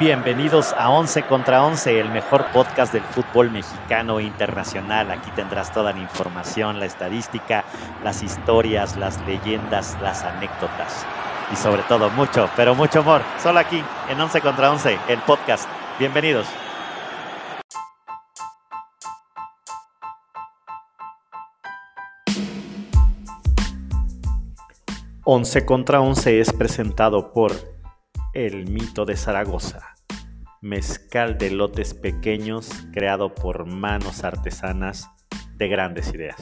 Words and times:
Bienvenidos 0.00 0.74
a 0.78 0.90
11 0.90 1.24
contra 1.24 1.64
11, 1.64 1.98
el 1.98 2.08
mejor 2.10 2.46
podcast 2.52 2.92
del 2.92 3.02
fútbol 3.02 3.50
mexicano 3.50 4.20
internacional. 4.20 5.10
Aquí 5.10 5.28
tendrás 5.32 5.72
toda 5.72 5.92
la 5.92 5.98
información, 5.98 6.78
la 6.78 6.86
estadística, 6.86 7.64
las 8.04 8.22
historias, 8.22 8.96
las 8.96 9.20
leyendas, 9.26 9.98
las 10.00 10.22
anécdotas 10.22 11.04
y 11.52 11.56
sobre 11.56 11.82
todo 11.82 12.10
mucho, 12.10 12.48
pero 12.54 12.76
mucho 12.76 13.00
amor. 13.00 13.22
Solo 13.42 13.58
aquí 13.58 13.82
en 14.08 14.20
11 14.20 14.40
contra 14.40 14.70
11, 14.70 14.96
el 15.08 15.18
podcast. 15.22 15.68
Bienvenidos. 15.98 16.46
Once 25.24 25.66
contra 25.66 26.00
11 26.00 26.38
es 26.38 26.52
presentado 26.52 27.32
por 27.32 27.77
El 28.38 28.70
Mito 28.70 29.04
de 29.04 29.16
Zaragoza, 29.16 29.96
mezcal 30.60 31.38
de 31.38 31.50
lotes 31.50 31.92
pequeños 31.92 32.70
creado 32.92 33.34
por 33.34 33.66
manos 33.66 34.22
artesanas 34.22 35.10
de 35.56 35.66
grandes 35.66 36.14
ideas. 36.14 36.36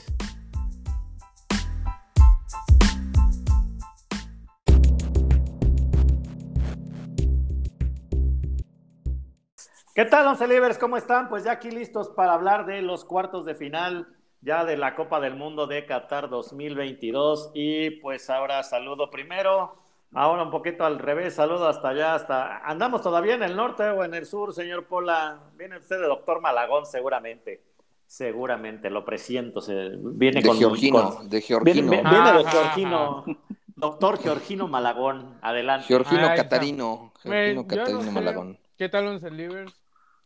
¿Qué 9.95 10.05
tal, 10.05 10.27
Once 10.27 10.47
Livers? 10.47 10.77
¿Cómo 10.77 10.99
están? 10.99 11.31
Pues 11.31 11.45
ya 11.45 11.53
aquí 11.53 11.71
listos 11.71 12.11
para 12.11 12.35
hablar 12.35 12.67
de 12.67 12.83
los 12.83 13.07
cuartos 13.07 13.47
de 13.47 13.55
final 13.55 14.07
ya 14.43 14.67
de 14.67 14.77
la 14.77 14.95
Copa 14.97 15.19
del 15.19 15.35
Mundo 15.35 15.67
de 15.67 15.87
Qatar 15.87 16.29
2022. 16.29 17.53
Y 17.55 17.89
pues 18.03 18.29
ahora 18.29 18.63
saludo 18.65 19.11
primero, 19.11 19.86
ahora 20.15 20.43
un 20.43 20.51
poquito 20.51 20.85
al 20.85 20.99
revés, 20.99 21.35
saludo 21.35 21.69
hasta 21.69 21.89
allá, 21.89 22.15
hasta... 22.15 22.59
¿Andamos 22.59 23.03
todavía 23.03 23.35
en 23.35 23.43
el 23.43 23.57
norte 23.57 23.85
o 23.85 24.05
en 24.05 24.15
el 24.15 24.27
sur, 24.27 24.53
señor 24.55 24.87
Pola? 24.87 25.41
Viene 25.57 25.79
usted 25.79 26.01
de 26.01 26.07
doctor 26.07 26.41
Malagón 26.41 26.87
seguramente. 26.87 27.63
Seguramente, 28.07 28.89
lo 28.89 29.05
presiento. 29.05 29.61
Se, 29.61 29.91
viene 29.97 30.41
de 30.41 30.49
con, 30.49 30.57
Georgino, 30.57 31.25
de 31.25 31.41
Georgino. 31.41 31.91
Viene, 31.91 32.09
viene 32.09 32.33
de 32.33 32.45
Georgino. 32.45 33.25
Doctor 33.75 34.19
Georgino 34.19 34.69
Malagón, 34.69 35.39
adelante. 35.43 35.87
Georgino. 35.89 36.29
Catarino. 36.35 37.13
Georgino 37.23 37.67
Catarino 37.67 37.99
no 37.99 38.05
sé 38.05 38.11
Malagón. 38.11 38.59
¿Qué 38.79 38.89
tal, 38.89 39.07
Once 39.09 39.31
Livers? 39.31 39.75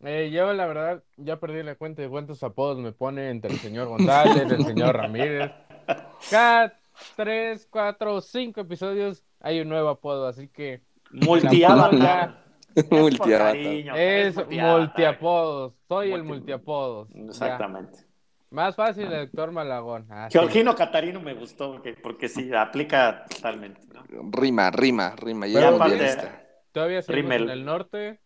Eh, 0.02 0.30
yo, 0.32 0.52
la 0.52 0.66
verdad, 0.66 1.02
ya 1.16 1.38
perdí 1.40 1.62
la 1.62 1.74
cuenta 1.74 2.02
de 2.02 2.08
cuántos 2.08 2.42
apodos 2.42 2.78
me 2.78 2.92
pone 2.92 3.28
entre 3.30 3.52
el 3.52 3.58
señor 3.58 3.88
González, 3.88 4.50
el 4.50 4.64
señor 4.64 4.96
Ramírez. 4.96 5.50
Cada 6.30 6.78
tres, 7.16 7.66
cuatro, 7.70 8.20
cinco 8.20 8.60
episodios 8.60 9.22
hay 9.40 9.60
un 9.60 9.68
nuevo 9.68 9.88
apodo, 9.88 10.26
así 10.28 10.48
que 10.48 10.82
Multiavatar. 11.12 12.40
Es 13.94 14.36
multiapodos. 14.36 15.74
Soy 15.88 16.12
el 16.12 16.22
Multi- 16.22 16.28
multiapodos. 16.28 17.08
Ya. 17.12 17.24
Exactamente. 17.24 17.98
Más 18.50 18.74
fácil, 18.76 19.04
el 19.12 19.26
doctor 19.26 19.52
Malagón. 19.52 20.06
Ah, 20.10 20.28
sí. 20.30 20.38
Georgino 20.38 20.74
Catarino 20.74 21.20
me 21.20 21.34
gustó 21.34 21.72
porque, 21.72 21.94
porque 21.94 22.28
sí, 22.28 22.52
aplica 22.54 23.24
totalmente. 23.28 23.80
¿no? 23.92 24.04
Rima, 24.32 24.70
rima, 24.70 25.14
rima. 25.16 25.46
Ya 25.46 25.68
aparte-. 25.68 26.16
Todavía 26.72 27.02
seguimos 27.02 27.30
Rimmel. 27.32 27.42
en 27.44 27.50
el 27.50 27.64
norte. 27.64 28.20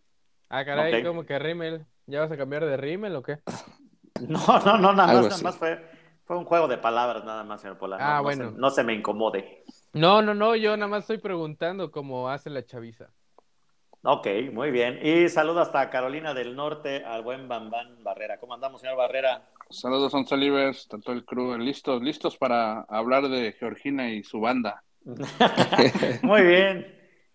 Ah, 0.49 0.65
caray, 0.65 0.95
Ok. 1.01 1.07
¿cómo 1.07 1.25
que 1.25 1.39
Rimmel? 1.39 1.87
¿Ya 2.07 2.21
vas 2.21 2.31
a 2.31 2.37
cambiar 2.37 2.65
de 2.67 2.77
Rimmel 2.77 3.17
o 3.17 3.23
qué? 3.23 3.39
No, 4.29 4.39
no, 4.65 4.79
no, 4.79 4.93
nada 4.93 5.11
Algo 5.11 5.23
más, 5.25 5.31
nada 5.31 5.43
más 5.43 5.57
fue, 5.57 5.85
fue 6.25 6.37
un 6.39 6.45
juego 6.45 6.69
de 6.69 6.79
palabras, 6.79 7.25
nada 7.25 7.43
más, 7.43 7.61
señor 7.61 7.77
Pola. 7.79 7.99
No, 7.99 8.05
Ah, 8.05 8.17
no 8.19 8.23
bueno. 8.23 8.51
se, 8.53 8.57
no 8.59 8.71
se 8.71 8.85
me 8.85 8.95
incomode. 8.95 9.65
No, 9.95 10.23
no, 10.23 10.35
no, 10.35 10.57
yo 10.57 10.77
nada 10.77 10.89
más 10.89 11.01
estoy 11.05 11.19
preguntando 11.19 11.91
cómo 11.91 12.29
hace 12.29 12.51
la 12.51 12.65
chaviza. 12.65 13.11
Ok, 14.03 14.27
muy 14.53 14.71
bien. 14.71 14.99
Y 15.03 15.29
saludo 15.29 15.61
hasta 15.61 15.89
Carolina 15.89 16.35
del 16.35 16.55
Norte 16.55 17.05
al 17.05 17.23
buen 17.23 17.49
Bambán 17.49 18.03
Barrera. 18.03 18.39
¿Cómo 18.39 18.55
andamos, 18.55 18.81
señor 18.81 18.97
Barrera? 18.97 19.49
Saludos, 19.71 20.13
Once 20.13 20.37
Livers, 20.37 20.87
tanto 20.89 21.13
el 21.13 21.25
crew, 21.25 21.57
listos, 21.57 22.03
listos 22.03 22.37
para 22.37 22.81
hablar 22.83 23.29
de 23.29 23.53
Georgina 23.53 24.11
y 24.11 24.23
su 24.23 24.41
banda. 24.41 24.83
muy 26.23 26.43
bien. 26.43 26.95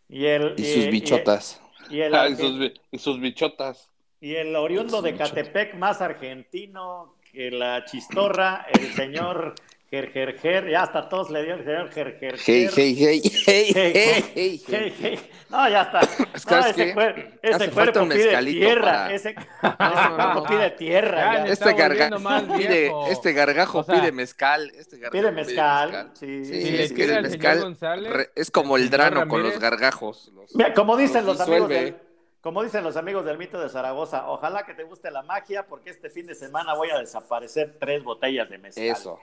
Y 0.10 0.26
el 0.26 0.54
Y 0.58 0.66
sus 0.66 0.88
bichotas. 0.88 1.62
Y 1.90 2.02
el, 2.02 2.14
Ah, 2.14 2.28
y, 2.30 2.36
sus, 2.36 2.60
bi- 2.60 2.74
y 2.92 2.98
sus 3.00 3.20
bichotas. 3.20 3.90
y 4.22 4.36
el 4.36 4.56
oriundo 4.56 5.02
de 5.02 5.16
Catepec, 5.16 5.76
más 5.76 6.02
argentino 6.02 7.16
que 7.32 7.50
la 7.52 7.86
chistorra, 7.86 8.68
el 8.74 8.92
señor 8.94 9.56
Ger, 9.92 10.12
Ger, 10.12 10.38
Ger. 10.40 10.70
Ya 10.70 10.84
hasta 10.84 11.10
todos 11.10 11.30
le 11.32 11.44
dio 11.44 11.56
el 11.56 11.64
señor 11.64 11.90
Ger, 11.90 12.18
Ger, 12.20 12.36
Hey, 12.46 12.68
Ger. 12.68 12.72
hey, 12.76 12.96
hey, 12.96 13.22
hey, 13.24 13.32
Hey, 13.46 13.72
hey, 13.74 13.74
hey, 13.74 13.94
hey, 13.96 14.32
hey, 14.36 14.62
hey. 14.68 14.94
hey. 15.00 15.30
No, 15.50 15.68
ya 15.68 15.82
está. 15.82 16.00
Es 16.02 16.16
que, 16.16 16.24
No, 16.56 16.62
¿sabes 16.62 16.66
ese, 16.68 16.86
qué? 16.86 16.94
cuer- 16.96 17.40
ese 17.42 17.72
cuerpo 17.72 18.08
pide 18.08 18.44
tierra. 18.54 18.82
para- 18.86 19.14
Ese, 19.14 19.30
ese 19.32 19.40
no, 19.62 20.16
cuerpo 20.16 20.34
no. 20.36 20.44
pide 20.44 20.70
tierra. 20.72 21.18
Ya, 21.18 21.34
ya. 21.34 21.40
Este, 21.52 21.54
está 21.54 21.66
volviendo 21.72 22.18
garga- 22.18 22.20
más 22.20 22.44
pide, 22.44 22.92
este 23.10 23.34
gargajo 23.34 23.80
O 23.80 23.84
sea, 23.84 23.96
pide 23.96 24.12
mezcal. 24.12 24.72
Este 24.78 24.98
gargajo 25.00 25.12
Pide 25.24 25.32
mezcal. 25.32 26.12
Sí, 26.14 26.46
Sí, 26.46 26.62
Si 26.62 26.72
le 26.72 26.84
es 26.84 26.90
que 26.92 26.96
tira 27.04 27.12
el 27.20 27.26
al 27.26 27.32
mezcal 27.32 27.60
González, 27.62 28.14
re- 28.14 28.30
es 28.36 28.52
como 28.52 28.78
el 28.78 28.90
drano 28.92 29.28
con 29.28 29.42
los 29.42 29.60
gargajos. 29.60 30.32
los- 30.36 30.56
Mira, 30.56 30.74
como 30.76 30.98
dicen 30.98 31.26
los 31.26 31.40
los 31.40 31.48
amigos 31.48 31.70
del, 31.70 31.96
como 32.42 32.64
dicen 32.64 32.84
los 32.84 32.96
amigos 32.96 33.26
del 33.26 33.38
mito 33.40 33.60
de 33.60 33.70
Zaragoza, 33.70 34.30
ojalá 34.30 34.66
que 34.68 34.74
te 34.76 34.84
guste 34.84 35.10
la 35.10 35.24
magia, 35.24 35.66
porque 35.66 35.90
este 35.90 36.10
fin 36.12 36.28
de 36.28 36.36
semana 36.36 36.74
voy 36.76 36.92
a 36.92 37.00
desaparecer 37.00 37.76
tres 37.80 38.04
botellas 38.04 38.50
de 38.52 38.58
mezcal. 38.60 38.84
Eso. 38.86 39.20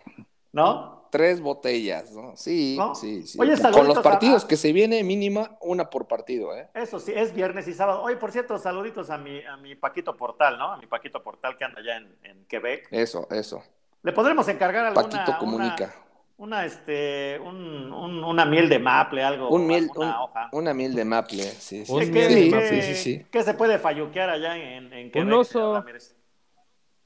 ¿No? 0.56 0.97
Tres 1.11 1.41
botellas, 1.41 2.11
¿no? 2.12 2.34
Sí, 2.34 2.77
¿No? 2.78 2.94
sí, 2.94 3.27
sí. 3.27 3.39
Oye, 3.41 3.53
Con 3.53 3.59
saluditos 3.61 3.89
los 3.89 3.99
a- 3.99 4.03
partidos 4.03 4.44
que 4.47 4.56
se 4.56 4.72
viene 4.72 5.05
mínima, 5.05 5.56
una 5.61 5.89
por 5.91 6.09
partido, 6.09 6.56
¿eh? 6.56 6.69
Eso 6.75 6.99
sí, 6.99 7.12
es 7.15 7.34
viernes 7.34 7.69
y 7.69 7.75
sábado. 7.75 8.03
Oye, 8.03 8.17
por 8.17 8.33
cierto, 8.33 8.59
saluditos 8.59 9.11
a 9.11 9.19
mi, 9.19 9.43
a 9.45 9.56
mi 9.59 9.75
Paquito 9.77 10.16
Portal, 10.16 10.59
¿no? 10.59 10.72
A 10.72 10.77
mi 10.78 10.87
Paquito 10.87 11.22
Portal 11.22 11.56
que 11.59 11.65
anda 11.65 11.81
allá 11.81 11.99
en, 11.99 12.16
en 12.25 12.45
Quebec. 12.47 12.89
Eso, 12.91 13.28
eso. 13.31 13.62
¿Le 14.03 14.12
podremos 14.12 14.49
encargar 14.49 14.87
alguna 14.87 15.09
Paquito 15.09 15.39
comunica. 15.39 15.95
Una, 16.39 16.56
una, 16.59 16.65
este, 16.66 17.39
un, 17.41 17.93
un- 17.93 18.25
una 18.25 18.45
miel 18.47 18.69
de 18.69 18.78
maple, 18.78 19.22
algo, 19.22 19.49
Un 19.50 19.66
miel, 19.66 19.84
alguna 19.91 20.06
un- 20.06 20.31
hoja. 20.31 20.49
una 20.53 20.72
miel 20.75 20.95
de 20.95 21.05
maple, 21.05 21.43
sí, 21.45 21.84
sí. 21.87 21.93
Un 21.93 22.00
¿Qué, 22.00 22.06
sí, 22.06 22.12
miel 22.12 22.28
qué- 22.28 22.34
de 22.34 22.43
sí, 22.45 22.50
maple. 22.50 22.71
qué- 22.71 22.83
sí, 22.83 22.95
sí, 22.95 23.27
qué 23.31 23.43
se 23.43 23.55
puede 23.55 23.78
falluquear 23.78 24.31
allá 24.31 24.56
en, 24.56 24.93
en 24.93 25.11
Quebec? 25.12 25.33
oso. 25.34 25.53
señor 25.53 25.75
Ramírez? 25.77 26.16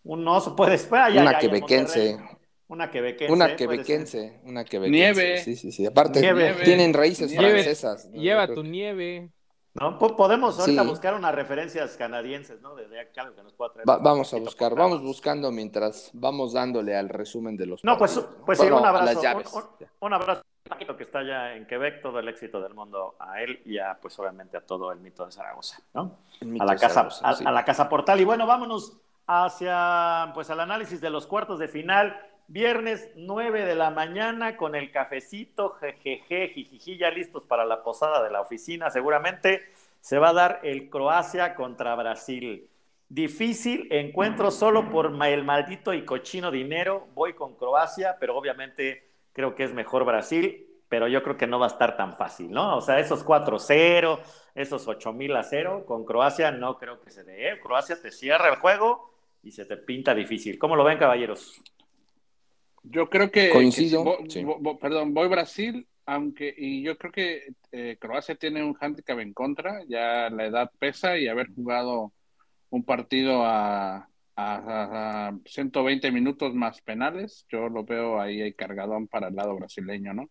Un 0.05 0.27
oso 0.27 0.57
puede 0.57 0.79
ser. 0.79 0.95
allá, 0.95 1.21
Una 1.21 1.31
allá 1.31 1.39
quebequense. 1.41 2.19
Una 2.71 2.91
quebequense. 2.91 3.33
Una 3.33 3.57
quebequense, 3.57 4.41
una 4.45 4.65
quebequense. 4.65 4.91
Nieve. 5.15 5.39
Sí, 5.43 5.57
sí, 5.57 5.73
sí. 5.73 5.85
Aparte, 5.87 6.21
Nieve. 6.21 6.55
tienen 6.65 6.95
raíces 6.95 7.31
Nieve. 7.31 7.51
francesas. 7.63 8.09
¿no? 8.11 8.21
Lleva 8.21 8.47
tu 8.47 8.63
nieve. 8.63 9.31
¿No? 9.75 9.99
Po- 9.99 10.17
Podemos 10.17 10.59
ahorita 10.59 10.83
Sí. 10.83 10.89
buscar 10.89 11.15
unas 11.15 11.35
referencias 11.35 11.97
canadienses, 11.97 12.61
¿no? 12.61 12.75
De, 12.75 12.89
de 12.89 13.01
acá, 13.01 13.23
algo 13.23 13.37
que 13.37 13.43
nos 13.43 13.53
pueda 13.55 13.73
traer. 13.73 13.89
Va- 13.89 13.99
vamos 13.99 14.33
a 14.35 14.39
buscar, 14.39 14.75
vamos 14.75 15.03
buscando 15.03 15.51
mientras 15.53 16.11
vamos 16.13 16.53
dándole 16.53 16.97
al 16.97 17.09
resumen 17.09 17.57
de 17.57 17.67
los 17.67 17.85
No, 17.85 17.97
pues, 17.99 18.19
pues 18.47 18.59
sí, 18.59 18.65
Bueno, 18.65 18.81
un 18.81 18.87
abrazo. 18.87 19.21
Un, 19.21 19.63
un- 19.63 19.89
un 20.01 20.13
abrazo 20.13 20.41
a 20.67 20.69
Paquito 20.71 20.97
que 20.97 21.03
está 21.05 21.21
allá 21.21 21.55
en 21.57 21.67
Quebec, 21.67 22.03
todo 22.03 22.19
el 22.21 22.29
éxito 22.29 22.61
del 22.61 22.75
mundo 22.75 23.15
a 23.19 23.41
él 23.43 23.61
y 23.65 23.79
a, 23.79 23.99
pues 24.01 24.17
obviamente 24.19 24.57
a 24.57 24.61
todo 24.61 24.91
el 24.93 25.01
mito 25.01 25.25
de 25.27 25.33
Zaragoza, 25.33 25.81
¿no? 25.95 26.19
A 26.61 26.65
la 26.65 26.75
casa, 26.77 26.89
Zaragoza, 26.95 27.29
a, 27.29 27.35
sí. 27.35 27.45
a 27.47 27.51
la 27.51 27.65
casa 27.65 27.89
portal. 27.89 28.21
Y 28.21 28.25
bueno, 28.25 28.47
vámonos 28.47 28.97
hacia 29.27 30.33
pues 30.35 30.51
al 30.51 30.61
análisis 30.61 31.01
de 31.01 31.11
los 31.11 31.27
cuartos 31.27 31.59
de 31.59 31.69
final. 31.69 32.17
Viernes 32.53 33.13
9 33.15 33.65
de 33.65 33.77
la 33.77 33.93
mañana 33.93 34.57
con 34.57 34.75
el 34.75 34.91
cafecito, 34.91 35.71
jejeje, 35.75 36.49
jijiji, 36.49 36.99
ya 36.99 37.09
listos 37.09 37.45
para 37.45 37.65
la 37.65 37.85
posada 37.85 38.25
de 38.25 38.31
la 38.33 38.41
oficina. 38.41 38.91
Seguramente 38.91 39.71
se 40.01 40.19
va 40.19 40.31
a 40.31 40.33
dar 40.33 40.61
el 40.65 40.91
Croacia 40.91 41.55
contra 41.55 41.95
Brasil. 41.95 42.69
Difícil 43.09 43.87
encuentro 43.93 44.51
solo 44.51 44.91
por 44.91 45.13
el 45.27 45.45
maldito 45.45 45.95
y 45.95 46.05
cochino 46.05 46.51
dinero. 46.51 47.07
Voy 47.15 47.35
con 47.35 47.55
Croacia, 47.55 48.17
pero 48.19 48.37
obviamente 48.37 49.09
creo 49.33 49.55
que 49.55 49.63
es 49.63 49.73
mejor 49.73 50.05
Brasil, 50.05 50.67
pero 50.89 51.07
yo 51.07 51.23
creo 51.23 51.37
que 51.37 51.47
no 51.47 51.61
va 51.61 51.67
a 51.67 51.71
estar 51.71 51.97
tan 51.97 52.17
fácil, 52.17 52.51
¿no? 52.51 52.79
O 52.79 52.81
sea, 52.81 52.99
esos 52.99 53.25
4-0, 53.25 54.19
esos 54.57 54.89
8-0 54.89 55.39
a 55.39 55.45
0 55.45 55.85
con 55.87 56.05
Croacia 56.05 56.51
no 56.51 56.79
creo 56.79 57.01
que 57.01 57.13
se 57.13 57.23
dé. 57.23 57.51
¿eh? 57.51 57.61
Croacia 57.61 57.95
te 58.03 58.11
cierra 58.11 58.49
el 58.49 58.57
juego 58.57 59.15
y 59.41 59.53
se 59.53 59.65
te 59.67 59.77
pinta 59.77 60.17
difícil. 60.17 60.59
¿Cómo 60.59 60.75
lo 60.75 60.83
ven, 60.83 60.99
caballeros? 60.99 61.63
Yo 62.83 63.09
creo 63.11 63.31
que. 63.31 63.51
Coincido, 63.51 64.19
que 64.19 64.25
si 64.31 64.31
sí. 64.41 64.45
vo- 64.45 64.59
vo- 64.59 64.79
perdón, 64.79 65.13
voy 65.15 65.29
Brasil, 65.29 65.87
aunque. 66.07 66.55
Y 66.57 66.83
yo 66.83 66.97
creo 66.99 67.13
que 67.13 67.53
eh, 67.73 67.97
Croacia 68.01 68.35
tiene 68.35 68.63
un 68.65 68.77
handicap 68.81 69.19
en 69.19 69.33
contra. 69.35 69.83
Ya 69.89 70.31
la 70.31 70.47
edad 70.47 70.71
pesa 70.79 71.19
y 71.19 71.29
haber 71.29 71.49
jugado 71.55 72.13
un 72.71 72.85
partido 72.85 73.45
a, 73.45 73.97
a- 73.97 74.07
a- 74.37 75.29
a 75.29 75.39
120 75.45 76.11
minutos 76.11 76.55
más 76.55 76.81
penales. 76.81 77.45
Yo 77.51 77.69
lo 77.69 77.85
veo 77.85 78.21
ahí, 78.21 78.41
ahí 78.41 78.53
cargadón 78.55 79.09
para 79.09 79.29
el 79.29 79.35
lado 79.37 79.57
brasileño, 79.57 80.15
¿no? 80.15 80.31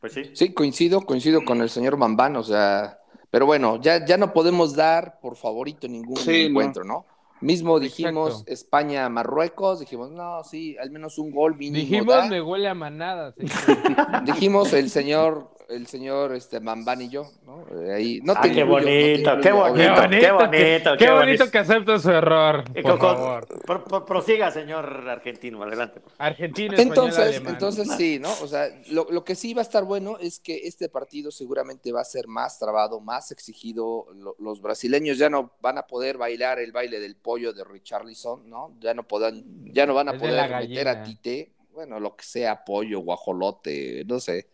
Pues 0.00 0.12
sí. 0.14 0.30
Sí, 0.34 0.52
coincido, 0.52 1.00
coincido 1.02 1.44
con 1.44 1.60
el 1.60 1.68
señor 1.70 1.96
Bambán, 1.96 2.34
o 2.36 2.42
sea, 2.42 2.98
pero 3.30 3.46
bueno, 3.46 3.80
ya, 3.80 4.04
ya 4.04 4.16
no 4.16 4.32
podemos 4.32 4.74
dar 4.74 5.20
por 5.20 5.36
favorito 5.36 5.86
ningún 5.86 6.16
Sí, 6.16 6.42
no. 6.44 6.48
encuentro, 6.50 6.84
¿no? 6.84 7.06
Mismo 7.42 7.80
dijimos. 7.80 8.44
España-Marruecos, 8.46 9.80
dijimos, 9.80 10.10
no, 10.10 10.42
sí, 10.44 10.76
al 10.78 10.90
menos 10.90 11.18
un 11.18 11.30
gol 11.30 11.56
mínimo. 11.56 11.76
Dijimos, 11.76 12.14
da. 12.14 12.26
me 12.28 12.40
huele 12.40 12.68
a 12.68 12.74
manada. 12.74 13.32
señor. 13.32 14.24
Dijimos 14.24 14.72
el 14.72 14.88
señor 14.90 15.50
el 15.74 15.86
señor 15.86 16.34
este, 16.34 16.60
Mambán 16.60 17.00
y 17.02 17.08
yo, 17.08 17.24
¿no? 17.46 17.64
Eh, 17.82 17.92
Ahí, 17.94 18.20
no 18.22 18.34
Ah, 18.36 18.40
te 18.42 18.52
qué 18.52 18.60
incluyo, 18.60 18.78
no 18.78 18.84
te 18.84 18.84
bonito, 18.84 19.30
incluyo, 19.30 19.42
qué 19.42 19.52
bonito, 19.52 20.20
qué 20.20 20.30
bonito, 20.32 20.96
qué 20.98 21.10
bonito 21.10 21.50
que 21.50 21.58
acepta 21.58 21.98
su 21.98 22.10
error, 22.10 22.64
por 22.72 22.82
con- 22.82 22.98
favor. 23.00 23.46
pro- 23.66 23.84
pro- 23.84 24.04
prosiga, 24.04 24.50
señor 24.50 25.08
argentino, 25.08 25.62
adelante. 25.62 26.00
por 26.00 26.12
favor. 26.12 26.26
Argentina, 26.26 26.74
español, 26.76 27.06
Entonces, 27.08 27.42
entonces 27.46 27.88
sí, 27.96 28.18
¿no? 28.18 28.30
O 28.42 28.46
sea, 28.46 28.66
lo, 28.90 29.06
lo 29.10 29.24
que 29.24 29.34
sí 29.34 29.54
va 29.54 29.60
a 29.60 29.64
estar 29.64 29.84
bueno 29.84 30.18
es 30.20 30.38
que 30.40 30.66
este 30.66 30.88
partido 30.88 31.30
seguramente 31.30 31.90
va 31.92 32.00
a 32.02 32.04
ser 32.04 32.26
más 32.28 32.58
trabado, 32.58 33.00
más 33.00 33.30
exigido. 33.32 34.06
Lo- 34.14 34.36
los 34.38 34.60
brasileños 34.62 35.18
ya 35.18 35.30
no 35.30 35.52
van 35.60 35.78
a 35.78 35.86
poder 35.86 36.18
bailar 36.18 36.58
el 36.58 36.72
baile 36.72 37.00
del 37.00 37.16
pollo 37.16 37.52
de 37.52 37.64
Richarlison, 37.64 38.48
¿no? 38.48 38.76
Ya 38.80 38.94
no 38.94 39.02
podrán, 39.02 39.42
ya 39.72 39.86
no 39.86 39.94
van 39.94 40.08
a 40.08 40.12
Es 40.12 40.20
poder 40.20 40.50
meter 40.50 40.88
a. 40.88 41.02
Tite, 41.02 41.52
bueno, 41.72 41.98
lo 41.98 42.14
que 42.14 42.24
sea, 42.24 42.64
pollo, 42.64 43.00
guajolote, 43.00 44.04
no 44.06 44.20
sé, 44.20 44.46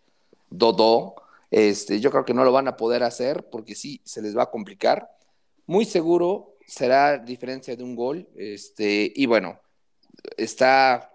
Dodó. 0.50 1.14
Este, 1.50 2.00
yo 2.00 2.10
creo 2.10 2.24
que 2.24 2.34
no 2.34 2.44
lo 2.44 2.52
van 2.52 2.68
a 2.68 2.76
poder 2.76 3.02
hacer 3.02 3.48
porque 3.50 3.74
sí 3.74 4.00
se 4.04 4.22
les 4.22 4.36
va 4.36 4.44
a 4.44 4.50
complicar. 4.50 5.10
Muy 5.66 5.84
seguro 5.84 6.56
será 6.66 7.18
diferencia 7.18 7.76
de 7.76 7.82
un 7.82 7.96
gol. 7.96 8.28
Este, 8.36 9.12
y 9.14 9.26
bueno, 9.26 9.60
está 10.36 11.10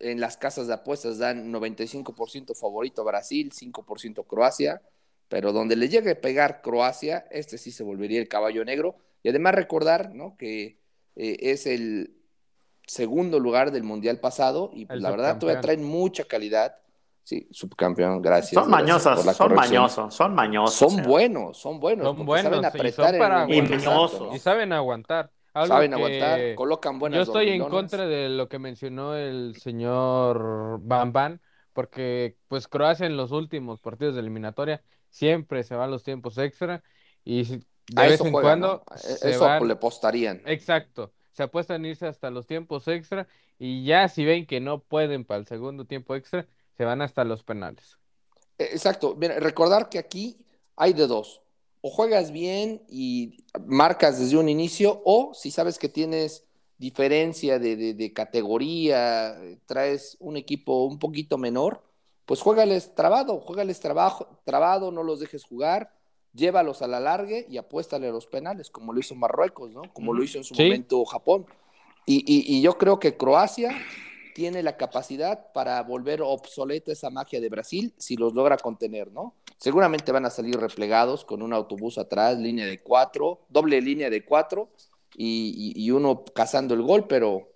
en 0.00 0.20
las 0.20 0.36
casas 0.36 0.66
de 0.66 0.74
apuestas, 0.74 1.18
dan 1.18 1.52
95% 1.52 2.54
favorito 2.54 3.04
Brasil, 3.04 3.52
5% 3.52 4.26
Croacia, 4.26 4.82
pero 5.28 5.52
donde 5.52 5.76
le 5.76 5.88
llegue 5.88 6.12
a 6.12 6.20
pegar 6.20 6.62
Croacia, 6.62 7.26
este 7.30 7.58
sí 7.58 7.70
se 7.70 7.82
volvería 7.82 8.20
el 8.20 8.28
caballo 8.28 8.64
negro. 8.64 8.96
Y 9.22 9.30
además 9.30 9.54
recordar 9.54 10.14
¿no? 10.14 10.36
que 10.36 10.78
eh, 11.16 11.36
es 11.40 11.66
el 11.66 12.16
segundo 12.86 13.40
lugar 13.40 13.70
del 13.72 13.82
Mundial 13.82 14.20
pasado 14.20 14.70
y 14.74 14.86
pues, 14.86 15.00
la 15.00 15.10
verdad 15.10 15.38
todavía 15.38 15.60
traen 15.60 15.82
mucha 15.82 16.24
calidad. 16.24 16.76
Sí, 17.24 17.48
subcampeón, 17.50 18.20
gracias. 18.20 18.62
Son 18.62 18.70
gracias 18.70 19.02
son 19.36 19.54
mañosos, 19.54 20.14
son 20.14 20.34
mañosos. 20.34 20.74
Son 20.74 21.02
buenos, 21.02 21.56
son 21.56 21.80
buenos. 21.80 22.06
Son 22.06 22.26
buenos, 22.26 22.52
saben 22.52 22.62
y 22.62 22.66
apretar 22.66 23.10
son 23.10 23.18
para. 23.18 24.34
Y 24.34 24.38
saben 24.38 24.72
aguantar. 24.72 25.30
Algo 25.54 25.68
Saben 25.68 25.90
que 25.92 25.94
aguantar, 25.96 26.54
colocan 26.56 26.98
buenas 26.98 27.16
Yo 27.16 27.22
estoy 27.22 27.48
en 27.50 27.64
contra 27.64 28.06
de 28.06 28.28
lo 28.28 28.48
que 28.48 28.58
mencionó 28.58 29.14
el 29.14 29.56
señor 29.56 30.80
Bamban, 30.82 31.40
porque 31.72 32.36
pues 32.48 32.66
Croacia 32.68 33.06
en 33.06 33.16
los 33.16 33.30
últimos 33.30 33.80
partidos 33.80 34.14
de 34.16 34.20
eliminatoria 34.20 34.82
siempre 35.10 35.62
se 35.62 35.76
va 35.76 35.84
a 35.84 35.88
los 35.88 36.02
tiempos 36.02 36.38
extra 36.38 36.82
y 37.24 37.44
de 37.44 37.62
A 37.96 38.02
vez 38.02 38.14
eso 38.14 38.26
en 38.26 38.32
juegan, 38.32 38.60
cuando 38.60 38.84
¿no? 38.90 38.96
se 38.98 39.30
Eso 39.30 39.44
van- 39.44 39.66
le 39.68 39.76
postarían. 39.76 40.42
Exacto, 40.44 41.12
se 41.30 41.44
apuestan 41.44 41.84
a 41.84 41.88
irse 41.88 42.06
hasta 42.06 42.30
los 42.30 42.46
tiempos 42.46 42.88
extra 42.88 43.28
y 43.56 43.84
ya 43.84 44.08
si 44.08 44.24
ven 44.24 44.46
que 44.46 44.60
no 44.60 44.80
pueden 44.80 45.24
para 45.24 45.38
el 45.38 45.46
segundo 45.46 45.84
tiempo 45.84 46.16
extra, 46.16 46.46
se 46.76 46.84
van 46.84 47.02
hasta 47.02 47.24
los 47.24 47.42
penales. 47.42 47.98
Eh, 48.58 48.68
Exacto. 48.72 49.14
Mira, 49.16 49.38
recordar 49.40 49.88
que 49.88 49.98
aquí 49.98 50.36
hay 50.76 50.92
de 50.92 51.06
dos. 51.06 51.40
O 51.80 51.90
juegas 51.90 52.30
bien 52.32 52.82
y 52.88 53.44
marcas 53.66 54.18
desde 54.18 54.36
un 54.38 54.48
inicio, 54.48 55.02
o 55.04 55.34
si 55.34 55.50
sabes 55.50 55.78
que 55.78 55.88
tienes 55.88 56.44
diferencia 56.78 57.58
de, 57.58 57.76
de- 57.76 57.94
de 57.94 58.12
categoría, 58.12 59.36
traes 59.66 60.16
un 60.20 60.36
equipo 60.36 60.84
un 60.84 60.98
poquito 60.98 61.38
menor, 61.38 61.82
pues 62.26 62.40
juégales 62.40 62.94
trabado, 62.94 63.38
juégales 63.40 63.80
trabajo, 63.80 64.26
trabado, 64.44 64.90
no 64.90 65.02
los 65.02 65.20
dejes 65.20 65.44
jugar, 65.44 65.92
llévalos 66.32 66.80
a 66.82 66.88
la 66.88 67.00
largue 67.00 67.46
y 67.50 67.58
apuéstale 67.58 68.08
a 68.08 68.12
los 68.12 68.26
penales, 68.26 68.70
como 68.70 68.92
lo 68.92 68.98
hizo 69.00 69.14
Marruecos, 69.14 69.70
¿no? 69.70 69.82
Como 69.92 70.12
lo 70.14 70.22
hizo 70.24 70.38
en 70.38 70.44
su 70.44 70.54
Sí. 70.54 70.62
momento 70.64 71.04
Japón. 71.04 71.46
Y, 72.06 72.16
y- 72.26 72.56
y 72.58 72.62
yo 72.62 72.76
creo 72.78 72.98
que 72.98 73.16
Croacia 73.16 73.70
tiene 74.34 74.62
la 74.62 74.76
capacidad 74.76 75.52
para 75.52 75.80
volver 75.82 76.20
obsoleta 76.22 76.92
esa 76.92 77.08
magia 77.10 77.40
de 77.40 77.48
Brasil 77.48 77.94
si 77.96 78.16
los 78.16 78.34
logra 78.34 78.56
contener, 78.56 79.10
¿no? 79.12 79.34
Seguramente 79.56 80.12
van 80.12 80.26
a 80.26 80.30
salir 80.30 80.56
replegados 80.58 81.24
con 81.24 81.40
un 81.40 81.52
autobús 81.52 81.96
atrás, 81.96 82.36
línea 82.38 82.66
de 82.66 82.82
cuatro, 82.82 83.40
doble 83.48 83.80
línea 83.80 84.10
de 84.10 84.24
cuatro 84.24 84.68
y, 85.16 85.72
y- 85.76 85.84
y 85.86 85.90
uno 85.92 86.24
cazando 86.34 86.74
el 86.74 86.82
gol, 86.82 87.06
pero 87.06 87.48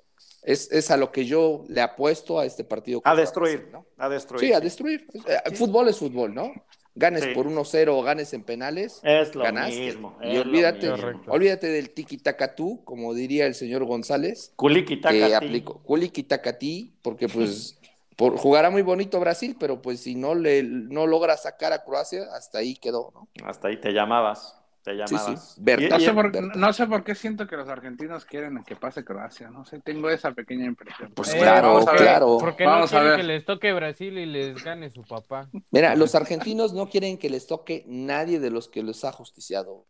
es, 0.43 0.71
es 0.73 0.91
a 0.91 0.97
lo 0.97 1.11
que 1.11 1.27
yo 1.27 1.65
le 1.69 1.81
apuesto 1.81 2.39
a 2.39 2.47
este 2.47 2.65
partido. 2.65 3.03
A 3.05 3.15
destruir, 3.15 3.59
Brasil, 3.69 3.73
¿no? 3.73 3.87
a 4.05 4.09
destruir. 4.09 4.47
Sí, 4.47 4.53
a 4.53 4.61
destruir. 4.61 5.07
Fútbol 5.55 5.89
es 5.89 5.99
fútbol, 5.99 6.33
¿no? 6.33 6.53
Ganes 6.99 7.23
Sí. 7.25 7.31
por 7.35 7.47
1-0 7.47 7.97
o 7.97 8.03
ganes 8.03 8.33
en 8.35 8.43
penales, 8.43 9.01
Es 9.05 9.35
lo 9.35 9.45
ganaste. 9.45 9.79
mismo. 9.79 10.17
y 10.21 10.31
es 10.31 10.35
lo 10.35 10.43
olvídate, 10.43 10.91
mismo. 10.93 11.23
Olvídate 11.29 11.69
del 11.69 11.95
tiki-takatú, 11.95 12.83
como 12.85 13.15
diría 13.15 13.47
el 13.47 13.55
señor 13.55 13.85
González 13.85 14.53
Kuliki 14.57 15.01
que 15.01 15.35
aplicó 15.35 15.79
Kuliki 15.85 16.25
Takati, 16.25 16.93
porque 17.03 17.29
pues 17.29 17.79
por, 18.17 18.37
jugará 18.37 18.69
muy 18.71 18.83
bonito 18.83 19.21
Brasil, 19.21 19.57
pero 19.61 19.81
pues 19.81 20.01
si 20.01 20.17
no 20.17 20.35
le 20.35 20.65
no 20.65 21.07
logra 21.07 21.37
sacar 21.37 21.73
a 21.73 21.85
Croacia, 21.85 22.25
hasta 22.35 22.59
ahí 22.59 22.75
quedó, 22.75 23.13
¿no? 23.15 23.29
Hasta 23.47 23.69
ahí 23.69 23.81
te 23.81 23.93
llamabas. 23.93 24.58
Te 24.97 25.07
Sí, 25.07 25.15
llamabas. 25.15 25.55
sí. 25.55 25.61
Berta. 25.63 25.85
Y- 25.85 25.89
No 25.91 25.97
y- 25.99 26.05
sé, 26.05 26.13
por, 26.15 26.33
Berta. 26.33 26.59
no 26.59 26.73
sé 26.73 26.87
por 26.87 27.05
qué 27.05 27.15
siento 27.15 27.47
que 27.47 27.57
los 27.57 27.69
argentinos 27.69 28.25
quieren 28.25 28.65
que 28.65 28.75
pase 28.77 29.05
Croacia, 29.05 29.51
no 29.51 29.65
sé, 29.65 29.81
tengo 29.81 30.09
esa 30.09 30.33
pequeña 30.33 30.65
impresión. 30.67 31.13
Pues 31.15 31.35
Eh, 31.35 31.39
claro, 31.39 31.69
vamos 31.75 31.89
a 31.89 31.93
ver. 31.93 32.01
claro. 32.01 32.39
Porque 32.41 32.65
Vamos 32.65 32.93
a 32.93 32.97
no 32.97 33.01
quieren 33.03 33.09
ver. 33.19 33.21
que 33.21 33.33
les 33.35 33.45
toque 33.45 33.73
Brasil 33.73 34.17
y 34.19 34.25
les 34.27 34.65
gane 34.65 34.89
su 34.91 35.03
papá. 35.05 35.49
Mira, 35.71 35.95
los 35.95 36.15
argentinos 36.15 36.73
no 36.73 36.89
quieren 36.89 37.19
que 37.19 37.29
les 37.29 37.47
toque 37.47 37.85
nadie 37.87 38.41
de 38.41 38.51
los 38.51 38.69
que 38.69 38.83
les 38.83 39.05
ha 39.05 39.13
justiciado. 39.13 39.85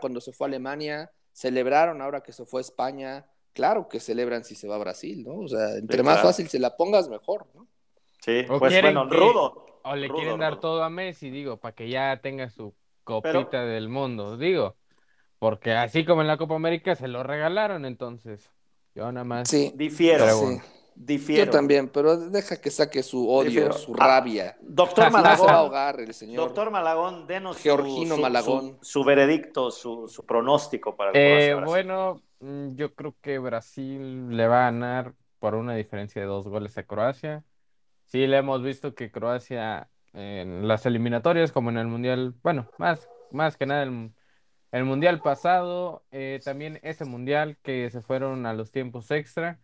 Cuando 0.00 0.20
se 0.20 0.32
fue 0.32 0.46
a 0.46 0.48
Alemania, 0.48 1.10
celebraron 1.32 2.00
ahora 2.00 2.22
que 2.22 2.32
se 2.32 2.44
fue 2.46 2.60
a 2.60 2.62
España, 2.62 3.26
claro 3.52 3.88
que 3.88 4.00
celebran 4.00 4.44
si 4.44 4.54
se 4.54 4.66
va 4.68 4.76
a 4.76 4.78
Brasil, 4.78 5.24
¿no? 5.26 5.40
O 5.40 5.48
sea, 5.48 5.76
entre 5.76 5.98
Sí, 5.98 6.02
más 6.02 6.14
claro. 6.16 6.28
fácil 6.28 6.48
se 6.48 6.58
la 6.58 6.76
pongas, 6.76 7.08
mejor, 7.08 7.46
¿no? 7.54 7.66
Sí, 8.20 8.44
O 8.48 8.58
pues 8.58 8.72
quieren 8.72 8.94
bueno, 8.94 9.10
que- 9.10 9.16
rudo. 9.16 9.66
O 9.86 9.94
le 9.96 10.08
Rudo, 10.08 10.16
quieren 10.18 10.38
dar 10.40 10.52
rudo. 10.52 10.60
todo 10.60 10.82
a 10.82 10.88
Messi, 10.88 11.28
digo, 11.28 11.58
para 11.58 11.74
que 11.74 11.90
ya 11.90 12.18
tenga 12.22 12.48
su 12.48 12.72
copita 13.04 13.64
del 13.64 13.88
mundo, 13.88 14.36
digo. 14.36 14.76
Porque 15.38 15.72
así 15.72 16.04
como 16.04 16.22
en 16.22 16.26
la 16.28 16.38
Copa 16.38 16.54
América 16.56 16.94
se 16.94 17.08
lo 17.08 17.22
regalaron, 17.22 17.84
entonces. 17.84 18.50
Yo 18.94 19.10
nada 19.12 19.24
más. 19.24 19.48
Sí, 19.48 19.72
Difiero. 19.74 20.26
Sí. 20.28 20.58
Difiero. 20.96 21.46
Yo 21.46 21.50
también, 21.50 21.88
pero 21.88 22.16
deja 22.16 22.60
que 22.60 22.70
saque 22.70 23.02
su 23.02 23.28
odio, 23.28 23.50
Difiero. 23.50 23.72
su 23.72 23.92
rabia. 23.94 24.56
Doctor 24.60 25.04
Ah, 25.04 25.06
a 25.08 25.10
Malagón. 25.10 25.50
ahogar 25.50 26.00
el 26.00 26.14
señor. 26.14 26.36
Doctor 26.44 26.70
Malagón, 26.70 27.26
denos 27.26 27.56
su- 27.56 27.62
Georgino 27.64 28.14
su, 28.14 28.20
Malagón. 28.22 28.78
Su, 28.80 29.00
su 29.00 29.04
veredicto, 29.04 29.70
su, 29.72 30.06
su 30.08 30.24
pronóstico 30.24 30.96
para 30.96 31.10
el 31.10 31.16
Eh, 31.16 31.54
bueno, 31.64 32.22
mm, 32.38 32.76
yo 32.76 32.94
creo 32.94 33.16
que 33.20 33.38
Brasil 33.40 34.36
le 34.36 34.46
va 34.46 34.60
a 34.68 34.70
ganar 34.70 35.14
por 35.40 35.56
una 35.56 35.74
diferencia 35.74 36.22
de 36.22 36.28
dos 36.28 36.46
goles 36.46 36.78
a 36.78 36.84
Croacia. 36.84 37.42
Sí, 38.06 38.26
le 38.28 38.36
hemos 38.36 38.62
visto 38.62 38.94
que 38.94 39.10
Croacia 39.10 39.90
en 40.14 40.68
las 40.68 40.86
eliminatorias, 40.86 41.52
como 41.52 41.70
en 41.70 41.78
el 41.78 41.88
Mundial, 41.88 42.34
bueno, 42.42 42.70
más, 42.78 43.08
más 43.32 43.56
que 43.56 43.66
nada 43.66 43.82
el, 43.82 44.84
Mundial 44.84 45.20
pasado, 45.20 46.04
eh, 46.10 46.40
también 46.44 46.80
ese 46.82 47.04
Mundial 47.04 47.58
que 47.62 47.90
se 47.90 48.00
fueron 48.00 48.46
a 48.46 48.54
los 48.54 48.72
tiempos 48.72 49.10
extra, 49.10 49.60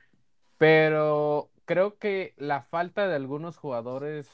pero 0.59 1.51
creo 1.65 1.99
que 1.99 2.35
la 2.37 2.63
falta 2.63 3.09
de 3.09 3.17
algunos 3.17 3.57
jugadores 3.57 4.29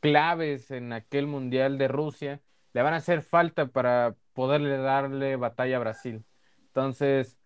claves 0.00 0.70
en 0.70 0.92
aquel 0.92 1.26
Mundial 1.26 1.78
de 1.78 1.88
Rusia 1.88 2.40
le 2.72 2.82
van 2.82 2.94
a 2.94 2.98
hacer 2.98 3.22
falta 3.22 3.66
para 3.66 4.16
poderle 4.32 4.78
darle 4.78 5.36
batalla 5.36 5.76
a 5.76 5.80
Brasil. 5.80 6.24
Entonces, 6.68 7.38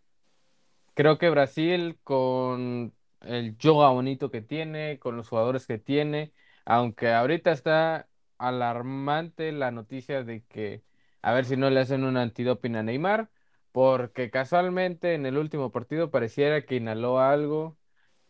creo 0.95 1.19
que 1.19 1.31
Brasil 1.31 1.99
con 2.05 2.95
el 3.21 3.57
yoga 3.59 3.91
bonito 3.91 4.31
que 4.31 4.41
tiene, 4.43 4.99
con 4.99 5.17
los 5.17 5.29
jugadores 5.29 5.67
que 5.67 5.79
tiene, 5.79 6.33
aunque 6.67 7.13
ahorita 7.13 7.53
está 7.53 8.09
alarmante 8.39 9.53
la 9.53 9.71
noticia 9.73 10.25
de 10.25 10.45
que 10.47 10.85
a 11.23 11.33
ver 11.35 11.47
si 11.47 11.57
no 11.57 11.71
le 11.71 11.81
hacen 11.81 12.05
un 12.05 12.19
antidoping 12.19 12.77
a 12.77 12.83
Neymar, 12.85 13.31
porque 13.73 14.31
casualmente 14.31 15.15
en 15.15 15.27
el 15.27 15.39
último 15.39 15.73
partido 15.73 16.11
pareciera 16.11 16.63
que 16.67 16.77
inhaló 16.77 17.21
algo 17.21 17.79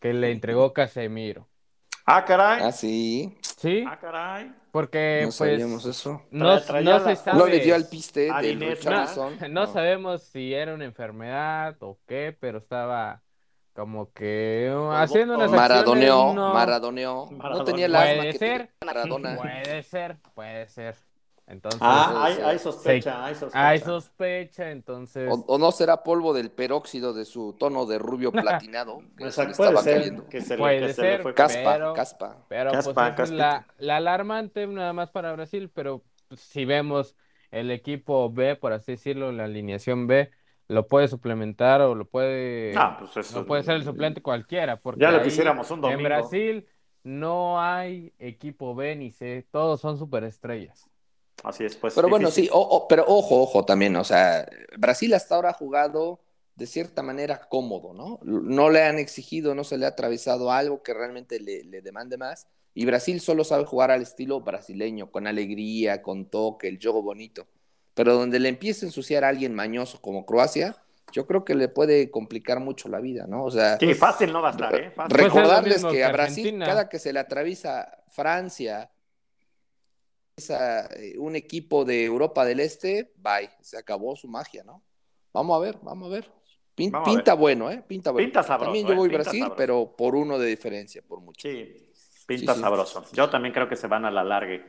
que 0.00 0.14
le 0.14 0.32
entregó 0.32 0.72
Casemiro. 0.72 1.48
Ah, 2.06 2.24
caray. 2.24 2.62
Ah, 2.62 2.72
sí. 2.72 3.36
¿Sí? 3.58 3.84
Ah, 3.86 3.98
caray. 3.98 4.52
Porque 4.70 5.22
No 5.22 5.28
pues 5.28 5.34
sabíamos 5.36 5.84
eso. 5.86 6.22
no, 6.30 6.44
no 6.44 6.54
la- 6.54 7.00
se 7.00 7.16
sabe. 7.16 7.38
No 7.38 7.46
le 7.46 7.60
dio 7.60 7.74
al 7.74 7.88
piste 7.88 8.20
de. 8.20 8.76
No, 8.84 9.48
no 9.48 9.66
sabemos 9.66 10.22
si 10.24 10.54
era 10.54 10.74
una 10.74 10.84
enfermedad 10.84 11.76
o 11.80 11.98
qué, 12.06 12.36
pero 12.38 12.58
estaba 12.58 13.22
como 13.76 14.10
que 14.12 14.72
uh, 14.74 14.90
haciendo 14.92 15.34
unas 15.36 15.50
Maradoneó, 15.50 16.14
acciones, 16.14 16.34
no- 16.34 16.54
maradoneó. 16.54 17.28
No 17.30 17.64
tenía 17.64 17.86
el 17.86 17.94
asma 17.94 18.16
Puede 18.16 18.32
que 18.32 18.38
ser. 18.38 18.70
Maradona. 18.84 19.36
Puede 19.40 19.82
ser, 19.82 20.16
puede 20.34 20.68
ser. 20.68 20.96
Entonces, 21.48 21.80
Ah, 21.80 22.24
hay, 22.24 22.34
sí. 22.34 22.40
hay 22.42 22.58
sospecha, 22.58 23.24
hay 23.24 23.34
sospecha. 23.36 23.68
hay 23.68 23.78
sospecha, 23.78 24.70
entonces. 24.72 25.30
O, 25.30 25.44
o 25.46 25.58
no 25.58 25.70
será 25.70 26.02
polvo 26.02 26.34
del 26.34 26.50
peróxido 26.50 27.12
de 27.12 27.24
su 27.24 27.52
tono 27.56 27.86
de 27.86 27.98
rubio 28.00 28.32
platinado 28.32 28.98
que 29.16 29.30
se 29.30 29.44
le 29.44 29.50
Exacto, 29.50 29.56
puede 29.58 29.68
estaba 29.70 29.82
ser 29.84 29.98
cayendo. 30.00 30.28
que 30.28 30.40
se 30.40 30.54
le, 30.54 30.58
Puede 30.58 30.80
que 30.88 30.92
se 30.94 31.02
le 31.02 31.08
ser. 31.12 31.22
fue. 31.22 31.34
Caspa, 31.34 31.72
Pero- 31.74 31.92
caspa. 31.92 32.36
Pero 32.48 32.72
Caspa, 32.72 32.94
pues 32.94 33.14
caspita. 33.16 33.36
la, 33.36 33.66
la 33.78 33.96
alarmante 33.98 34.66
nada 34.66 34.92
más 34.92 35.10
para 35.10 35.32
Brasil, 35.34 35.70
pero 35.72 36.02
pues, 36.28 36.40
si 36.40 36.64
vemos 36.64 37.14
el 37.52 37.70
equipo 37.70 38.28
B, 38.28 38.56
por 38.56 38.72
así 38.72 38.92
decirlo, 38.92 39.30
la 39.30 39.44
alineación 39.44 40.08
B, 40.08 40.30
lo 40.68 40.86
puede 40.88 41.08
suplementar 41.08 41.80
o 41.80 41.94
lo 41.94 42.06
puede, 42.08 42.74
Ah, 42.76 42.96
pues 42.98 43.16
eso 43.16 43.40
no 43.40 43.46
puede 43.46 43.62
ser 43.62 43.76
el 43.76 43.84
suplente 43.84 44.20
cualquiera, 44.22 44.80
porque 44.80 45.00
Ya 45.00 45.10
lo 45.10 45.22
quisiéramos 45.22 45.70
un 45.70 45.78
en 45.78 45.82
domingo. 45.82 46.04
Brasil 46.04 46.66
no 47.04 47.60
hay 47.60 48.12
equipo 48.18 48.74
B 48.74 48.96
ni 48.96 49.10
C, 49.12 49.46
todos 49.50 49.80
son 49.80 49.98
superestrellas. 49.98 50.88
Así 51.44 51.64
es, 51.64 51.76
pues. 51.76 51.94
Pero 51.94 52.08
bueno, 52.08 52.26
difícil. 52.28 52.44
sí, 52.46 52.50
o- 52.52 52.60
o- 52.60 52.88
pero 52.88 53.04
ojo, 53.06 53.40
ojo 53.42 53.64
también, 53.64 53.94
o 53.96 54.04
sea, 54.04 54.48
Brasil 54.78 55.14
hasta 55.14 55.36
ahora 55.36 55.50
ha 55.50 55.54
jugado 55.54 56.20
de 56.56 56.66
cierta 56.66 57.02
manera 57.02 57.48
cómodo, 57.48 57.92
¿no? 57.92 58.18
No 58.22 58.70
le 58.70 58.82
han 58.82 58.98
exigido, 58.98 59.54
no 59.54 59.62
se 59.62 59.78
le 59.78 59.84
ha 59.84 59.90
atravesado 59.90 60.50
algo 60.50 60.82
que 60.82 60.94
realmente 60.94 61.38
le, 61.38 61.62
le 61.64 61.82
demande 61.82 62.16
más. 62.16 62.48
Y 62.74 62.86
Brasil 62.86 63.20
solo 63.20 63.44
sabe 63.44 63.64
jugar 63.66 63.90
al 63.90 64.02
estilo 64.02 64.40
brasileño, 64.40 65.10
con 65.10 65.26
alegría, 65.26 66.02
con 66.02 66.26
toque, 66.28 66.68
el 66.68 66.78
juego 66.82 67.02
bonito. 67.02 67.46
Pero 67.96 68.14
donde 68.14 68.38
le 68.38 68.50
empiece 68.50 68.84
a 68.84 68.88
ensuciar 68.88 69.24
a 69.24 69.28
alguien 69.28 69.54
mañoso 69.54 70.00
como 70.02 70.24
Croacia, 70.26 70.76
yo 71.12 71.26
creo 71.26 71.44
que 71.46 71.54
le 71.54 71.68
puede 71.68 72.10
complicar 72.10 72.60
mucho 72.60 72.88
la 72.90 73.00
vida, 73.00 73.26
¿no? 73.26 73.42
O 73.44 73.50
sea, 73.50 73.78
Sí, 73.78 73.94
fácil 73.94 74.32
no 74.32 74.42
va 74.42 74.48
a 74.48 74.50
estar, 74.52 74.74
¿eh? 74.74 74.90
Fácil. 74.90 75.16
Recordarles 75.16 75.82
que 75.82 75.90
que 75.92 76.04
a 76.04 76.12
Brasil, 76.12 76.44
Argentina. 76.44 76.66
cada 76.66 76.88
que 76.90 76.98
se 76.98 77.12
le 77.12 77.20
atraviesa 77.20 77.90
Francia, 78.10 78.90
esa, 80.36 80.86
eh, 80.94 81.14
un 81.18 81.36
equipo 81.36 81.84
de 81.86 82.04
Europa 82.04 82.44
del 82.44 82.60
Este, 82.60 83.12
bye, 83.16 83.48
se 83.62 83.78
acabó 83.78 84.14
su 84.16 84.28
magia, 84.28 84.62
¿no? 84.64 84.82
Vamos 85.32 85.56
a 85.56 85.60
ver, 85.60 85.78
vamos 85.82 86.08
a 86.08 86.12
ver. 86.12 86.30
Pin- 86.74 86.90
Vamos 86.92 87.08
a 87.08 87.12
pinta 87.14 87.32
bueno, 87.34 87.70
¿eh? 87.70 87.82
Pinta 87.86 88.10
bueno. 88.10 88.26
Pinta 88.26 88.42
sabroso, 88.42 88.66
También 88.66 88.86
yo 88.86 88.92
¿eh? 88.92 88.96
voy 88.96 89.08
Pinta 89.08 89.22
Brasil, 89.22 89.40
sabroso. 89.40 89.56
pero 89.56 89.96
por 89.96 90.14
uno 90.14 90.38
de 90.38 90.46
diferencia, 90.48 91.00
por 91.00 91.20
mucho. 91.20 91.48
Sí, 91.48 91.90
pinta 92.26 92.52
Sí, 92.52 92.58
sí. 92.58 92.62
sabroso. 92.62 93.04
Yo 93.14 93.30
también 93.30 93.54
creo 93.54 93.66
que 93.68 93.76
se 93.76 93.86
van 93.86 94.04
a 94.04 94.10
la 94.10 94.22
larga. 94.22 94.62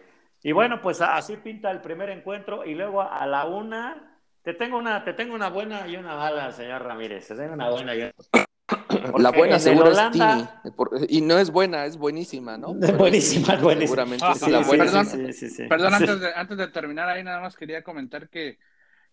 Y 0.48 0.54
bueno, 0.54 0.82
pues 0.82 1.02
así 1.02 1.36
pinta 1.36 1.70
el 1.72 1.82
primer 1.82 2.10
encuentro 2.10 2.64
y 2.64 2.74
luego 2.74 3.02
a 3.02 3.26
la 3.26 3.44
una 3.46 4.18
te 4.44 4.54
tengo 4.54 4.78
una, 4.78 5.04
te 5.04 5.12
tengo 5.12 5.36
una 5.36 5.50
buena 5.50 5.86
y 5.90 5.98
una 5.98 6.16
mala, 6.16 6.54
señor 6.54 6.84
Ramírez. 6.84 7.28
Te 7.28 7.36
tengo 7.36 7.54
una 7.54 7.70
buena 7.70 7.94
y 7.96 8.02
una 8.04 8.14
La 9.20 9.32
buena 9.32 9.60
seguro 9.60 9.90
Holanda- 9.92 10.62
es 10.64 10.72
Tini. 10.74 11.06
Y 11.10 11.22
no 11.22 11.38
es 11.38 11.52
buena, 11.52 11.86
es 11.86 11.98
buenísima, 11.98 12.58
¿no? 12.58 12.76
Es 12.82 12.96
buenísima, 12.98 13.56
es 13.56 13.62
buenísima. 13.62 13.88
Seguramente 14.06 14.26
Ah, 14.26 14.32
es 14.32 14.40
sí, 14.40 14.50
la 14.52 14.60
buena. 14.62 14.84
perdón. 14.86 15.06
sí, 15.06 15.34
sí, 15.34 15.50
sí. 15.50 15.68
Perdón, 15.68 15.90
Sí. 15.90 15.96
antes 16.04 16.20
de, 16.22 16.34
antes 16.34 16.58
de 16.58 16.68
terminar 16.70 17.10
ahí 17.10 17.26
nada 17.26 17.42
más 17.42 17.58
quería 17.58 17.84
comentar 17.84 18.30
que, 18.30 18.58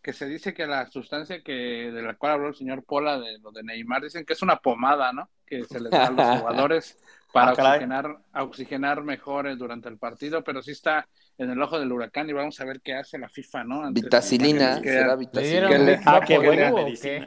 que 0.01 0.13
se 0.13 0.27
dice 0.27 0.55
que 0.55 0.69
la 0.69 0.87
sustancia 0.87 1.43
que 1.43 1.53
de 1.53 2.01
la 2.03 2.15
cual 2.15 2.31
habló 2.35 2.47
el 2.51 2.55
señor 2.55 2.85
Pola 2.85 3.19
de 3.19 3.39
lo 3.41 3.51
de 3.51 3.65
Neymar, 3.65 4.03
dicen 4.03 4.25
que 4.25 4.35
es 4.35 4.43
una 4.43 4.59
pomada, 4.61 5.13
¿no? 5.13 5.29
Que 5.45 5.65
se 5.65 5.81
les 5.81 5.91
da 5.91 6.07
a 6.07 6.11
los 6.13 6.39
jugadores 6.43 6.97
para 7.35 7.51
Ah, 7.51 7.55
caray. 7.55 7.71
oxigenar, 7.73 8.17
a 8.33 8.43
oxigenar 8.45 9.03
mejores 9.03 9.59
durante 9.59 9.89
el 9.89 9.99
partido, 9.99 10.43
pero 10.45 10.63
sí 10.63 10.71
está 10.71 11.07
en 11.37 11.51
el 11.51 11.61
ojo 11.61 11.81
del 11.81 11.91
huracán 11.91 12.31
y 12.31 12.33
vamos 12.33 12.59
a 12.61 12.65
ver 12.65 12.81
qué 12.81 12.95
hace 12.95 13.19
la 13.19 13.29
FIFA, 13.29 13.65
¿no? 13.65 13.93
Vitacilina, 13.93 14.81
que- 14.81 14.89
será 14.89 15.09
Le 15.09 15.17
vitacilina. 15.17 15.69
dieron 15.69 15.71
Que 15.71 15.79
le- 15.79 16.01
Ah. 16.07 16.21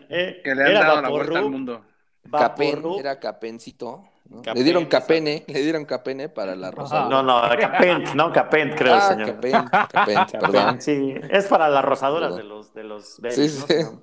Eh, 0.09 0.41
que 0.43 0.55
le 0.55 0.63
han 0.63 0.71
era 0.71 0.79
dado 0.85 1.01
la 1.01 1.09
vuelta 1.09 1.39
al 1.39 1.49
mundo. 1.49 1.85
Vaporru. 2.23 2.99
era 2.99 3.19
capencito. 3.19 4.03
le 4.53 4.61
dieron 4.63 4.85
capene, 4.87 5.45
le 5.47 5.61
dieron 5.61 5.85
capene 5.85 6.27
para 6.27 6.53
la 6.55 6.69
rosadura. 6.71 7.09
No, 7.09 7.23
no, 7.23 7.41
Capent, 7.57 8.13
no 8.13 8.33
Capent, 8.33 8.75
creo, 8.75 8.95
ah, 8.95 9.01
señor. 9.01 9.39
perdón. 9.39 9.69
Capent, 9.71 10.81
sí, 10.81 11.15
es 11.29 11.45
para 11.47 11.69
las 11.69 11.85
rosaduras 11.85 12.33
Perdón. 12.33 12.37
de 12.37 12.43
los 12.49 12.73
de 12.73 12.83
los 12.83 13.15
Sí, 13.33 13.47
sí. 13.47 13.65
¿no? 13.83 14.01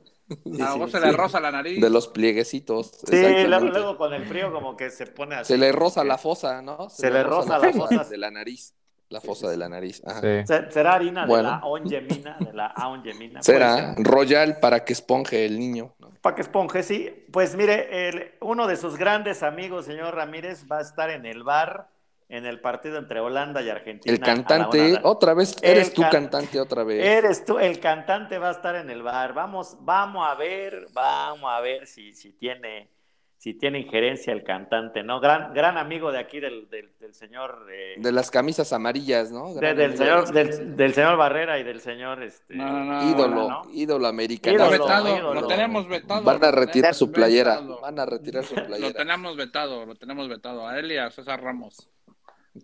A 0.63 0.73
sí, 0.73 0.79
vos 0.79 0.91
se 0.91 1.01
sí. 1.01 1.07
le 1.07 1.13
roza 1.13 1.41
la 1.41 1.51
nariz. 1.51 1.81
De 1.81 1.91
los 1.91 2.09
plieguecitos. 2.09 2.93
Sí, 3.09 3.45
luego, 3.47 3.67
luego 3.67 3.97
con 3.97 4.13
el 4.13 4.25
frío 4.27 4.53
como 4.53 4.77
que 4.77 4.91
se 4.91 5.07
pone 5.07 5.37
así. 5.37 5.53
Se 5.53 5.59
le 5.59 5.73
roza 5.73 6.05
la 6.05 6.19
fosa, 6.19 6.63
¿no? 6.63 6.89
Se 6.91 7.11
le 7.11 7.23
roza 7.23 7.59
la 7.59 7.73
fosa. 7.73 8.05
de 8.05 8.17
la 8.19 8.31
nariz. 8.31 8.75
La 9.11 9.21
fosa 9.21 9.49
de 9.49 9.57
la 9.57 9.69
nariz. 9.69 10.03
ajá. 10.05 10.21
Sí. 10.21 10.47
Se- 10.47 10.71
¿Será 10.73 10.95
harina 10.95 11.27
Bueno. 11.27 11.45
de 11.45 11.57
la 11.57 11.61
ongemina? 11.65 12.37
De 12.41 12.53
la 12.53 12.67
aongemina. 12.67 13.43
Será 13.43 13.95
royal 13.99 14.59
para 14.61 14.85
que 14.85 14.93
esponje 14.93 15.45
el 15.45 15.59
niño. 15.59 15.95
¿no? 15.99 16.11
Para 16.21 16.35
que 16.35 16.43
esponje, 16.43 16.83
sí. 16.83 17.25
Pues 17.31 17.55
mire, 17.55 18.09
el- 18.09 18.33
uno 18.41 18.67
de 18.67 18.77
sus 18.77 18.97
grandes 18.97 19.43
amigos, 19.43 19.85
señor 19.85 20.15
Ramírez, 20.17 20.65
va 20.71 20.79
a 20.79 20.81
estar 20.83 21.11
en 21.11 21.27
el 21.27 21.45
bar 21.45 21.91
en 22.29 22.47
el 22.47 22.61
partido 22.61 22.99
entre 22.99 23.21
Holanda 23.21 23.61
y 23.63 23.69
Argentina. 23.69 24.13
El 24.15 24.21
cantante, 24.21 24.99
otra 25.03 25.35
vez, 25.35 25.57
eres 25.63 25.89
El 25.89 25.95
tú 25.95 26.03
can- 26.03 26.11
cantante 26.11 26.61
otra 26.61 26.83
vez. 26.83 27.05
Eres 27.05 27.45
tú, 27.45 27.59
el 27.59 27.79
cantante 27.81 28.39
va 28.39 28.49
a 28.49 28.53
estar 28.53 28.75
en 28.77 28.91
el 28.91 29.03
bar. 29.03 29.35
Vamos, 29.35 29.77
vamos 29.81 30.27
a 30.27 30.35
ver, 30.35 30.87
vamos 30.93 31.51
a 31.53 31.61
ver 31.61 31.87
si, 31.87 32.13
si 32.15 32.33
tiene, 32.33 32.89
si 33.37 33.53
tiene 33.53 33.81
injerencia 33.81 34.33
el 34.33 34.43
cantante, 34.43 35.03
¿no? 35.03 35.21
Gran, 35.21 35.53
gran 35.53 35.77
amigo 35.77 36.11
de 36.11 36.19
aquí 36.19 36.41
del, 36.41 36.69
del, 36.71 36.91
del 36.99 37.13
señor, 37.15 37.67
eh, 37.71 37.97
De 37.99 38.11
las 38.11 38.31
camisas 38.31 38.73
amarillas, 38.73 39.31
¿no? 39.31 39.53
de- 39.53 39.75
del 39.75 39.97
señor, 39.99 40.33
de- 40.33 40.45
del, 40.45 40.77
del 40.77 40.95
señor 40.95 41.19
Barrera 41.19 41.59
y 41.59 41.63
del 41.63 41.81
señor, 41.81 42.23
este, 42.23 42.55
No, 42.57 42.65
no, 42.73 42.85
no. 43.03 43.11
ídolo, 43.11 43.49
¿no? 43.51 43.63
ídolo 43.71 44.07
americano. 44.07 44.57
Está 44.57 44.69
Ídolo, 44.75 44.85
vetado, 44.87 45.17
ídolo. 45.19 45.41
lo 45.43 45.47
tenemos 45.47 45.87
vetado. 45.89 46.23
Van 46.23 46.43
a 46.43 46.51
lo 46.51 46.53
retirar 46.53 46.95
su 46.95 47.13
playera. 47.13 47.57
vetado. 47.57 47.81
Van 47.83 47.99
a 47.99 48.07
retirar 48.07 48.45
su 48.45 48.55
Lo 48.57 48.65
playera. 48.67 48.93
tenemos 48.95 49.37
vetado, 49.37 49.85
lo 49.85 49.95
tenemos 49.95 50.27
vetado. 50.29 50.67
A 50.67 50.79
él 50.79 50.91
y 50.91 50.97
a 50.97 51.11
César 51.11 51.43
Ramos. 51.43 51.87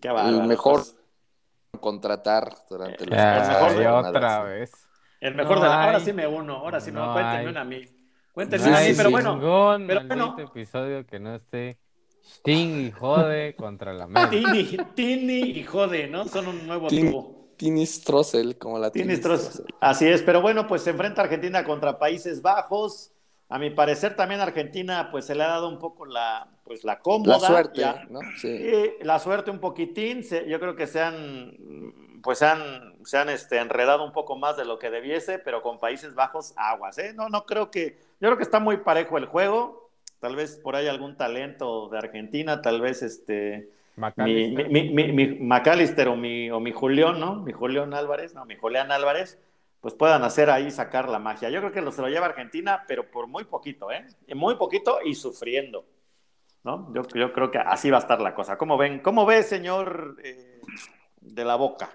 Qué 0.01 0.09
El 0.09 0.43
mejor 0.45 0.77
Pues, 0.77 0.97
contratar 1.81 2.53
durante 2.69 3.07
los 3.07 3.19
Ay, 3.19 3.49
mejor 3.49 3.77
de 3.77 3.89
otra 3.89 4.43
vez. 4.43 4.73
el 5.21 5.35
mejor 5.35 5.57
No 5.59 5.63
de 5.63 5.69
la... 5.69 5.85
Ahora 5.85 5.99
hay. 5.99 6.05
sí 6.05 6.13
me 6.13 6.27
uno, 6.27 6.57
ahora 6.57 6.81
sí 6.81 6.91
me 6.93 7.01
No 7.01 7.05
uno. 7.07 7.13
Cuéntenme 7.15 7.51
una 7.51 7.61
a 7.61 7.65
mí. 7.65 7.81
Cuéntenme 8.33 8.71
No 8.71 8.77
a 8.77 8.81
mí, 8.81 8.93
pero 8.97 9.09
sí. 9.09 9.13
bueno. 9.13 9.37
ningún 9.37 9.87
pero 9.87 10.05
bueno. 10.07 10.37
episodio 10.39 11.07
que 11.07 11.19
no 11.21 11.35
esté 11.35 11.79
Sting 12.23 12.87
y 12.87 12.91
jode 12.93 13.55
contra 13.59 13.93
la 13.93 14.05
América. 14.05 14.31
Tini, 14.31 14.77
Tini 14.95 15.41
y 15.59 15.65
Jode, 15.65 16.07
¿no? 16.09 16.27
Son 16.27 16.47
un 16.49 16.67
nuevo 16.67 16.89
Tin- 16.89 17.11
tubo. 17.11 17.41
Tini 17.57 17.85
Strossel, 17.87 18.57
como 18.57 18.79
la 18.79 18.91
Tini 18.91 19.05
Tini 19.05 19.17
Stross. 19.17 19.41
Strossel. 19.43 19.75
Así 19.81 20.07
es, 20.07 20.23
pero 20.23 20.41
bueno, 20.41 20.67
pues 20.67 20.83
se 20.83 20.91
enfrenta 20.91 21.23
Argentina 21.23 21.65
contra 21.65 21.99
Países 21.99 22.41
Bajos. 22.41 23.13
A 23.49 23.59
mi 23.59 23.71
parecer 23.71 24.17
también 24.17 24.41
a 24.41 24.45
Argentina 24.45 25.09
pues 25.11 25.27
se 25.27 25.35
le 25.35 25.43
ha 25.43 25.49
dado 25.49 25.69
un 25.69 25.79
poco 25.79 26.07
la 26.07 26.49
pues 26.71 26.85
la 26.85 27.01
cómoda. 27.01 27.33
La 27.33 27.41
suerte, 27.41 27.81
ya. 27.81 28.07
¿no? 28.09 28.21
Sí. 28.39 28.47
Y 28.47 29.03
la 29.05 29.19
suerte 29.19 29.51
un 29.51 29.59
poquitín, 29.59 30.23
se- 30.23 30.49
yo 30.49 30.61
creo 30.61 30.77
que 30.77 30.87
se 30.87 31.01
han 31.01 31.57
pues 32.23 32.39
se 32.39 32.47
han, 32.47 32.95
se 33.05 33.19
han 33.19 33.29
este, 33.29 33.59
enredado 33.59 34.05
un 34.05 34.13
poco 34.13 34.37
más 34.37 34.57
de 34.57 34.65
lo 34.65 34.79
que 34.79 34.89
debiese, 34.91 35.41
pero 35.41 35.63
con 35.63 35.81
Países 35.81 36.15
Bajos 36.15 36.53
aguas, 36.57 36.97
¿eh? 36.99 37.13
No, 37.13 37.29
no 37.29 37.45
creo 37.45 37.73
que, 37.73 37.97
yo 38.21 38.29
creo 38.29 38.37
que 38.37 38.43
está 38.45 38.61
muy 38.61 38.77
parejo 38.77 39.19
el 39.19 39.25
juego, 39.27 39.91
tal 40.21 40.37
vez 40.37 40.57
por 40.59 40.77
ahí 40.77 40.87
algún 40.87 41.17
talento 41.17 41.89
de 41.89 41.99
Argentina, 41.99 42.63
tal 42.63 42.81
vez 42.81 43.03
este, 43.03 43.71
mi, 44.17 44.49
McAllister. 44.53 44.69
mi, 44.71 44.91
mi, 44.91 44.91
mi- 44.91 45.13
mi 45.13 45.27
McAllister 45.41 46.09
o 46.09 46.15
mi, 46.17 46.51
o 46.51 46.61
mi 46.61 46.73
Julián, 46.73 47.19
¿no? 47.19 47.37
Mi 47.37 47.53
Julián 47.53 47.95
Álvarez, 47.95 48.35
no, 48.35 48.45
mi 48.45 48.55
Julián 48.57 48.93
Álvarez, 48.93 49.39
pues 49.81 49.95
puedan 49.95 50.23
hacer 50.23 50.51
ahí 50.51 50.71
sacar 50.71 51.09
la 51.09 51.19
magia. 51.19 51.49
Yo 51.49 51.61
creo 51.61 51.73
que 51.73 51.81
lo, 51.81 51.91
se 51.91 52.03
lo 52.03 52.09
lleva 52.09 52.27
Argentina, 52.27 52.85
pero 52.87 53.11
por 53.11 53.27
muy 53.29 53.45
poquito, 53.45 53.91
¿eh? 53.91 54.07
Muy 54.35 54.57
poquito 54.57 54.99
y 55.03 55.15
sufriendo, 55.15 55.87
¿no? 56.65 56.93
Yo, 56.95 57.03
yo 57.15 57.33
creo 57.33 57.51
que 57.51 57.59
así 57.59 57.91
va 57.91 57.99
a 57.99 58.01
estar 58.01 58.21
la 58.21 58.35
cosa. 58.35 58.59
¿Cómo 58.59 58.77
ven? 58.77 59.01
¿Cómo 59.01 59.27
ve, 59.27 59.43
señor 59.43 60.17
eh, 60.23 60.61
de 61.21 61.45
la 61.45 61.57
boca? 61.57 61.91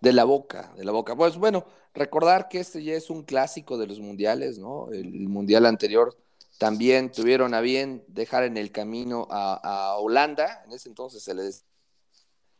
De 0.00 0.12
la 0.12 0.24
boca, 0.24 0.72
de 0.76 0.84
la 0.84 0.92
boca. 0.92 1.14
Pues 1.14 1.36
bueno, 1.36 1.64
recordar 1.94 2.48
que 2.48 2.60
este 2.60 2.82
ya 2.82 2.94
es 2.94 3.10
un 3.10 3.22
clásico 3.22 3.76
de 3.76 3.86
los 3.86 4.00
mundiales, 4.00 4.58
¿no? 4.58 4.88
El 4.90 5.28
mundial 5.28 5.66
anterior 5.66 6.16
también 6.58 7.10
tuvieron 7.10 7.54
a 7.54 7.60
bien 7.60 8.04
dejar 8.06 8.44
en 8.44 8.56
el 8.56 8.70
camino 8.70 9.26
a, 9.30 9.54
a 9.62 9.96
Holanda, 9.96 10.62
en 10.66 10.72
ese 10.72 10.88
entonces 10.88 11.22
se 11.22 11.34
les... 11.34 11.64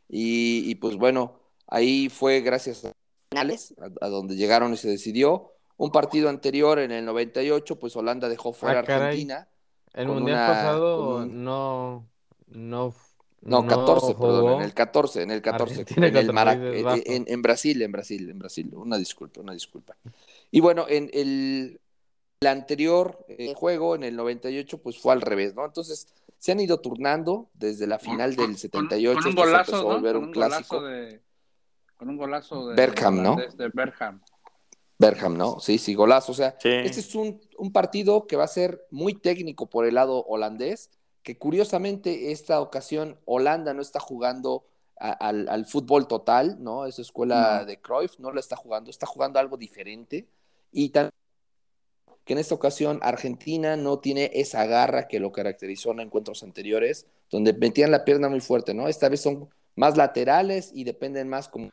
Y, 0.09 0.71
y, 0.71 0.75
pues 0.77 0.97
bueno, 0.97 1.39
ahí 1.67 2.09
fue 2.09 2.41
gracias 2.41 2.85
a 2.85 2.93
finales, 3.31 3.75
a, 3.79 4.07
a, 4.07 4.09
donde 4.09 4.37
llegaron 4.37 4.73
y 4.73 4.77
se 4.77 4.89
decidió. 4.89 5.53
Un 5.77 5.93
partido 5.93 6.29
anterior, 6.29 6.79
en 6.79 6.91
el 6.93 7.05
98, 7.05 7.79
pues 7.79 7.95
Holanda 7.95 8.29
dejó 8.29 8.53
fuera 8.53 8.81
Ah, 8.81 8.85
caray. 8.85 9.29
El 9.95 10.07
con 10.07 10.17
mundial 10.17 10.39
una- 10.39 10.47
pasado 10.47 11.07
con 11.15 11.23
un- 11.23 11.45
no, 11.45 12.07
no, 12.49 12.95
No, 13.43 13.67
14, 13.67 14.15
perdón, 14.15 14.53
en 14.57 14.63
el 14.63 14.75
14, 14.75 15.23
en 15.23 15.31
el 15.31 15.41
14, 15.43 15.73
Argentina 15.81 16.07
en, 16.07 16.17
el 16.17 16.27
Países 16.27 17.05
en, 17.27 17.43
Brasil, 17.43 17.83
en 17.83 17.93
Brasil, 17.93 18.31
en 18.31 18.39
Brasil, 18.39 18.71
una 18.75 18.97
disculpa, 18.99 19.41
una 19.41 19.53
disculpa. 19.55 19.97
Y 20.51 20.61
bueno, 20.61 20.85
en 20.89 21.11
el, 21.15 21.81
el 22.41 22.47
anterior 22.47 23.25
eh, 23.29 23.55
juego, 23.57 23.95
en 23.95 24.05
el 24.05 24.15
98, 24.17 24.79
pues 24.79 24.99
fue 24.99 25.13
al 25.13 25.23
revés, 25.23 25.55
¿no? 25.55 25.65
Entonces, 25.65 26.07
se 26.39 26.53
han 26.53 26.61
ido 26.61 26.81
turnando 26.81 27.49
desde 27.55 27.87
la 27.87 27.99
final 27.99 28.37
Con- 28.37 28.47
del 28.49 28.57
78, 28.59 29.15
Con, 29.19 29.25
un 29.25 29.31
esto 29.31 29.43
se 29.43 29.47
golazo, 29.49 29.71
empezó 29.73 29.77
a 29.91 29.93
¿no? 29.93 29.99
volver 29.99 30.13
Con 30.15 30.23
un 30.23 30.29
un 30.29 30.33
clásico. 30.35 30.77
golazo 30.81 30.87
de. 30.95 31.21
Con 31.97 32.09
un 32.11 32.17
golazo 32.17 32.69
de. 32.69 32.77
Bergkamp, 32.77 33.19
¿no? 33.21 33.37
De 33.37 33.69
Bergkamp. 33.73 34.23
Berham, 35.01 35.37
¿no? 35.37 35.59
Sí, 35.61 35.79
sí, 35.79 35.95
golazo. 35.95 36.33
O 36.33 36.35
sea, 36.35 36.55
Sí. 36.61 36.69
este 36.69 37.01
es 37.01 37.15
un, 37.15 37.41
un 37.59 37.73
partido 37.73 38.27
que 38.27 38.37
va 38.37 38.45
a 38.45 38.49
ser 38.49 38.87
muy 38.91 39.15
técnico 39.15 39.67
por 39.67 39.87
el 39.87 39.95
lado 39.95 40.25
holandés, 40.27 40.91
que 41.23 41.39
curiosamente 41.39 42.33
esta 42.33 42.61
ocasión 42.61 43.19
Holanda 43.25 43.73
no 43.75 43.81
está 43.83 43.99
jugando 43.99 44.65
a- 44.99 45.13
al, 45.13 45.49
al 45.49 45.65
fútbol 45.65 46.07
total, 46.07 46.63
¿no? 46.63 46.85
Esa 46.85 47.01
escuela 47.03 47.65
de 47.65 47.81
Cruyff 47.81 48.19
no 48.19 48.31
lo 48.31 48.39
está 48.41 48.57
jugando, 48.57 48.91
está 48.91 49.07
jugando 49.07 49.39
algo 49.39 49.57
diferente. 49.57 50.27
Y 50.71 50.91
también 50.91 51.11
que 52.27 52.35
en 52.35 52.39
esta 52.39 52.55
ocasión 52.55 53.01
Argentina 53.03 53.77
no 53.77 53.99
tiene 54.01 54.31
esa 54.35 54.67
garra 54.67 55.09
que 55.09 55.19
lo 55.19 55.33
caracterizó 55.33 55.93
en 55.93 56.01
encuentros 56.01 56.43
anteriores, 56.43 57.07
donde 57.31 57.55
metían 57.55 57.91
la 57.91 58.05
pierna 58.05 58.29
muy 58.29 58.41
fuerte, 58.41 58.75
¿no? 58.75 58.87
Esta 58.89 59.09
vez 59.09 59.23
son 59.23 59.49
más 59.77 59.97
laterales 59.97 60.71
y 60.75 60.85
dependen 60.85 61.29
más 61.29 61.49
como 61.49 61.71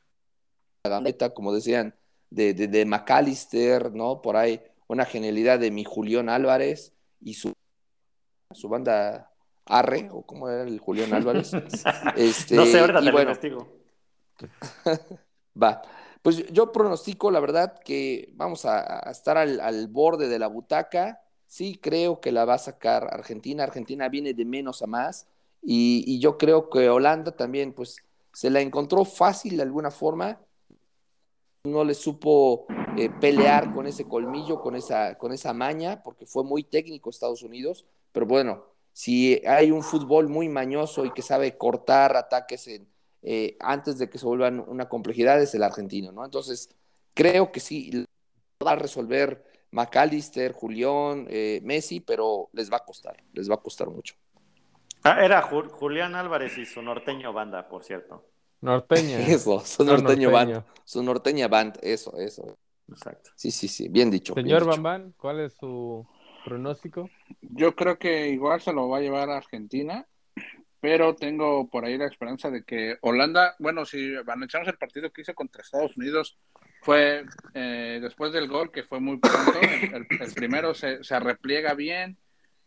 la 0.86 0.90
gambeta, 0.90 1.34
como 1.34 1.54
decían, 1.54 1.94
de, 2.30 2.54
de, 2.54 2.68
de 2.68 2.86
McAllister, 2.86 3.94
¿no? 3.94 4.22
Por 4.22 4.36
ahí 4.36 4.62
una 4.88 5.06
genialidad 5.06 5.60
de 5.60 5.72
mi 5.72 5.84
Julián 5.84 6.30
Álvarez 6.30 6.94
y 7.20 7.34
su, 7.34 7.54
su 8.54 8.70
banda 8.70 9.32
Arre, 9.66 10.10
o 10.12 10.22
como 10.26 10.50
era 10.50 10.64
el 10.64 10.80
Julián 10.80 11.14
Álvarez. 11.14 11.52
Este, 12.16 12.56
no 12.56 12.66
sé, 12.66 12.80
ahorita 12.80 13.02
y 13.02 13.06
te 13.06 13.12
bueno, 13.12 13.32
investigo. 13.32 13.68
Va. 15.62 15.82
Pues 16.22 16.46
yo 16.52 16.72
pronostico, 16.72 17.32
la 17.32 17.40
verdad, 17.40 17.78
que 17.84 18.32
vamos 18.34 18.66
a, 18.66 19.08
a 19.08 19.12
estar 19.12 19.38
al, 19.38 19.60
al, 19.60 19.88
borde 19.88 20.28
de 20.28 20.40
la 20.40 20.48
butaca. 20.48 21.22
Sí, 21.46 21.80
creo 21.82 22.20
que 22.20 22.32
la 22.32 22.46
va 22.46 22.56
a 22.56 22.60
sacar 22.60 23.08
Argentina. 23.14 23.64
Argentina 23.64 24.10
viene 24.10 24.34
de 24.34 24.46
menos 24.46 24.82
a 24.82 24.88
más. 24.88 25.28
Y, 25.62 26.04
y 26.06 26.20
yo 26.20 26.38
creo 26.38 26.70
que 26.70 26.90
Holanda 26.90 27.32
también, 27.32 27.74
pues, 27.74 27.98
se 28.34 28.50
la 28.50 28.62
encontró 28.62 29.06
fácil 29.06 29.58
de 29.58 29.64
alguna 29.64 29.92
forma. 29.92 30.40
No 31.68 31.84
le 31.84 31.94
supo 31.94 32.66
eh, 32.98 33.10
pelear 33.10 33.74
con 33.74 33.88
ese 33.88 34.06
colmillo, 34.06 34.62
con 34.62 34.76
esa, 34.76 35.18
con 35.18 35.32
esa 35.32 35.54
maña, 35.54 36.02
porque 36.04 36.26
fue 36.26 36.44
muy 36.44 36.64
técnico 36.64 37.10
Estados 37.10 37.44
Unidos. 37.44 37.86
Pero 38.12 38.26
bueno, 38.26 38.64
si 38.94 39.42
hay 39.46 39.72
un 39.72 39.84
fútbol 39.84 40.28
muy 40.28 40.50
mañoso 40.50 41.06
y 41.06 41.12
que 41.12 41.22
sabe 41.22 41.58
cortar 41.58 42.16
ataques 42.16 42.68
eh, 43.22 43.58
antes 43.60 43.98
de 43.98 44.10
que 44.10 44.18
se 44.18 44.26
vuelvan 44.26 44.60
una 44.60 44.90
complejidad 44.90 45.42
es 45.42 45.54
el 45.54 45.64
argentino, 45.64 46.12
¿no? 46.12 46.26
Entonces, 46.26 46.70
creo 47.14 47.52
que 47.52 47.60
sí, 47.60 48.06
va 48.66 48.72
a 48.72 48.76
resolver 48.76 49.44
McAllister, 49.72 50.54
Julián, 50.54 51.28
eh, 51.30 51.60
Messi, 51.64 52.00
pero 52.00 52.50
les 52.54 52.72
va 52.72 52.78
a 52.78 52.86
costar, 52.86 53.18
les 53.34 53.50
va 53.50 53.56
a 53.56 53.62
costar 53.62 53.90
mucho. 53.90 54.16
Ah, 55.04 55.24
era 55.24 55.42
Ju 55.42 55.70
Julián 55.70 56.16
Álvarez 56.16 56.58
y 56.58 56.66
su 56.66 56.82
norteño 56.82 57.34
banda, 57.34 57.68
por 57.68 57.84
cierto. 57.84 58.26
Norteña. 58.62 59.20
Eso, 59.28 59.60
su 59.62 59.84
No, 59.84 59.98
norteño, 59.98 60.30
norteño. 60.30 60.32
band, 60.32 60.66
su 60.86 61.04
norteña 61.04 61.48
band, 61.48 61.78
eso, 61.82 62.18
eso. 62.18 62.58
Exacto. 62.90 63.32
Sí, 63.36 63.52
sí, 63.52 63.68
sí, 63.68 63.90
bien 63.90 64.10
dicho. 64.10 64.34
bien 64.36 64.48
Señor 64.48 64.66
dicho. 64.66 64.82
Bambán, 64.82 65.14
¿cuál 65.18 65.42
es 65.42 65.54
su 65.54 66.08
pronóstico? 66.46 67.10
Yo 67.42 67.76
creo 67.76 67.98
que 68.00 68.30
igual 68.30 68.62
se 68.62 68.74
lo 68.74 68.88
va 68.88 68.98
a 68.98 69.02
llevar 69.02 69.30
a 69.30 69.38
Argentina, 69.38 70.08
pero 70.80 71.16
tengo 71.16 71.68
por 71.70 71.84
ahí 71.86 71.98
la 71.98 72.06
esperanza 72.08 72.50
de 72.50 72.64
que 72.64 72.98
Holanda, 73.02 73.56
bueno, 73.60 73.86
si 73.86 74.16
analizamos 74.16 74.68
el 74.70 74.78
partido 74.78 75.12
que 75.12 75.22
hizo 75.22 75.34
contra 75.36 75.62
Estados 75.62 75.98
Unidos, 75.98 76.38
fue 76.82 77.26
eh, 77.54 78.00
después 78.02 78.32
del 78.32 78.48
gol, 78.48 78.72
que 78.72 78.84
fue 78.84 79.00
muy 79.02 79.18
pronto, 79.18 79.60
el, 79.62 80.08
el 80.22 80.34
primero 80.34 80.74
se, 80.74 81.04
se, 81.04 81.20
repliega 81.20 81.74
bien, 81.74 82.18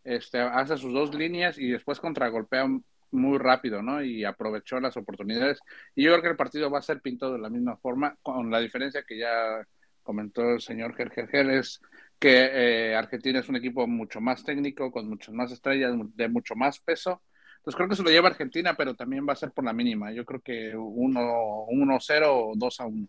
este, 0.03 0.39
hace 0.39 0.77
sus 0.77 0.93
dos 0.93 1.15
líneas 1.15 1.57
y 1.57 1.69
después 1.69 1.99
contragolpea 1.99 2.67
muy 3.11 3.37
rápido, 3.37 3.81
¿no? 3.81 4.03
Y 4.03 4.23
aprovechó 4.23 4.79
las 4.79 4.97
oportunidades. 4.97 5.59
Y 5.95 6.03
yo 6.03 6.11
creo 6.11 6.21
que 6.23 6.29
el 6.29 6.35
partido 6.35 6.71
va 6.71 6.79
a 6.79 6.83
ser 6.83 7.01
pintado 7.01 7.33
de 7.33 7.39
la 7.39 7.49
misma 7.49 7.77
forma, 7.77 8.15
con 8.21 8.49
la 8.49 8.59
diferencia 8.59 9.03
que 9.03 9.17
ya 9.17 9.65
comentó 10.03 10.41
el 10.53 10.61
señor 10.61 10.95
Gerger 10.95 11.49
es 11.51 11.79
que 12.19 12.49
eh, 12.91 12.95
Argentina 12.95 13.39
es 13.39 13.49
un 13.49 13.55
equipo 13.55 13.87
mucho 13.87 14.21
más 14.21 14.43
técnico, 14.43 14.91
con 14.91 15.07
muchas 15.07 15.33
más 15.33 15.51
estrellas, 15.51 15.95
de 16.15 16.27
mucho 16.27 16.55
más 16.55 16.79
peso. 16.79 17.21
Entonces 17.57 17.75
creo 17.75 17.89
que 17.89 17.95
se 17.95 18.03
lo 18.03 18.09
lleva 18.09 18.29
Argentina, 18.29 18.75
pero 18.75 18.95
también 18.95 19.27
va 19.27 19.33
a 19.33 19.35
ser 19.35 19.51
por 19.51 19.63
la 19.63 19.73
mínima. 19.73 20.11
Yo 20.11 20.25
creo 20.25 20.41
que 20.41 20.75
1-0 20.75 22.25
o 22.27 22.53
2-1. 22.55 23.07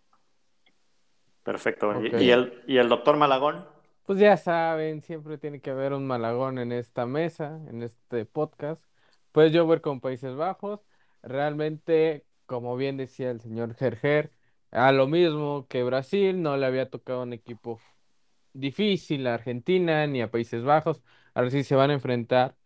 Perfecto. 1.43 1.91
Ok. 1.91 2.21
¿Y, 2.21 2.31
el, 2.31 2.63
¿Y 2.67 2.77
el 2.79 2.89
doctor 2.89 3.17
Malagón? 3.17 3.67
Pues 4.05 4.19
ya 4.19 4.37
saben, 4.37 5.01
siempre 5.01 5.39
tiene 5.39 5.61
que 5.61 5.71
haber 5.71 5.93
un 5.93 6.07
malagón 6.07 6.59
en 6.59 6.73
esta 6.73 7.07
mesa, 7.07 7.61
en 7.69 7.83
este 7.83 8.25
podcast. 8.25 8.83
Pues 9.33 9.53
yo 9.53 9.65
voy 9.67 9.81
con 9.81 10.01
Países 10.01 10.35
Bajos. 10.37 10.81
Realmente, 11.23 12.27
como 12.47 12.77
bien 12.77 12.97
decía 12.97 13.31
el 13.31 13.41
señor 13.41 13.75
Gerger, 13.75 14.33
a 14.71 14.93
lo 14.93 15.07
mismo 15.07 15.67
que 15.69 15.83
Brasil, 15.85 16.43
no 16.43 16.57
le 16.57 16.67
había 16.67 16.91
tocado 16.91 17.23
un 17.23 17.33
equipo 17.33 17.81
difícil 18.53 19.27
a 19.27 19.35
Argentina 19.35 20.07
ni 20.07 20.23
a 20.23 20.31
Países 20.31 20.65
Bajos. 20.65 21.03
Ahora 21.35 21.51
sí 21.51 21.65
se 21.65 21.77
van 21.77 21.91
a 21.91 21.95
enfrentar 21.95 22.57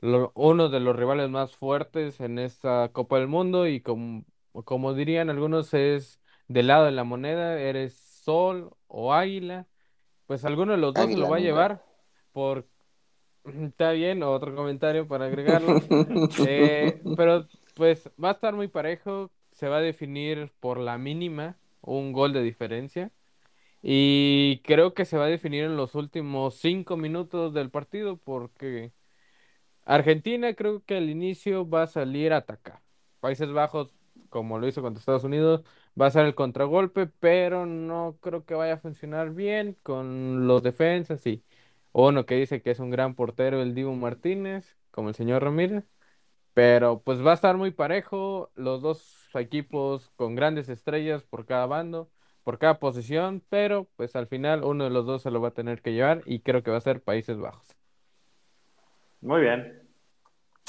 lo- 0.00 0.32
uno 0.36 0.68
de 0.70 0.80
los 0.80 0.96
rivales 0.96 1.30
más 1.30 1.56
fuertes 1.56 2.20
en 2.20 2.38
esta 2.38 2.90
Copa 2.92 3.18
del 3.18 3.28
Mundo 3.28 3.66
y 3.68 3.80
como, 3.82 4.24
como 4.64 4.94
dirían 4.94 5.30
algunos 5.30 5.74
es 5.74 6.20
del 6.48 6.68
lado 6.68 6.86
de 6.86 6.92
la 6.92 7.04
moneda, 7.04 7.60
eres 7.60 7.94
sol 7.96 8.76
o 8.88 9.14
águila. 9.14 9.68
Pues 10.26 10.44
alguno 10.44 10.72
de 10.72 10.78
los 10.78 10.94
dos 10.96 11.12
se 11.12 11.18
Águila 11.18 11.28
lo 11.28 11.28
va 11.28 11.36
a 11.38 11.40
nunca. 11.40 11.40
llevar 11.40 11.84
por... 12.32 12.68
Está 13.44 13.92
bien, 13.92 14.22
otro 14.22 14.54
comentario 14.54 15.06
para 15.06 15.26
agregarlo. 15.26 15.78
Eh, 16.46 17.00
pero 17.16 17.46
pues 17.74 18.10
va 18.22 18.30
a 18.30 18.32
estar 18.32 18.54
muy 18.54 18.68
parejo, 18.68 19.30
se 19.52 19.68
va 19.68 19.78
a 19.78 19.80
definir 19.80 20.52
por 20.60 20.78
la 20.78 20.98
mínima, 20.98 21.58
un 21.80 22.12
gol 22.12 22.32
de 22.32 22.42
diferencia. 22.42 23.12
Y 23.82 24.60
creo 24.64 24.94
que 24.94 25.04
se 25.06 25.18
va 25.18 25.26
a 25.26 25.28
definir 25.28 25.64
en 25.64 25.76
los 25.76 25.94
últimos 25.94 26.56
cinco 26.56 26.96
minutos 26.96 27.54
del 27.54 27.70
partido 27.70 28.16
porque 28.18 28.92
Argentina 29.84 30.54
creo 30.54 30.82
que 30.84 30.96
al 30.96 31.10
inicio 31.10 31.68
va 31.68 31.82
a 31.84 31.86
salir 31.86 32.32
a 32.32 32.38
atacar. 32.38 32.82
Países 33.20 33.52
Bajos, 33.52 33.92
como 34.30 34.58
lo 34.58 34.66
hizo 34.68 34.82
contra 34.82 35.00
Estados 35.00 35.24
Unidos, 35.24 35.62
va 36.00 36.06
a 36.06 36.10
ser 36.10 36.26
el 36.26 36.34
contragolpe, 36.34 37.06
pero 37.06 37.66
no 37.66 38.18
creo 38.20 38.44
que 38.44 38.54
vaya 38.54 38.74
a 38.74 38.78
funcionar 38.78 39.30
bien 39.34 39.76
con 39.82 40.46
los 40.46 40.62
defensas 40.62 41.26
y 41.26 41.42
uno 42.02 42.26
que 42.26 42.34
dice 42.34 42.60
que 42.60 42.72
es 42.72 42.80
un 42.80 42.90
gran 42.90 43.14
portero, 43.14 43.62
el 43.62 43.74
Dibu 43.74 43.94
Martínez, 43.94 44.76
como 44.90 45.08
el 45.10 45.14
señor 45.14 45.42
Ramírez. 45.44 45.84
Pero 46.54 47.02
pues 47.02 47.24
va 47.24 47.32
a 47.32 47.34
estar 47.34 47.56
muy 47.56 47.70
parejo, 47.70 48.50
los 48.54 48.82
dos 48.82 49.28
equipos 49.34 50.10
con 50.16 50.34
grandes 50.34 50.68
estrellas 50.68 51.24
por 51.24 51.46
cada 51.46 51.66
bando, 51.66 52.10
por 52.44 52.58
cada 52.58 52.78
posición, 52.78 53.42
pero 53.48 53.88
pues 53.96 54.16
al 54.16 54.26
final 54.28 54.64
uno 54.64 54.84
de 54.84 54.90
los 54.90 55.06
dos 55.06 55.22
se 55.22 55.30
lo 55.30 55.40
va 55.40 55.48
a 55.48 55.54
tener 55.54 55.82
que 55.82 55.92
llevar 55.92 56.22
y 56.26 56.40
creo 56.40 56.62
que 56.62 56.70
va 56.70 56.78
a 56.78 56.80
ser 56.80 57.02
Países 57.02 57.38
Bajos. 57.38 57.76
Muy 59.20 59.40
bien. 59.40 59.88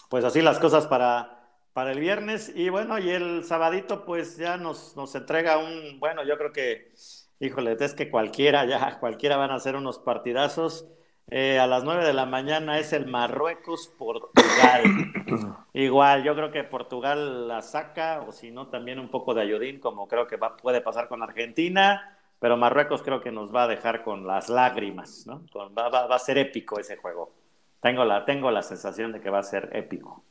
Pues 0.09 0.23
así 0.23 0.41
las 0.41 0.59
cosas 0.59 0.87
para, 0.87 1.49
para 1.73 1.91
el 1.91 1.99
viernes. 1.99 2.51
Y 2.55 2.69
bueno, 2.69 2.99
y 2.99 3.09
el 3.09 3.43
sabadito, 3.43 4.05
pues 4.05 4.37
ya 4.37 4.57
nos, 4.57 4.95
nos 4.95 5.13
entrega 5.15 5.57
un, 5.57 5.99
bueno, 5.99 6.23
yo 6.23 6.37
creo 6.37 6.53
que, 6.53 6.93
híjole, 7.39 7.75
es 7.79 7.93
que 7.93 8.09
cualquiera, 8.09 8.65
ya, 8.65 8.99
cualquiera 8.99 9.37
van 9.37 9.51
a 9.51 9.55
hacer 9.55 9.75
unos 9.75 9.99
partidazos. 9.99 10.87
Eh, 11.27 11.57
a 11.59 11.65
las 11.67 11.83
9 11.83 12.05
de 12.05 12.13
la 12.13 12.25
mañana 12.25 12.77
es 12.79 12.93
el 12.93 13.07
Marruecos-Portugal. 13.07 14.83
Igual, 15.73 16.23
yo 16.23 16.35
creo 16.35 16.51
que 16.51 16.63
Portugal 16.63 17.47
la 17.47 17.61
saca, 17.61 18.21
o 18.27 18.31
si 18.31 18.51
no, 18.51 18.67
también 18.69 18.99
un 18.99 19.09
poco 19.09 19.33
de 19.33 19.41
ayudín, 19.41 19.79
como 19.79 20.07
creo 20.07 20.27
que 20.27 20.37
va, 20.37 20.55
puede 20.55 20.81
pasar 20.81 21.07
con 21.07 21.23
Argentina, 21.23 22.17
pero 22.39 22.57
Marruecos 22.57 23.01
creo 23.01 23.21
que 23.21 23.31
nos 23.31 23.53
va 23.53 23.63
a 23.63 23.67
dejar 23.67 24.03
con 24.03 24.27
las 24.27 24.49
lágrimas, 24.49 25.25
¿no? 25.25 25.41
Con- 25.51 25.73
va, 25.75 25.89
va- 25.89 26.05
va 26.07 26.15
a 26.15 26.19
ser 26.19 26.37
épico 26.37 26.79
ese 26.79 26.97
juego. 26.97 27.33
Tengo 27.81 28.05
la, 28.05 28.23
tengo 28.25 28.51
la 28.51 28.61
sensación 28.63 29.11
de 29.11 29.19
que 29.19 29.29
va 29.29 29.39
a 29.39 29.43
ser 29.43 29.69
épico. 29.73 30.23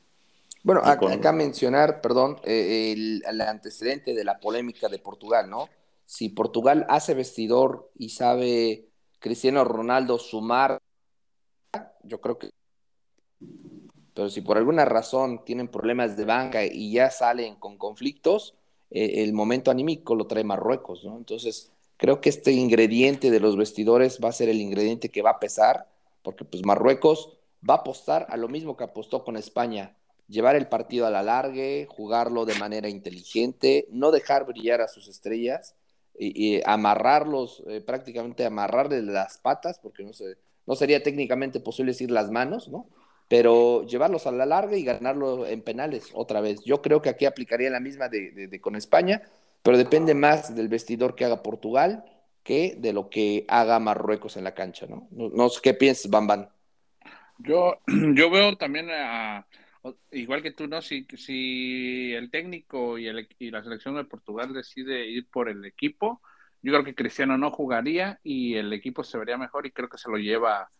Bueno, 0.63 0.81
acá, 0.81 0.99
con- 0.99 1.13
acá 1.13 1.33
mencionar, 1.33 2.01
perdón, 2.01 2.39
eh, 2.45 2.93
el, 2.93 3.23
el 3.27 3.41
antecedente 3.43 4.15
de 4.15 4.25
la 4.25 4.39
polémica 4.39 4.89
de 4.89 4.99
Portugal, 4.99 5.51
¿no? 5.51 5.69
Si 6.07 6.29
Portugal 6.31 6.87
hace 6.89 7.15
vestidor 7.15 7.91
y 7.99 8.11
sabe 8.11 8.89
Cristiano 9.25 9.65
Ronaldo 9.65 10.19
sumar, 10.19 10.83
yo 12.03 12.21
creo 12.21 12.39
que... 12.39 12.51
Pero 14.13 14.29
si 14.29 14.43
por 14.43 14.59
alguna 14.59 14.85
razón 14.85 15.47
tienen 15.47 15.69
problemas 15.69 16.19
de 16.19 16.27
banca 16.27 16.67
y 16.67 16.93
ya 16.93 17.11
salen 17.11 17.55
con 17.55 17.79
conflictos, 17.79 18.55
eh, 18.91 19.25
el 19.25 19.33
momento 19.33 19.71
anímico 19.71 20.15
lo 20.15 20.27
trae 20.27 20.45
Marruecos, 20.45 21.07
¿no? 21.07 21.17
Entonces, 21.17 21.73
creo 21.97 22.21
que 22.21 22.29
este 22.29 22.53
ingrediente 22.53 23.31
de 23.31 23.41
los 23.41 23.57
vestidores 23.57 24.21
va 24.23 24.29
a 24.29 24.33
ser 24.33 24.51
el 24.51 24.61
ingrediente 24.61 25.09
que 25.09 25.23
va 25.23 25.31
a 25.31 25.41
pesar, 25.41 25.89
porque 26.23 26.45
pues 26.45 26.63
Marruecos 26.67 27.39
va 27.67 27.77
a 27.77 27.79
apostar 27.79 28.27
a 28.29 28.37
lo 28.37 28.49
mismo 28.49 28.77
que 28.77 28.85
apostó 28.85 29.25
con 29.25 29.39
España, 29.39 29.97
llevar 30.29 30.55
el 30.55 30.69
partido 30.69 31.07
a 31.07 31.11
la 31.11 31.23
largue, 31.23 31.89
jugarlo 31.89 32.45
de 32.45 32.57
manera 32.57 32.91
inteligente, 32.91 33.87
no 33.91 34.11
dejar 34.11 34.45
brillar 34.45 34.83
a 34.83 34.89
sus 34.89 35.09
estrellas 35.09 35.75
y, 36.19 36.61
amarrarlos, 36.65 37.63
eh, 37.69 37.81
prácticamente 37.81 38.45
amarrarles 38.45 39.05
las 39.05 39.39
patas, 39.39 39.79
porque 39.79 40.05
no, 40.05 40.13
no 40.67 40.75
sería 40.77 41.03
técnicamente 41.03 41.61
posible 41.61 41.93
decir 41.93 42.11
las 42.11 42.31
manos, 42.31 42.69
¿no? 42.69 42.87
Pero 43.29 43.85
llevarlos 43.87 44.27
a 44.27 44.33
la 44.33 44.47
larga 44.47 44.77
y 44.77 44.85
ganarlo 44.85 45.47
en 45.47 45.63
penales 45.63 46.11
otra 46.15 46.41
vez. 46.41 46.63
Yo 46.65 46.83
creo 46.83 47.01
que 47.03 47.09
aquí 47.09 47.25
aplicaría 47.27 47.71
la 47.71 47.81
misma 47.81 48.09
de, 48.09 48.31
de- 48.49 48.61
con 48.61 48.77
España, 48.77 49.23
pero 49.63 49.79
depende 49.79 50.15
más 50.15 50.55
del 50.55 50.69
vestidor 50.69 51.15
que 51.15 51.25
haga 51.25 51.43
Portugal 51.43 52.05
que 52.43 52.77
de 52.79 52.93
lo 52.93 53.09
que 53.09 53.47
haga 53.49 53.79
Marruecos 53.81 54.37
en 54.37 54.45
la 54.45 54.55
cancha, 54.55 54.87
¿no? 54.87 55.09
No, 55.11 55.31
no 55.31 55.49
sé 55.49 55.61
qué 55.63 55.73
piensas, 55.75 56.11
Bambán. 56.11 56.51
Yo, 57.39 57.81
yo 58.15 58.31
veo 58.31 58.57
también 58.57 58.89
a, 58.91 59.47
igual 60.13 60.43
que 60.43 60.53
tú, 60.53 60.67
¿no? 60.67 60.81
Si, 60.81 61.07
si 61.17 62.13
el 62.15 62.31
técnico 62.31 62.99
y, 62.99 63.07
el, 63.07 63.29
y 63.39 63.51
la 63.51 63.63
selección 63.63 63.97
de 63.97 64.05
Portugal 64.05 64.53
decide 64.53 65.07
ir 65.07 65.29
por 65.29 65.49
el 65.49 65.65
equipo, 65.65 66.23
yo 66.63 66.73
creo 66.73 66.85
que 66.85 66.95
Cristiano 66.95 67.37
no 67.37 67.51
jugaría 67.51 68.19
y 68.23 68.55
el 68.55 68.73
equipo 68.73 69.05
se 69.05 69.19
vería 69.19 69.37
mejor 69.37 69.67
y 69.67 69.71
creo 69.71 69.89
que 69.89 69.99
se 69.99 70.11
lo 70.11 70.17
lleva 70.17 70.71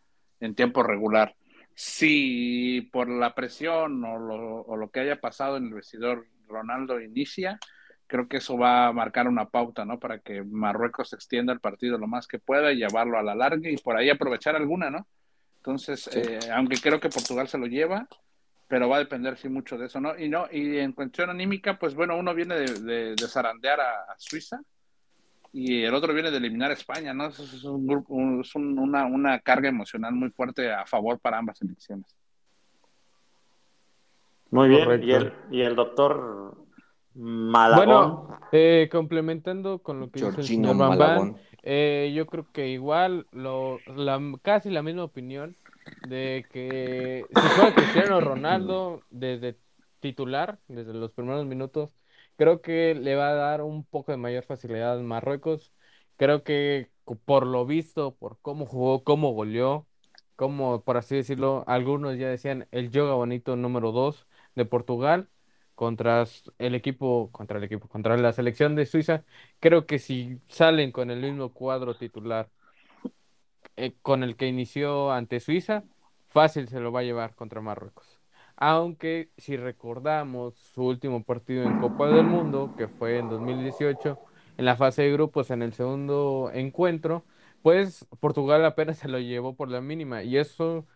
en 0.41 0.55
tiempo 0.55 0.83
regular. 0.83 1.35
Si 1.75 2.89
por 2.93 3.09
la 3.09 3.35
presión 3.35 4.03
o 4.05 4.19
lo, 4.19 4.61
o 4.63 4.77
lo 4.77 4.91
que 4.91 5.01
haya 5.01 5.21
pasado 5.21 5.57
en 5.57 5.67
el 5.67 5.75
vestidor 5.75 6.27
Ronaldo 6.47 7.01
inicia, 7.01 7.59
creo 8.07 8.29
que 8.29 8.37
eso 8.39 8.57
va 8.57 8.87
a 8.87 8.93
marcar 8.93 9.29
una 9.29 9.49
pauta, 9.49 9.85
¿no? 9.85 9.99
Para 9.99 10.21
que 10.21 10.43
Marruecos 10.43 11.13
extienda 11.13 11.53
el 11.53 11.61
partido 11.61 11.99
lo 11.99 12.07
más 12.07 12.27
que 12.27 12.39
pueda 12.39 12.73
y 12.73 12.77
llevarlo 12.77 13.19
a 13.19 13.23
la 13.23 13.35
larga 13.35 13.69
y 13.69 13.77
por 13.77 13.97
ahí 13.97 14.09
aprovechar 14.09 14.57
alguna, 14.57 14.89
¿no? 14.91 15.07
Entonces, 15.57 16.03
Sí. 16.05 16.21
eh, 16.21 16.39
aunque 16.53 16.77
creo 16.77 17.01
que 17.01 17.09
Portugal 17.09 17.49
se 17.49 17.59
lo 17.59 17.67
lleva, 17.67 18.07
pero 18.69 18.89
va 18.89 18.97
a 18.97 19.01
depender 19.01 19.37
sí 19.37 19.49
mucho 19.49 19.77
de 19.77 19.87
eso, 19.87 20.01
¿no? 20.01 20.19
Y 20.19 20.29
no, 20.29 20.47
y 20.51 20.79
en 20.79 20.93
cuestión 20.93 21.31
anímica, 21.31 21.79
pues 21.79 21.95
bueno, 21.95 22.17
uno 22.17 22.35
viene 22.35 22.55
de, 22.57 22.81
de, 22.81 23.15
de 23.15 23.29
zarandear 23.29 23.81
a, 23.81 24.03
a, 24.03 24.15
Suiza 24.19 24.61
y 25.53 25.83
el 25.83 25.95
otro 25.95 26.15
viene 26.15 26.31
de 26.31 26.39
eliminar 26.39 26.71
a 26.71 26.75
España, 26.75 27.13
¿no? 27.15 27.27
Eso 27.27 27.45
es, 27.45 27.65
un 27.65 27.87
grupo, 27.87 28.41
es 28.41 28.55
un, 28.55 28.79
una, 28.79 29.07
una 29.07 29.39
carga 29.41 29.69
emocional 29.69 30.13
muy 30.13 30.31
fuerte 30.31 30.73
a 30.73 30.87
favor 30.87 31.19
para 31.19 31.39
ambas 31.39 31.61
elecciones. 31.63 32.07
Muy 34.51 34.69
bien, 34.69 34.85
Correcto. 34.85 35.07
y 35.07 35.13
el, 35.13 35.33
y 35.51 35.61
el 35.63 35.77
doctor 35.77 36.57
Malagón. 37.15 37.87
Bueno, 37.87 38.41
eh, 38.53 38.89
complementando 38.91 39.79
con 39.81 40.01
lo 40.01 40.11
que 40.11 40.21
Georgino 40.21 40.43
dice 40.43 40.53
el 40.55 40.59
señor 40.59 40.77
Bambán, 40.77 41.37
eh, 41.63 42.13
yo 42.15 42.27
creo 42.27 42.47
que 42.53 42.69
igual, 42.69 43.27
lo, 43.33 43.79
la, 43.95 44.21
casi 44.43 44.71
la 44.71 44.83
misma 44.83 45.05
opinión 45.05 45.57
de 46.09 46.47
que 46.53 47.25
si 47.29 47.49
fuera 47.49 47.75
Cristiano 47.75 48.21
Ronaldo 48.21 49.03
desde 49.11 49.59
titular, 50.01 50.59
desde 50.69 50.93
los 50.95 51.13
primeros 51.13 51.47
minutos, 51.47 51.91
creo 52.37 52.61
que 52.63 52.95
le 52.95 53.15
va 53.17 53.31
a 53.31 53.35
dar 53.35 53.63
un 53.63 53.85
poco 53.85 54.13
de 54.13 54.19
mayor 54.19 54.45
facilidad 54.45 54.99
a 54.99 55.03
Marruecos. 55.03 55.73
Creo 56.17 56.45
que 56.45 56.91
por 57.25 57.47
lo 57.47 57.67
visto, 57.67 58.15
por 58.17 58.39
cómo 58.41 58.67
jugó, 58.67 59.05
cómo 59.05 59.33
goleó, 59.33 59.87
como 60.37 60.83
por 60.83 60.97
así 60.97 61.17
decirlo, 61.17 61.65
algunos 61.67 62.19
ya 62.19 62.29
decían 62.29 62.69
el 62.73 62.91
yoga 62.91 63.15
bonito 63.15 63.57
número 63.57 63.93
2 63.93 64.27
de 64.55 64.65
Portugal 64.65 65.29
contra 65.75 66.25
el 66.59 66.75
equipo, 66.75 67.31
contra 67.33 67.59
el 67.59 67.65
equipo, 67.65 67.89
contra 67.89 68.17
la 68.17 68.33
selección 68.33 68.77
de 68.77 68.87
Suiza, 68.87 69.25
creo 69.61 69.87
que 69.87 69.99
si 69.99 70.41
salen 70.49 70.93
con 70.93 71.11
el 71.11 71.21
mismo 71.21 71.53
cuadro 71.53 71.97
titular 71.97 72.51
eh, 73.77 73.95
con 74.03 74.23
el 74.23 74.37
que 74.37 74.47
inició 74.47 75.13
ante 75.13 75.41
Suiza, 75.41 75.85
fácil 76.29 76.69
se 76.69 76.81
lo 76.81 76.93
va 76.93 77.01
a 77.01 77.05
llevar 77.05 77.35
contra 77.35 77.61
Marruecos. 77.61 78.21
Aunque 78.57 79.31
si 79.37 79.57
recordamos 79.57 80.55
su 80.55 80.85
último 80.85 81.25
partido 81.25 81.65
en 81.65 81.81
Copa 81.81 82.09
del 82.09 82.25
Mundo, 82.25 82.75
que 82.77 82.87
fue 82.87 83.19
en 83.19 83.29
2018, 83.29 84.19
en 84.57 84.65
la 84.65 84.77
fase 84.77 85.03
de 85.03 85.13
grupos, 85.13 85.51
en 85.51 85.63
el 85.63 85.73
segundo 85.73 86.51
encuentro, 86.55 87.25
pues 87.63 88.07
Portugal 88.21 88.65
apenas 88.65 88.99
se 88.99 89.09
lo 89.09 89.19
llevó 89.19 89.57
por 89.57 89.71
la 89.71 89.81
mínima. 89.81 90.23
Y 90.23 90.37
eso 90.37 90.87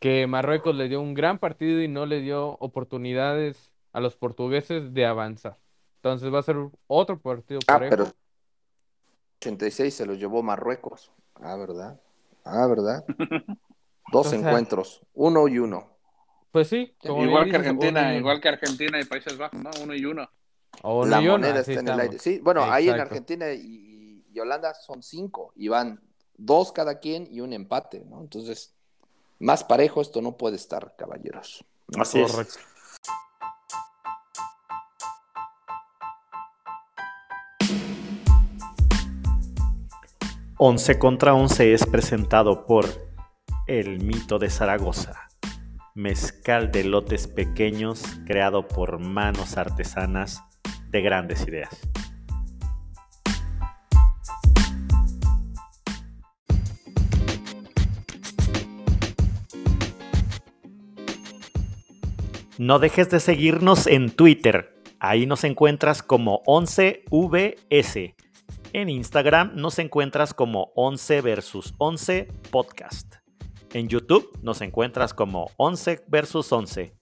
que 0.00 0.26
Marruecos 0.26 0.74
le 0.74 0.88
dio 0.88 1.00
un 1.00 1.14
gran 1.14 1.38
partido 1.38 1.80
y 1.80 1.88
no 1.88 2.06
le 2.06 2.20
dio 2.20 2.56
oportunidades 2.58 3.70
a 3.92 4.00
los 4.00 4.16
portugueses 4.16 4.92
de 4.92 5.06
avanzar. 5.06 5.58
Entonces 5.96 6.32
va 6.32 6.40
a 6.40 6.42
ser 6.42 6.56
otro 6.86 7.20
partido 7.20 7.60
ah, 7.68 7.78
pero 7.78 8.06
86 9.40 9.94
se 9.94 10.06
lo 10.06 10.14
llevó 10.14 10.42
Marruecos. 10.42 11.12
Ah, 11.34 11.56
¿verdad? 11.56 12.00
Ah, 12.46 12.66
¿verdad? 12.66 13.04
Dos 14.12 14.28
o 14.28 14.30
sea, 14.30 14.38
encuentros, 14.38 15.02
uno 15.14 15.48
y 15.48 15.58
uno. 15.58 15.96
Pues 16.52 16.68
sí. 16.68 16.94
igual 17.02 17.50
que 17.50 17.56
Argentina, 17.56 18.14
igual 18.14 18.40
que 18.40 18.48
Argentina 18.48 19.00
y 19.00 19.04
Países 19.04 19.36
Bajos, 19.36 19.60
¿no? 19.60 19.70
Uno 19.82 19.94
y 19.94 20.04
uno. 20.04 20.30
O 20.82 21.04
la 21.04 21.20
y 21.20 21.26
moneda 21.26 21.60
está 21.60 21.80
en 21.80 21.88
el 21.88 22.00
aire. 22.00 22.18
Sí, 22.18 22.38
bueno, 22.38 22.60
Exacto. 22.60 22.76
ahí 22.76 22.88
en 22.88 23.00
Argentina 23.00 23.52
y, 23.52 24.24
y, 24.32 24.40
Holanda 24.40 24.74
son 24.74 25.02
cinco 25.02 25.52
y 25.56 25.68
van 25.68 26.00
dos 26.36 26.72
cada 26.72 26.98
quien 27.00 27.26
y 27.30 27.40
un 27.40 27.52
empate, 27.52 28.04
¿no? 28.04 28.20
Entonces, 28.20 28.74
más 29.38 29.64
parejo 29.64 30.00
esto 30.00 30.22
no 30.22 30.36
puede 30.36 30.56
estar, 30.56 30.94
caballeros. 30.96 31.64
Así 31.98 32.22
Correcto. 32.22 32.54
es. 32.58 32.75
Once 40.58 40.98
contra 40.98 41.34
Once 41.34 41.74
es 41.74 41.84
presentado 41.84 42.64
por 42.64 42.86
El 43.66 44.00
Mito 44.02 44.38
de 44.38 44.48
Zaragoza, 44.48 45.28
mezcal 45.94 46.72
de 46.72 46.82
lotes 46.82 47.28
pequeños 47.28 48.02
creado 48.24 48.66
por 48.66 48.98
manos 48.98 49.58
artesanas 49.58 50.42
de 50.88 51.02
grandes 51.02 51.46
ideas. 51.46 51.78
No 62.56 62.78
dejes 62.78 63.10
de 63.10 63.20
seguirnos 63.20 63.86
en 63.86 64.08
Twitter, 64.08 64.74
ahí 65.00 65.26
nos 65.26 65.44
encuentras 65.44 66.02
como 66.02 66.42
11VS 66.44 68.14
en 68.72 68.88
Instagram 68.88 69.52
nos 69.54 69.78
encuentras 69.78 70.34
como 70.34 70.72
11 70.74 71.20
versus 71.20 71.74
11 71.78 72.28
podcast. 72.50 73.16
En 73.72 73.88
YouTube 73.88 74.38
nos 74.42 74.60
encuentras 74.60 75.12
como 75.12 75.50
11 75.56 76.04
versus 76.08 76.50
11. 76.52 76.94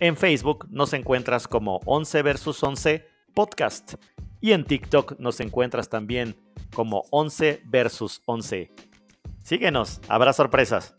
En 0.00 0.16
Facebook 0.16 0.66
nos 0.70 0.92
encuentras 0.92 1.48
como 1.48 1.80
11 1.84 2.22
versus 2.22 2.62
11 2.62 3.06
podcast. 3.34 3.94
Y 4.40 4.52
en 4.52 4.64
TikTok 4.64 5.18
nos 5.18 5.40
encuentras 5.40 5.88
también 5.88 6.36
como 6.74 7.04
11 7.10 7.62
versus 7.66 8.22
11. 8.26 8.70
Síguenos, 9.42 10.00
habrá 10.08 10.32
sorpresas. 10.32 10.94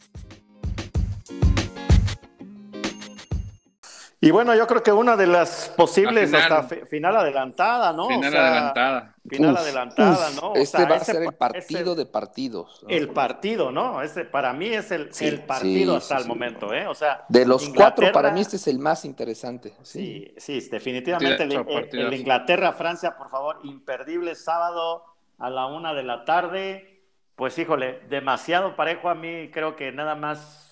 Y 4.21 4.31
bueno, 4.31 4.53
yo 4.53 4.67
creo 4.67 4.83
que 4.83 4.91
una 4.91 5.15
de 5.15 5.27
las 5.27 5.73
posibles 5.77 6.29
final. 6.29 6.51
hasta 6.51 6.85
final 6.87 7.15
adelantada, 7.15 7.93
¿no? 7.93 8.07
Final 8.07 8.27
o 8.27 8.31
sea, 8.31 8.47
adelantada. 8.47 9.15
Final 9.29 9.53
uf, 9.53 9.59
adelantada, 9.59 10.29
¿no? 10.31 10.41
O 10.51 10.55
este 10.55 10.77
sea, 10.77 10.89
va 10.89 10.95
a 10.97 10.99
ser 10.99 11.23
el 11.23 11.33
partido 11.33 11.95
de 11.95 12.05
partidos. 12.05 12.83
¿no? 12.83 12.89
El 12.89 13.09
partido, 13.11 13.71
¿no? 13.71 14.01
Este 14.01 14.25
para 14.25 14.51
mí 14.51 14.67
es 14.67 14.91
el, 14.91 15.13
sí, 15.13 15.25
el 15.25 15.43
partido 15.43 15.93
sí, 15.93 15.97
hasta 15.97 16.17
sí, 16.17 16.23
el 16.23 16.27
momento, 16.27 16.73
¿eh? 16.73 16.85
O 16.87 16.93
sea, 16.93 17.23
de 17.29 17.45
los 17.45 17.63
Inglaterra... 17.63 17.95
cuatro, 17.95 18.11
para 18.11 18.31
mí 18.31 18.41
este 18.41 18.57
es 18.57 18.67
el 18.67 18.79
más 18.79 19.05
interesante. 19.05 19.73
Sí, 19.83 20.33
sí, 20.35 20.59
definitivamente. 20.69 21.43
el, 21.43 21.97
el 21.97 22.13
Inglaterra-Francia, 22.13 23.15
por 23.17 23.29
favor, 23.29 23.61
imperdible 23.63 24.35
sábado 24.35 25.05
a 25.37 25.49
la 25.49 25.67
una 25.67 25.93
de 25.93 26.03
la 26.03 26.25
tarde. 26.25 27.03
Pues 27.37 27.57
híjole, 27.57 28.01
demasiado 28.09 28.75
parejo 28.75 29.07
a 29.07 29.15
mí, 29.15 29.49
creo 29.49 29.77
que 29.77 29.93
nada 29.93 30.15
más 30.15 30.68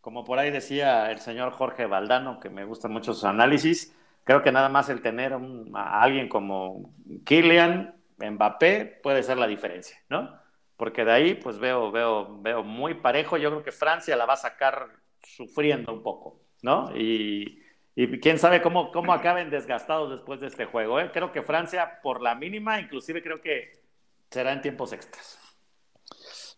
como 0.00 0.24
por 0.24 0.38
ahí 0.38 0.50
decía 0.50 1.10
el 1.10 1.18
señor 1.18 1.52
Jorge 1.52 1.86
Valdano, 1.86 2.40
que 2.40 2.50
me 2.50 2.64
gustan 2.64 2.92
mucho 2.92 3.14
sus 3.14 3.24
análisis, 3.24 3.94
creo 4.24 4.42
que 4.42 4.52
nada 4.52 4.68
más 4.68 4.88
el 4.88 5.02
tener 5.02 5.34
un, 5.34 5.72
a 5.74 6.02
alguien 6.02 6.28
como 6.28 6.94
Kylian 7.24 7.94
Mbappé 8.18 9.00
puede 9.02 9.22
ser 9.22 9.38
la 9.38 9.46
diferencia, 9.46 10.02
¿no? 10.08 10.38
Porque 10.76 11.04
de 11.04 11.12
ahí 11.12 11.34
pues 11.34 11.58
veo, 11.58 11.90
veo, 11.90 12.40
veo 12.40 12.62
muy 12.62 12.94
parejo, 12.94 13.36
yo 13.36 13.50
creo 13.50 13.62
que 13.64 13.72
Francia 13.72 14.16
la 14.16 14.26
va 14.26 14.34
a 14.34 14.36
sacar 14.36 14.88
sufriendo 15.22 15.92
un 15.92 16.02
poco, 16.02 16.40
¿no? 16.62 16.96
Y, 16.96 17.62
y 17.94 18.20
quién 18.20 18.38
sabe 18.38 18.62
cómo, 18.62 18.92
cómo 18.92 19.12
acaben 19.12 19.50
desgastados 19.50 20.10
después 20.10 20.40
de 20.40 20.46
este 20.46 20.66
juego, 20.66 21.00
¿eh? 21.00 21.10
Creo 21.12 21.32
que 21.32 21.42
Francia 21.42 22.00
por 22.02 22.22
la 22.22 22.34
mínima, 22.34 22.80
inclusive 22.80 23.22
creo 23.22 23.40
que 23.40 23.72
será 24.30 24.52
en 24.52 24.62
tiempos 24.62 24.92
extras. 24.92 25.47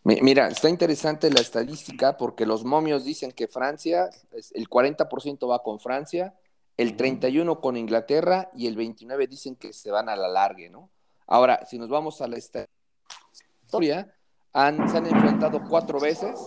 Mira, 0.02 0.48
está 0.48 0.70
interesante 0.70 1.30
la 1.30 1.40
estadística 1.40 2.16
porque 2.16 2.46
los 2.46 2.64
momios 2.64 3.04
dicen 3.04 3.32
que 3.32 3.48
Francia, 3.48 4.08
el 4.54 4.68
40% 4.68 5.50
va 5.50 5.62
con 5.62 5.78
Francia, 5.78 6.34
el 6.78 6.96
31% 6.96 7.60
con 7.60 7.76
Inglaterra 7.76 8.50
y 8.56 8.66
el 8.66 8.76
29% 8.76 9.28
dicen 9.28 9.56
que 9.56 9.74
se 9.74 9.90
van 9.90 10.08
a 10.08 10.16
la 10.16 10.28
largue, 10.28 10.70
¿no? 10.70 10.88
Ahora, 11.26 11.66
si 11.66 11.78
nos 11.78 11.90
vamos 11.90 12.22
a 12.22 12.28
la 12.28 12.38
historia, 12.38 14.14
han, 14.54 14.90
se 14.90 14.96
han 14.96 15.06
enfrentado 15.06 15.62
cuatro 15.68 16.00
veces, 16.00 16.40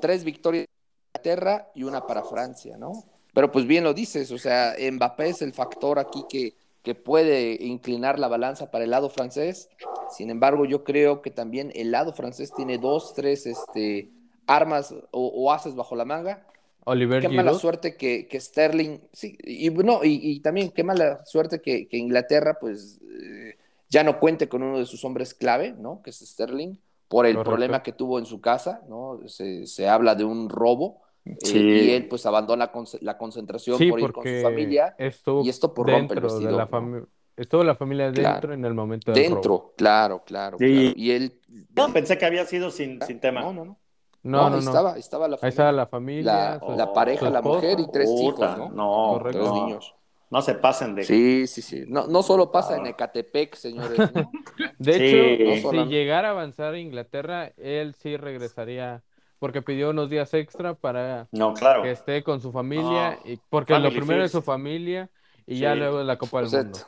tres 0.00 0.22
victorias 0.22 0.66
para 0.66 1.08
Inglaterra 1.08 1.70
y 1.74 1.82
una 1.82 2.06
para 2.06 2.22
Francia, 2.22 2.76
¿no? 2.78 2.92
Pero 3.34 3.50
pues 3.50 3.66
bien 3.66 3.82
lo 3.82 3.92
dices, 3.94 4.30
o 4.30 4.38
sea, 4.38 4.74
Mbappé 4.78 5.30
es 5.30 5.42
el 5.42 5.52
factor 5.52 5.98
aquí 5.98 6.24
que, 6.28 6.54
que 6.82 6.94
puede 6.94 7.62
inclinar 7.64 8.18
la 8.18 8.28
balanza 8.28 8.70
para 8.70 8.84
el 8.84 8.90
lado 8.90 9.10
francés. 9.10 9.70
Sin 10.08 10.30
embargo, 10.30 10.64
yo 10.64 10.84
creo 10.84 11.22
que 11.22 11.30
también 11.30 11.72
el 11.74 11.90
lado 11.92 12.12
francés 12.12 12.54
tiene 12.54 12.78
dos, 12.78 13.14
tres 13.14 13.46
este, 13.46 14.12
armas 14.46 14.92
o, 15.12 15.26
o 15.28 15.52
haces 15.52 15.74
bajo 15.74 15.96
la 15.96 16.04
manga. 16.04 16.46
Oliver 16.84 17.20
qué 17.20 17.28
Giroud. 17.28 17.36
mala 17.36 17.54
suerte 17.54 17.96
que, 17.96 18.26
que, 18.28 18.40
Sterling, 18.40 18.98
sí, 19.12 19.38
y, 19.44 19.70
no, 19.70 20.04
y, 20.04 20.18
y, 20.22 20.40
también 20.40 20.72
qué 20.72 20.82
mala 20.82 21.24
suerte 21.24 21.60
que, 21.60 21.86
que 21.88 21.96
Inglaterra, 21.96 22.58
pues, 22.60 23.00
eh, 23.02 23.56
ya 23.88 24.02
no 24.02 24.18
cuente 24.18 24.48
con 24.48 24.62
uno 24.62 24.78
de 24.78 24.86
sus 24.86 25.04
hombres 25.04 25.34
clave, 25.34 25.72
¿no? 25.78 26.02
Que 26.02 26.10
es 26.10 26.18
Sterling, 26.18 26.76
por 27.08 27.26
el 27.26 27.40
Correcto. 27.42 27.44
problema 27.44 27.82
que 27.84 27.92
tuvo 27.92 28.18
en 28.18 28.26
su 28.26 28.40
casa, 28.40 28.82
¿no? 28.88 29.20
Se, 29.28 29.66
se 29.66 29.88
habla 29.88 30.14
de 30.16 30.24
un 30.24 30.48
robo. 30.48 31.01
Sí. 31.38 31.58
Eh, 31.58 31.84
y 31.84 31.90
él 31.90 32.08
pues 32.08 32.26
abandona 32.26 32.72
con, 32.72 32.84
la 33.00 33.16
concentración 33.16 33.78
sí, 33.78 33.90
por 33.90 34.00
ir 34.00 34.12
con 34.12 34.24
su 34.24 34.42
familia 34.42 34.94
y 34.98 35.48
esto 35.48 35.72
por 35.72 35.88
rompe 35.88 36.14
el 36.14 36.20
vestido. 36.20 36.50
De 36.50 36.56
la 36.56 36.68
Estuvo 37.34 37.64
la 37.64 37.74
familia 37.74 38.06
dentro 38.06 38.22
claro. 38.22 38.52
en 38.52 38.64
el 38.64 38.74
momento 38.74 39.10
del 39.10 39.22
Dentro, 39.22 39.42
robo. 39.42 39.74
claro, 39.76 40.22
claro, 40.24 40.58
sí. 40.58 40.64
claro, 40.64 40.92
Y 40.96 41.10
él... 41.12 41.40
No, 41.74 41.90
pensé 41.90 42.18
que 42.18 42.26
había 42.26 42.44
sido 42.44 42.70
sin, 42.70 43.00
sin 43.02 43.20
tema. 43.20 43.40
No, 43.40 43.52
no, 43.54 43.64
no. 43.64 43.78
No, 44.22 44.50
no, 44.50 44.50
no. 44.50 44.58
Estaba, 44.58 44.98
estaba 44.98 45.28
la 45.28 45.36
familia. 45.36 45.46
Ahí 45.46 45.48
estaba 45.48 45.72
la 45.72 45.86
familia. 45.86 46.32
La, 46.32 46.60
su, 46.60 46.76
la 46.76 46.92
pareja, 46.92 47.30
la 47.30 47.42
mujer 47.42 47.80
y 47.80 47.90
tres 47.90 48.08
Puta, 48.08 48.52
hijos, 48.52 48.58
¿no? 48.58 49.14
No, 49.14 49.18
tres 49.22 49.36
no. 49.36 49.54
niños. 49.54 49.94
No 50.30 50.40
se 50.42 50.54
pasen 50.54 50.94
de. 50.94 51.04
Sí, 51.04 51.46
sí, 51.46 51.60
sí. 51.60 51.84
No, 51.88 52.06
no 52.06 52.22
solo 52.22 52.52
pasa 52.52 52.74
ah. 52.74 52.76
en 52.78 52.86
Ecatepec, 52.86 53.54
señores. 53.56 53.98
¿no? 54.14 54.30
De 54.78 54.92
hecho, 54.92 55.60
sí. 55.60 55.76
no 55.76 55.84
si 55.84 55.90
llegara 55.90 56.28
a 56.28 56.30
avanzar 56.30 56.74
a 56.74 56.78
Inglaterra, 56.78 57.52
él 57.56 57.94
sí 57.94 58.16
regresaría 58.16 59.02
porque 59.42 59.60
pidió 59.60 59.90
unos 59.90 60.08
días 60.08 60.32
extra 60.34 60.74
para 60.74 61.26
No, 61.32 61.52
claro. 61.52 61.82
que 61.82 61.90
esté 61.90 62.22
con 62.22 62.40
su 62.40 62.52
familia, 62.52 63.18
No, 63.24 63.30
y 63.32 63.40
porque 63.50 63.76
lo 63.76 63.88
primero 63.90 64.22
es 64.22 64.30
first. 64.30 64.34
su 64.34 64.42
familia 64.42 65.10
y 65.48 65.58
ya 65.58 65.72
Sí. 65.72 65.80
luego 65.80 66.00
la 66.04 66.16
Copa 66.16 66.38
del 66.38 66.46
Exacto. 66.46 66.78
Mundo. 66.78 66.86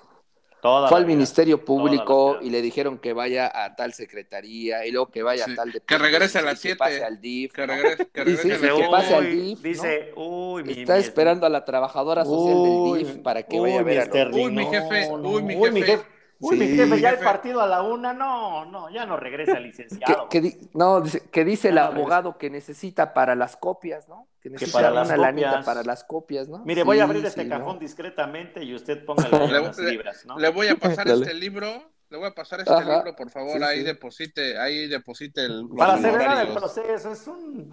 Toda 0.62 0.88
Fue 0.88 0.99
al 0.99 1.05
vida. 1.05 1.17
Ministerio 1.17 1.64
Público 1.64 2.38
y 2.40 2.51
le 2.51 2.62
dijeron 2.62 2.99
que 2.99 3.12
vaya 3.12 3.51
a 3.53 3.75
tal 3.75 3.93
secretaría 3.93 4.87
y 4.87 4.93
luego 4.93 5.11
que 5.11 5.25
vaya 5.25 5.47
Sí, 5.47 5.51
a 5.51 5.57
tal 5.57 5.83
que 5.85 5.99
regrese 5.99 6.38
a 6.38 6.43
las 6.43 6.55
y 6.55 6.62
siete. 6.62 6.77
Que 6.77 6.79
pase 6.79 7.05
al 7.05 7.21
DIF. 7.21 7.53
Que 7.53 7.67
¿no? 7.67 7.73
regrese, 7.75 8.07
que 8.07 8.25
regrese 8.25 8.43
sí, 8.43 8.51
a 8.51 8.55
Dice, 8.55 8.67
la 8.71 8.77
que 8.77 8.88
pase 8.88 9.14
al 9.17 9.31
DIF, 9.31 9.59
¿no? 9.59 9.69
dice, 9.69 10.12
uy, 10.14 10.62
mi, 10.62 10.73
Está 10.75 10.95
mi- 10.95 11.01
esperando 11.01 11.47
a 11.47 11.49
la 11.51 11.64
trabajadora 11.64 12.25
social 12.25 12.55
Uy, 12.57 12.99
del 13.01 13.09
DIF 13.09 13.23
para 13.25 13.43
que 13.43 13.59
vaya 13.59 13.75
a 13.75 13.79
uy, 13.79 13.85
ver 13.85 13.99
a 13.99 14.03
mi 14.05 14.09
Sterling, 14.09 14.45
Uy, 14.47 14.53
mi 14.53 14.64
jefe, 14.67 15.09
no, 15.09 15.14
uy, 15.29 15.43
mi 15.43 15.57
uy, 15.57 15.71
mi 15.73 15.83
jefe. 15.83 16.05
Uy, 16.40 16.57
mi 16.59 16.66
Sí, 16.66 16.77
jefe, 16.77 17.01
ya 17.01 17.11
el 17.11 17.18
partido 17.20 17.61
a 17.62 17.66
la 17.66 17.83
una, 17.83 18.12
no, 18.12 18.64
no, 18.66 18.90
ya 18.90 19.07
no 19.07 19.16
regresa 19.16 19.57
el 19.59 19.64
licenciado. 19.64 20.29
que 20.29 20.40
di- 20.40 20.59
no, 20.75 21.03
que 21.31 21.44
dice 21.44 21.68
el 21.70 21.79
abogado 21.79 22.37
que 22.38 22.51
necesita 22.51 23.14
para 23.14 23.35
las 23.35 23.57
copias, 23.57 24.09
¿no? 24.09 24.29
Que 24.40 24.51
necesita 24.51 24.79
para 24.79 24.90
las 24.90 25.09
una 25.09 25.16
lanita 25.16 25.49
copias. 25.51 25.64
para 25.64 25.83
las 25.85 26.05
copias, 26.05 26.49
¿no? 26.49 26.59
Mire, 26.64 26.83
voy 26.83 26.99
a 26.99 27.05
Sí, 27.05 27.11
abrir 27.11 27.25
este 27.25 27.42
sí, 27.44 27.49
cajón 27.49 27.75
¿no? 27.77 27.81
discretamente 27.81 28.62
y 28.62 28.75
usted 28.75 29.05
unas 29.09 29.79
le- 29.79 29.90
libras, 29.92 30.27
¿no? 30.27 30.38
Le 30.38 30.49
voy 30.51 30.68
a 30.68 30.77
pasar 30.77 31.07
Dale. 31.07 31.23
este 31.23 31.35
libro, 31.35 31.90
le 32.11 32.18
voy 32.18 32.27
a 32.27 32.35
pasar 32.35 32.61
este 32.61 32.73
Ajá. 32.73 32.97
libro, 32.97 33.16
por 33.16 33.31
favor, 33.31 33.57
Sí, 33.59 33.62
ahí 33.64 33.79
sí. 33.79 33.85
deposite, 33.85 34.59
ahí 34.59 34.87
deposite 34.88 35.40
el, 35.44 35.66
Para 35.77 35.94
acelerar 35.94 36.47
el 36.47 36.53
proceso, 36.53 37.12
es 37.12 37.27
un. 37.27 37.70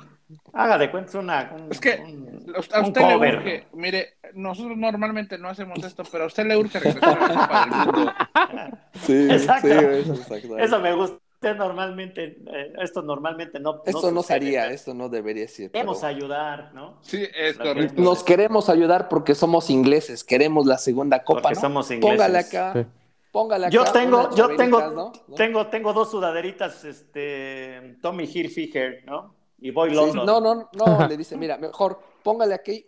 Haga 0.54 0.78
de 0.78 0.91
cuenta, 0.91 1.10
es 1.10 1.15
una. 1.15 1.52
Un, 1.56 1.72
Es 1.72 1.80
que 1.80 2.02
un- 2.06 2.54
A 2.74 2.82
usted 2.82 3.02
un 3.02 3.08
le 3.10 3.15
urge, 3.38 3.67
mire, 3.74 4.15
nosotros 4.34 4.78
normalmente 4.78 5.38
no 5.38 5.50
hacemos 5.50 5.84
esto, 5.84 6.04
pero 6.12 6.26
a 6.26 6.28
usted 6.28 6.46
le 6.46 6.58
urge 6.58 6.80
regresar 6.80 7.17
a 7.22 7.28
la 7.28 7.39
Copa 7.39 7.65
del 7.65 7.96
Mundo. 7.96 8.13
Sí, 9.02 9.28
Exacto. 9.32 9.67
sí, 9.67 9.74
eso, 9.74 10.13
exacto. 10.13 10.58
Eso 10.58 10.80
me 10.80 10.94
gusta. 10.94 11.17
Usted 11.44 11.56
normalmente, 11.58 12.38
eh, 12.54 12.74
esto 12.84 13.02
normalmente 13.02 13.60
no. 13.60 13.82
Esto 13.84 14.12
no 14.12 14.22
se 14.22 14.28
sucede, 14.28 14.36
haría, 14.36 14.62
pero 14.62 14.76
esto 14.76 14.94
no 14.94 15.10
debería 15.10 15.48
ser. 15.48 15.72
pero- 15.72 15.82
Queremos 15.86 16.04
ayudar, 16.04 16.72
¿no? 16.76 17.00
Sí, 17.02 17.26
es 17.36 17.58
Lo 17.58 17.63
que- 17.63 17.70
correcto. 17.74 18.02
Nos 18.04 18.24
queremos 18.24 18.70
ayudar 18.70 19.10
porque 19.10 19.34
somos 19.34 19.72
ingleses, 19.72 20.24
queremos 20.24 20.67
la 20.67 20.78
segunda 20.78 21.24
copa, 21.24 21.41
Porque 21.41 21.56
¿no? 21.56 21.62
somos 21.62 21.89
ingleses. 21.89 22.15
Póngale 22.17 22.38
acá, 22.38 22.74
Sí. 22.74 22.86
póngale 23.32 23.65
acá. 23.65 23.74
Yo 23.74 23.86
tengo, 23.86 24.36
yo 24.36 24.56
tengo. 24.56 24.82
¿No? 24.91 25.12
tengo, 25.36 25.65
tengo 25.65 25.94
dos 25.94 26.12
sudaderitas, 26.12 26.86
este, 26.86 27.98
Tommy 28.04 28.26
Hilfiger, 28.32 29.04
¿no? 29.08 29.34
Y 29.62 29.71
Sí, 29.89 29.95
London. 29.95 30.26
no, 30.26 30.41
no, 30.41 30.69
no, 30.74 31.08
le 31.08 31.15
dice, 31.15 31.38
mira, 31.38 31.58
mejor 31.58 32.02
póngale 32.24 32.54
aquí, 32.56 32.86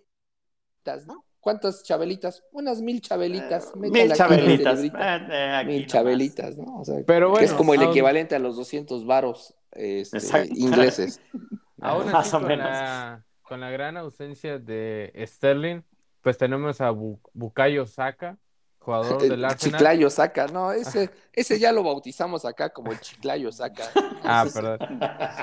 ¿no? 1.08 1.24
¿Cuántas 1.40 1.84
chabelitas? 1.84 2.44
Unas 2.52 2.82
mil 2.82 3.02
chabelitas. 3.02 3.72
Eh, 3.76 3.90
mil 3.90 4.14
chabelitas. 4.14 4.80
eh, 4.84 4.92
eh, 4.96 5.52
aquí 5.56 5.68
mil 5.68 5.88
chabelitas, 5.88 6.58
¿no? 6.58 6.80
O 6.80 6.86
sea, 6.86 6.96
Pero 7.06 7.34
que 7.34 7.44
es 7.44 7.52
bueno, 7.52 7.58
como 7.58 7.74
el 7.74 7.82
aún- 7.82 7.90
equivalente 7.92 8.36
a 8.36 8.40
los 8.40 8.56
200 8.56 9.06
varos 9.06 9.54
este, 9.72 10.20
ingleses. 10.56 11.22
Aún 11.82 12.10
Más 12.12 12.34
o 12.34 12.40
con 12.40 12.48
menos. 12.48 12.66
la, 12.66 13.26
con 13.42 13.60
la 13.60 13.70
gran 13.72 13.98
ausencia 13.98 14.58
de 14.58 15.12
Sterling, 15.28 15.82
pues 16.22 16.38
tenemos 16.38 16.80
a 16.80 16.92
Bu- 16.92 17.20
Bukayo 17.34 17.86
Saka, 17.86 18.38
jugador 18.84 19.22
del 19.22 19.32
El 19.34 19.46
Arsenal. 19.46 19.80
Chiclayo 19.80 20.10
saca, 20.10 20.48
no, 20.48 20.72
ese, 20.72 21.10
ese 21.32 21.58
ya 21.58 21.72
lo 21.72 21.84
bautizamos 21.84 22.44
acá 22.46 22.70
como 22.70 22.92
el 22.92 23.00
Chiclayo 23.00 23.52
saca. 23.52 23.90
Ah, 24.24 24.46
perdón. 24.54 24.78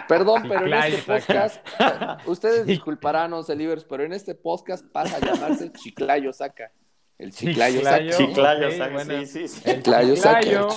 Perdón, 0.09 0.43
pero 0.43 0.61
en 0.61 0.65
Chiclayo 0.65 0.97
este 0.97 1.21
Saca. 1.21 1.59
podcast, 1.67 2.29
ustedes 2.29 2.67
disculparán, 2.67 3.33
Libers, 3.57 3.85
pero 3.85 4.05
en 4.05 4.13
este 4.13 4.35
podcast 4.35 4.85
pasa 4.93 5.17
a 5.17 5.21
llamarse 5.21 5.73
Chiclayo 5.73 6.33
saca. 6.33 6.71
El 7.19 7.33
Chiclayo 7.33 7.79
Chiclayo. 7.81 8.13
saca. 8.13 8.25
Chiclayo, 8.27 8.71
saca, 8.73 8.93
bueno. 8.93 9.19
sí, 9.21 9.27
sí, 9.27 9.49
sí. 9.49 9.63
El 9.65 9.77
Chiclayo 9.77 10.17
saca. 10.17 10.69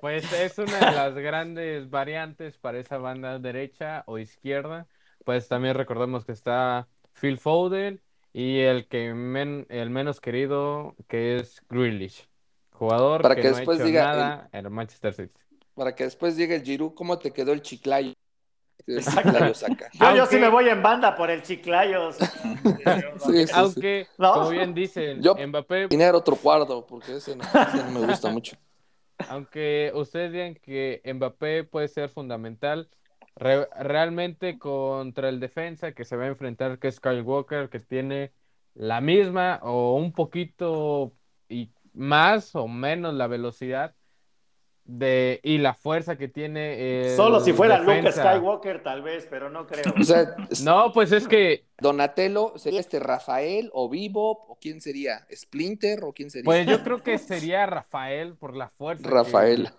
Pues 0.00 0.30
es 0.32 0.58
una 0.58 0.78
de 0.78 0.96
las 0.96 1.14
grandes 1.14 1.88
variantes 1.88 2.58
para 2.58 2.78
esa 2.78 2.98
banda 2.98 3.38
derecha 3.38 4.04
o 4.06 4.18
izquierda. 4.18 4.86
Pues 5.24 5.48
también 5.48 5.74
recordemos 5.74 6.24
que 6.24 6.32
está 6.32 6.88
Phil 7.14 7.38
Foden 7.38 8.02
y 8.34 8.58
el 8.60 8.86
que 8.88 9.14
men- 9.14 9.64
el 9.70 9.88
menos 9.88 10.20
querido 10.20 10.94
que 11.08 11.36
es 11.36 11.62
Grealish, 11.70 12.28
jugador 12.72 13.22
Para 13.22 13.36
que, 13.36 13.40
que 13.42 13.48
no 13.50 13.54
ha 13.54 13.58
después 13.60 13.78
hecho 13.78 13.86
diga 13.86 14.04
nada 14.04 14.48
en 14.52 14.66
el 14.66 14.70
Manchester 14.70 15.14
City. 15.14 15.32
Para 15.74 15.94
que 15.94 16.04
después 16.04 16.36
llegue 16.36 16.56
el 16.56 16.62
Giroud, 16.62 16.92
¿cómo 16.94 17.18
te 17.18 17.30
quedó 17.32 17.52
el 17.52 17.62
Chiclayo? 17.62 18.12
El 18.86 19.02
Chiclayo 19.02 19.54
saca. 19.54 19.88
Yo, 19.94 19.98
yo 20.00 20.06
Aunque- 20.06 20.26
sí 20.36 20.36
me 20.42 20.48
voy 20.50 20.68
en 20.68 20.82
banda 20.82 21.16
por 21.16 21.30
el 21.30 21.42
Chiclayos. 21.42 22.16
Sí, 23.24 23.30
sí, 23.32 23.46
sí. 23.46 23.52
Aunque, 23.54 24.06
No. 24.18 24.34
como 24.34 24.50
bien 24.50 24.74
dicen, 24.74 25.22
Yo- 25.22 25.34
Mbappé, 25.36 25.86
Dinero 25.88 26.18
otro 26.18 26.36
cuarto, 26.36 26.84
porque 26.86 27.16
ese 27.16 27.34
no, 27.36 27.44
ese 27.44 27.76
no 27.84 28.00
me 28.00 28.06
gusta 28.06 28.28
mucho. 28.30 28.56
aunque 29.30 29.90
ustedes 29.94 30.32
digan 30.32 30.54
que 30.56 31.00
Mbappé 31.14 31.64
puede 31.64 31.88
ser 31.88 32.08
fundamental, 32.10 32.88
re- 33.36 33.68
realmente 33.80 34.58
contra 34.58 35.28
el 35.28 35.40
defensa 35.40 35.92
que 35.92 36.04
se 36.04 36.16
va 36.16 36.24
a 36.24 36.28
enfrentar, 36.28 36.78
que 36.78 36.88
es 36.88 37.00
Kyle 37.00 37.22
Walker, 37.22 37.68
que 37.68 37.80
tiene 37.80 38.32
la 38.74 39.00
misma 39.00 39.60
o 39.62 39.94
un 39.96 40.12
poquito 40.12 41.12
y 41.48 41.70
más 41.92 42.54
o 42.56 42.66
menos 42.68 43.14
la 43.14 43.26
velocidad 43.28 43.94
de 44.86 45.40
y 45.42 45.56
la 45.58 45.72
fuerza 45.72 46.16
que 46.18 46.28
tiene 46.28 47.04
el 47.08 47.16
Solo 47.16 47.40
si 47.40 47.54
fuera 47.54 47.78
Luke 47.78 47.94
defensa. 47.94 48.34
Skywalker, 48.34 48.82
tal 48.82 49.00
vez, 49.00 49.26
pero 49.30 49.48
no 49.48 49.66
creo. 49.66 49.82
O 49.98 50.02
sea, 50.04 50.36
No, 50.62 50.92
pues 50.92 51.10
es 51.12 51.26
que, 51.26 51.64
Donatello, 51.78 52.52
¿sería 52.56 52.80
este 52.80 53.00
Rafael 53.00 53.70
o 53.72 53.88
Vivo? 53.88 54.44
¿O 54.46 54.58
quién 54.60 54.82
sería? 54.82 55.26
¿Splinter 55.34 56.04
o 56.04 56.12
quién 56.12 56.28
sería? 56.30 56.44
pues 56.44 56.66
yo 56.66 56.82
creo 56.82 57.02
que 57.02 57.16
sería 57.18 57.64
Rafael 57.64 58.34
por 58.34 58.54
la 58.54 58.68
fuerza 58.68 59.04
que- 59.04 59.08
Rafael, 59.14 59.70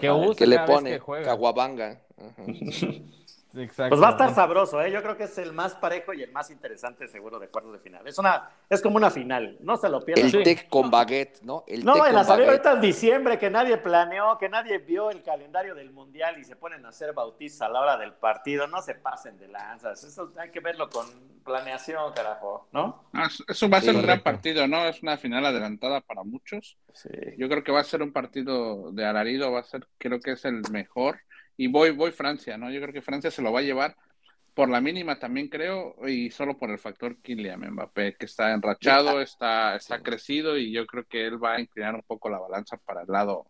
que 0.00 0.10
usa 0.10 0.34
que 0.36 0.46
le 0.46 0.58
pone 0.60 0.90
que 0.90 0.98
juega. 0.98 1.24
Caguabanga. 1.26 2.00
Exacto. 3.56 3.90
Pues 3.90 4.02
va 4.02 4.08
a 4.08 4.10
estar 4.10 4.34
sabroso, 4.34 4.82
¿eh? 4.82 4.90
Yo 4.90 5.00
creo 5.00 5.16
que 5.16 5.24
es 5.24 5.38
el 5.38 5.52
más 5.52 5.76
parejo 5.76 6.12
y 6.12 6.24
el 6.24 6.32
más 6.32 6.50
interesante 6.50 7.06
seguro 7.06 7.38
de 7.38 7.46
cuartos 7.48 7.72
de 7.72 7.78
final. 7.78 8.04
Es 8.04 8.18
una, 8.18 8.50
es 8.68 8.82
como 8.82 8.96
una 8.96 9.12
final, 9.12 9.58
no 9.60 9.76
se 9.76 9.88
lo 9.88 10.04
pierdan. 10.04 10.24
El 10.26 10.32
Sí. 10.32 10.42
Tec 10.42 10.68
con 10.68 10.90
baguette, 10.90 11.40
¿no? 11.42 11.62
El 11.68 11.84
No 11.84 11.92
Tec 11.92 12.02
vayan 12.02 12.16
a 12.16 12.18
con 12.22 12.26
salir 12.26 12.46
baguette. 12.46 12.66
ahorita 12.66 12.72
en 12.84 12.90
diciembre 12.92 13.38
que 13.38 13.50
nadie 13.50 13.76
planeó, 13.76 14.36
que 14.38 14.48
nadie 14.48 14.78
vio 14.78 15.08
el 15.12 15.22
calendario 15.22 15.76
del 15.76 15.92
mundial 15.92 16.36
y 16.40 16.42
se 16.44 16.56
ponen 16.56 16.84
a 16.84 16.88
hacer 16.88 17.12
bautizos 17.12 17.60
a 17.62 17.68
la 17.68 17.80
hora 17.80 17.96
del 17.96 18.12
partido. 18.14 18.66
No 18.66 18.82
se 18.82 18.96
pasen 18.96 19.38
de 19.38 19.46
lanzas. 19.46 20.02
Eso 20.02 20.32
hay 20.36 20.50
que 20.50 20.58
verlo 20.58 20.90
con 20.90 21.06
planeación, 21.44 22.12
carajo, 22.12 22.66
¿no? 22.72 23.04
Ah, 23.12 23.28
eso- 23.46 23.70
va 23.70 23.76
a 23.76 23.80
Sí, 23.80 23.86
ser 23.86 23.94
un 23.94 24.02
gran 24.02 24.20
partido, 24.20 24.66
¿no? 24.66 24.84
Es 24.88 25.00
una 25.00 25.16
final 25.16 25.46
adelantada 25.46 26.00
para 26.00 26.24
muchos. 26.24 26.76
Sí. 26.92 27.08
Yo 27.38 27.48
creo 27.48 27.62
que 27.62 27.70
va 27.70 27.78
a 27.80 27.84
ser 27.84 28.02
un 28.02 28.12
partido 28.12 28.90
de 28.90 29.04
alarido, 29.06 29.52
va 29.52 29.60
a 29.60 29.64
ser, 29.64 29.86
creo 29.98 30.18
que 30.18 30.32
es 30.32 30.44
el 30.44 30.60
mejor. 30.72 31.20
Y 31.56 31.68
voy, 31.68 31.90
voy 31.90 32.10
Francia, 32.10 32.56
¿no? 32.58 32.70
Yo 32.70 32.80
creo 32.80 32.92
que 32.92 33.02
Francia 33.02 33.30
se 33.30 33.42
lo 33.42 33.52
va 33.52 33.60
a 33.60 33.62
llevar 33.62 33.96
por 34.54 34.68
la 34.68 34.80
mínima 34.80 35.18
también 35.18 35.48
creo, 35.48 35.96
y 36.06 36.30
solo 36.30 36.56
por 36.56 36.70
el 36.70 36.78
factor 36.78 37.16
Kylian 37.20 37.72
Mbappé, 37.72 38.14
que 38.16 38.26
está 38.26 38.52
enrachado, 38.52 39.20
está, 39.20 39.74
está 39.74 40.00
crecido, 40.00 40.56
y 40.56 40.70
yo 40.72 40.86
creo 40.86 41.04
que 41.04 41.26
él 41.26 41.42
va 41.42 41.54
a 41.54 41.60
inclinar 41.60 41.96
un 41.96 42.02
poco 42.06 42.28
la 42.30 42.38
balanza 42.38 42.76
para 42.76 43.02
el 43.02 43.08
lado, 43.08 43.46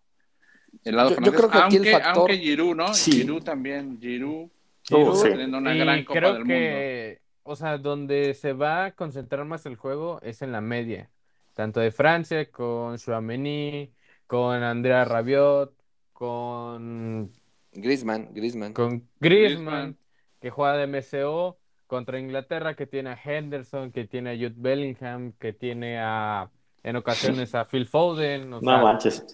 el 0.82 0.96
lado 0.96 1.10
Yo- 1.10 1.16
yo 1.16 1.20
francés. 1.32 1.36
creo 1.40 1.50
que 1.50 1.58
aquí 1.58 1.76
el 1.76 1.82
aunque, 1.82 1.92
factor- 1.92 2.16
aunque 2.16 2.38
Giroud, 2.38 2.74
¿no? 2.76 2.94
Sí. 2.94 3.12
Giroud 3.12 3.42
también, 3.42 3.98
Giroud, 4.00 4.48
Giroud, 4.82 5.08
Uh, 5.12 5.16
sí. 5.16 5.28
teniendo 5.28 5.58
una 5.58 5.74
y 5.74 5.78
gran 5.78 6.04
Copa 6.04 6.18
creo 6.20 6.34
del 6.34 6.44
que, 6.44 7.20
o 7.42 7.54
sea, 7.56 7.76
donde 7.76 8.32
se 8.32 8.54
va 8.54 8.86
a 8.86 8.90
concentrar 8.92 9.44
más 9.44 9.66
el 9.66 9.76
juego 9.76 10.20
es 10.22 10.40
en 10.40 10.52
la 10.52 10.62
media, 10.62 11.10
tanto 11.52 11.80
de 11.80 11.90
Francia 11.90 12.50
con 12.50 12.96
Chouameni, 12.96 13.92
con 14.26 14.62
Andrea 14.62 15.04
Rabiot, 15.04 15.74
con, 16.14 17.30
Griezmann, 17.74 18.30
Griezmann. 18.32 18.72
con 18.72 19.08
Griezmann. 19.20 19.96
Griezmann, 19.98 19.98
que 20.40 20.50
juega 20.50 20.76
de 20.76 20.84
MCO, 20.84 21.58
contra 21.86 22.18
Inglaterra, 22.18 22.74
que 22.74 22.86
tiene 22.86 23.10
a 23.10 23.18
Henderson, 23.22 23.92
que 23.92 24.06
tiene 24.06 24.30
a 24.30 24.34
Jude 24.34 24.54
Bellingham, 24.56 25.32
que 25.38 25.52
tiene 25.52 25.98
a, 26.00 26.50
en 26.82 26.96
ocasiones 26.96 27.54
a 27.54 27.64
Phil 27.64 27.86
Foden, 27.86 28.52
o 28.52 28.60
No 28.60 28.60
sea, 28.60 28.78
manches. 28.78 29.24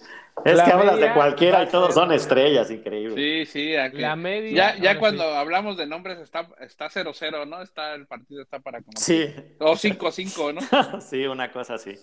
Es 0.45 0.61
que 0.61 0.71
hablas 0.71 0.97
de 0.99 1.13
cualquiera 1.13 1.63
y 1.63 1.67
todos 1.67 1.93
son 1.93 2.11
estrellas, 2.13 2.71
increíble. 2.71 3.45
Sí, 3.45 3.51
sí, 3.51 3.75
aquí- 3.75 3.97
la 3.97 4.15
media, 4.15 4.75
ya, 4.75 4.81
ya 4.81 4.99
cuando 4.99 5.23
sí. 5.23 5.29
hablamos 5.35 5.77
de 5.77 5.85
nombres 5.85 6.19
está 6.19 6.47
está 6.59 6.89
0-0, 6.89 7.45
¿no? 7.47 7.61
Está 7.61 7.93
el 7.95 8.07
partido 8.07 8.41
está 8.41 8.59
para 8.59 8.81
como 8.81 8.97
Sí, 8.97 9.27
o 9.59 9.75
5-5, 9.75 10.53
¿no? 10.53 10.61
sí, 11.01 11.25
una 11.25 11.51
cosa 11.51 11.75
así. 11.75 11.95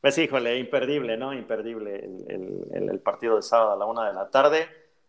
Pues 0.00 0.16
híjole, 0.18 0.58
imperdible, 0.58 1.16
¿no? 1.16 1.32
Imperdible 1.34 1.96
el- 1.96 2.64
el- 2.72 2.88
el 2.90 3.00
partido 3.00 3.36
de 3.36 3.42
sábado 3.42 3.72
a 3.72 3.76
la 3.76 3.84
una 3.86 4.06
de 4.08 4.14
la 4.14 4.30
tarde. 4.30 4.68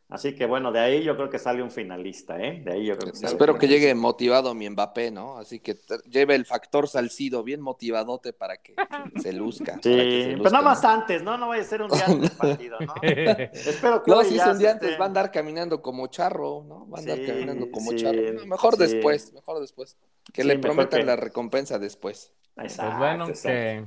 Así 0.09 0.33
que 0.33 0.47
bueno, 0.47 0.71
de 0.71 0.79
ahí 0.79 1.03
yo 1.03 1.15
creo 1.15 1.29
que 1.29 1.37
sale 1.37 1.61
un 1.61 1.69
finalista, 1.69 2.41
¿eh? 2.41 2.63
De 2.65 2.73
ahí 2.73 2.85
yo 2.87 2.97
creo 2.97 3.11
que 3.11 3.17
sale 3.19 3.31
Espero 3.31 3.59
que 3.59 3.67
llegue 3.67 3.93
motivado 3.93 4.55
mi 4.55 4.67
Mbappé, 4.67 5.11
¿no? 5.11 5.37
Así 5.37 5.59
que 5.59 5.77
lleve 6.09 6.33
el 6.33 6.47
factor 6.47 6.87
Salcido 6.87 7.43
bien 7.43 7.61
motivadote 7.61 8.33
para 8.33 8.57
que 8.57 8.73
se 9.21 9.33
luzca. 9.33 9.75
Sí, 9.75 9.81
se 9.93 10.23
pero 10.23 10.37
luzca, 10.37 10.49
nada 10.49 10.63
más 10.63 10.81
¿no? 10.81 10.89
antes, 10.89 11.21
¿no? 11.21 11.37
No 11.37 11.49
vaya 11.49 11.61
a 11.61 11.65
ser 11.65 11.83
un 11.83 11.91
día 11.91 12.05
antes 12.07 12.21
del 12.21 12.37
partido, 12.39 12.77
¿no? 12.79 12.95
Espero 13.03 14.01
que 14.01 14.09
No, 14.09 14.23
si 14.23 14.35
es 14.39 14.47
un 14.47 14.57
día 14.57 14.71
antes, 14.71 14.99
va 14.99 15.03
a 15.03 15.07
andar 15.07 15.31
caminando 15.31 15.79
como 15.83 16.07
charro, 16.07 16.63
¿no? 16.67 16.89
Va 16.89 16.97
a 16.97 17.01
andar 17.01 17.17
Sí, 17.19 17.25
caminando 17.27 17.69
como 17.69 17.91
sí, 17.91 17.97
charro. 17.97 18.19
No, 18.33 18.45
mejor 18.47 18.77
sí. 18.77 18.81
después, 18.81 19.31
mejor 19.33 19.59
después. 19.59 19.95
Que 20.33 20.41
Sí, 20.41 20.47
le 20.47 20.57
prometan 20.57 21.01
que- 21.01 21.05
la 21.05 21.17
recompensa 21.17 21.77
después. 21.77 22.33
Exacto, 22.57 22.97
Pues 22.97 22.97
bueno, 22.97 23.27
exacto. 23.27 23.47
que 23.49 23.85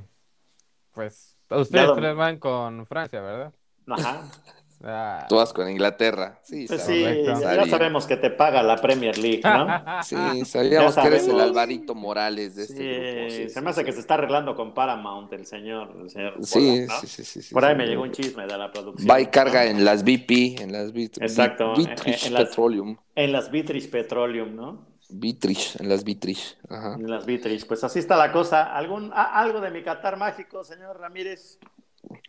pues 0.93 1.37
ustedes 1.49 1.89
tres 1.95 2.15
van 2.15 2.39
con 2.39 2.85
Francia, 2.87 3.19
¿verdad? 3.21 3.53
Ajá. 3.87 4.21
Ah, 4.85 5.25
Todas 5.29 5.53
con 5.53 5.69
Inglaterra. 5.69 6.39
Sí, 6.43 6.65
Pues 6.67 6.81
sí, 6.83 7.03
ya 7.25 7.65
sabemos 7.67 8.05
que 8.05 8.17
te 8.17 8.29
paga 8.29 8.61
la 8.61 8.75
Premier 8.77 9.17
League, 9.17 9.41
¿no? 9.43 9.65
Sí, 10.03 10.43
sabíamos 10.45 10.95
que 10.95 11.07
eres 11.07 11.27
el. 11.27 11.39
Alvarito 11.39 11.95
Morales 11.95 12.55
de 12.55 12.63
este 12.63 12.75
Sí, 12.75 12.83
grupo. 12.83 13.29
sí, 13.29 13.43
se 13.43 13.49
sí, 13.49 13.61
me 13.61 13.69
hace 13.69 13.79
sí. 13.81 13.85
que 13.85 13.91
se 13.93 13.99
está 14.01 14.15
arreglando 14.15 14.55
con 14.55 14.73
Paramount 14.73 15.31
el 15.33 15.45
señor. 15.45 15.95
El 16.01 16.09
señor 16.09 16.33
Sí, 16.41 16.85
sí, 17.01 17.07
sí, 17.07 17.23
sí, 17.23 17.41
sí, 17.41 17.53
Por 17.53 17.63
ahí 17.63 17.73
sí. 17.73 17.77
me 17.77 17.87
llegó 17.87 18.03
un 18.03 18.11
chisme 18.11 18.45
de 18.45 18.57
la 18.57 18.71
producción. 18.71 19.09
Va 19.09 19.21
y 19.21 19.27
carga 19.27 19.63
¿no? 19.63 19.69
en 19.71 19.85
las 19.85 20.03
BP, 20.03 20.61
en 20.61 20.71
las 20.73 20.91
Bit- 20.91 21.21
Exacto, 21.21 21.73
Bitrich 21.75 22.23
en- 22.23 22.27
en 22.27 22.33
las- 22.33 22.43
Petroleum. 22.49 22.97
En 23.15 23.31
las 23.31 23.51
Vitrich 23.51 23.89
Petroleum, 23.89 24.55
¿no? 24.55 24.85
Bitrich, 25.09 25.75
en 25.79 25.89
las 25.89 26.03
Bitrich. 26.03 26.57
Ajá. 26.69 26.95
En 26.95 27.09
las 27.09 27.25
Vitrich. 27.25 27.67
Pues 27.67 27.83
así 27.83 27.99
está 27.99 28.15
la 28.17 28.31
cosa. 28.31 28.75
¿Algún, 28.75 29.11
a- 29.13 29.39
¿Algo 29.39 29.61
de 29.61 29.69
mi 29.69 29.81
Qatar 29.83 30.17
mágico, 30.17 30.63
señor 30.63 30.99
Ramírez? 30.99 31.59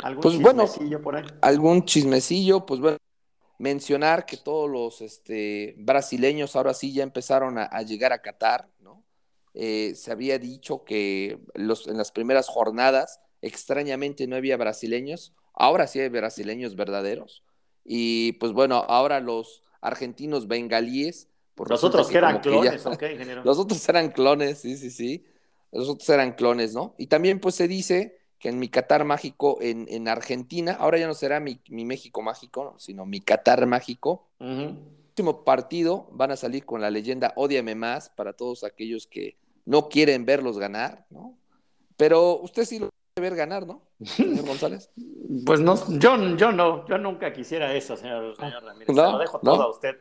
¿Algún 0.00 0.22
Pues 0.22 0.38
bueno. 0.38 0.64
chismecillo 0.64 1.02
por 1.02 1.16
ahí? 1.16 1.24
Algún 1.40 1.84
chismecillo, 1.84 2.66
pues 2.66 2.80
bueno, 2.80 2.98
mencionar 3.58 4.26
que 4.26 4.36
todos 4.36 4.70
los 4.70 5.00
este, 5.00 5.74
brasileños 5.78 6.56
ahora 6.56 6.74
sí 6.74 6.92
ya 6.92 7.02
empezaron 7.02 7.58
a, 7.58 7.64
a 7.64 7.82
llegar 7.82 8.12
a 8.12 8.22
Qatar, 8.22 8.68
¿no? 8.80 9.04
Eh, 9.54 9.94
se 9.94 10.10
había 10.10 10.38
dicho 10.38 10.84
que 10.84 11.38
los, 11.54 11.86
en 11.86 11.96
las 11.96 12.10
primeras 12.10 12.48
jornadas, 12.48 13.20
extrañamente 13.40 14.26
no 14.26 14.36
había 14.36 14.56
brasileños, 14.56 15.32
ahora 15.54 15.86
sí 15.86 16.00
hay 16.00 16.08
brasileños 16.08 16.74
verdaderos. 16.76 17.44
Y 17.84 18.32
pues 18.34 18.52
bueno, 18.52 18.84
ahora 18.88 19.20
los 19.20 19.62
argentinos 19.80 20.48
bengalíes. 20.48 21.28
Los 21.68 21.84
otros 21.84 22.08
que 22.08 22.18
eran 22.18 22.40
como 22.40 22.42
que 22.42 22.50
ya- 22.64 22.76
clones. 22.78 23.44
Los 23.44 23.58
otros 23.58 23.88
eran 23.88 24.10
clones, 24.10 24.58
sí, 24.58 24.76
sí, 24.76 24.90
sí. 24.90 25.24
Los 25.70 25.88
otros 25.88 26.08
eran 26.08 26.32
clones, 26.32 26.74
¿no? 26.74 26.94
Y 26.98 27.06
también 27.06 27.38
pues 27.38 27.54
se 27.54 27.68
dice 27.68 28.18
que 28.44 28.50
en 28.50 28.58
mi 28.58 28.68
Qatar 28.68 29.06
mágico 29.06 29.56
en, 29.62 29.86
en 29.88 30.06
Argentina, 30.06 30.76
ahora 30.78 30.98
ya 30.98 31.06
no 31.06 31.14
será 31.14 31.40
mi, 31.40 31.62
mi 31.70 31.86
México 31.86 32.20
mágico, 32.20 32.62
¿no? 32.62 32.78
sino 32.78 33.06
mi 33.06 33.22
Qatar 33.22 33.64
mágico. 33.64 34.28
Ujú. 34.38 34.76
Último 35.08 35.44
partido 35.44 36.08
van 36.12 36.30
a 36.30 36.36
salir 36.36 36.66
con 36.66 36.82
la 36.82 36.90
leyenda 36.90 37.32
Ódiame 37.36 37.74
más 37.74 38.10
para 38.10 38.34
todos 38.34 38.62
aquellos 38.62 39.06
que 39.06 39.38
no 39.64 39.88
quieren 39.88 40.26
verlos 40.26 40.58
ganar, 40.58 41.06
¿no? 41.08 41.38
Pero 41.96 42.38
usted 42.40 42.66
sí 42.66 42.80
lo 42.80 42.90
quiere 43.14 43.30
ver 43.30 43.34
ganar, 43.34 43.66
¿no? 43.66 43.80
Señor 44.04 44.46
González. 44.46 44.90
Pues 45.46 45.60
no, 45.60 45.74
yo, 45.98 46.36
yo 46.36 46.52
no, 46.52 46.86
yo 46.86 46.98
nunca 46.98 47.32
quisiera 47.32 47.74
eso, 47.74 47.96
señor, 47.96 48.36
señor 48.36 48.62
Ramírez. 48.62 48.94
No, 48.94 49.06
Se 49.06 49.12
lo 49.12 49.18
dejo 49.18 49.40
no. 49.42 49.52
todo 49.52 49.62
a 49.62 49.70
usted. 49.70 49.96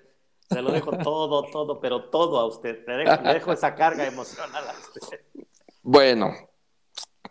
Se 0.49 0.61
lo 0.61 0.69
dejo 0.69 0.91
todo, 0.97 1.49
todo, 1.49 1.79
pero 1.79 2.09
todo 2.09 2.39
a 2.39 2.45
usted. 2.45 2.85
Le 2.85 2.97
dejo, 2.97 3.23
le 3.23 3.33
dejo 3.35 3.53
esa 3.53 3.73
carga 3.73 4.05
emocional 4.05 4.65
a 4.67 4.73
usted. 4.73 5.21
Bueno, 5.81 6.33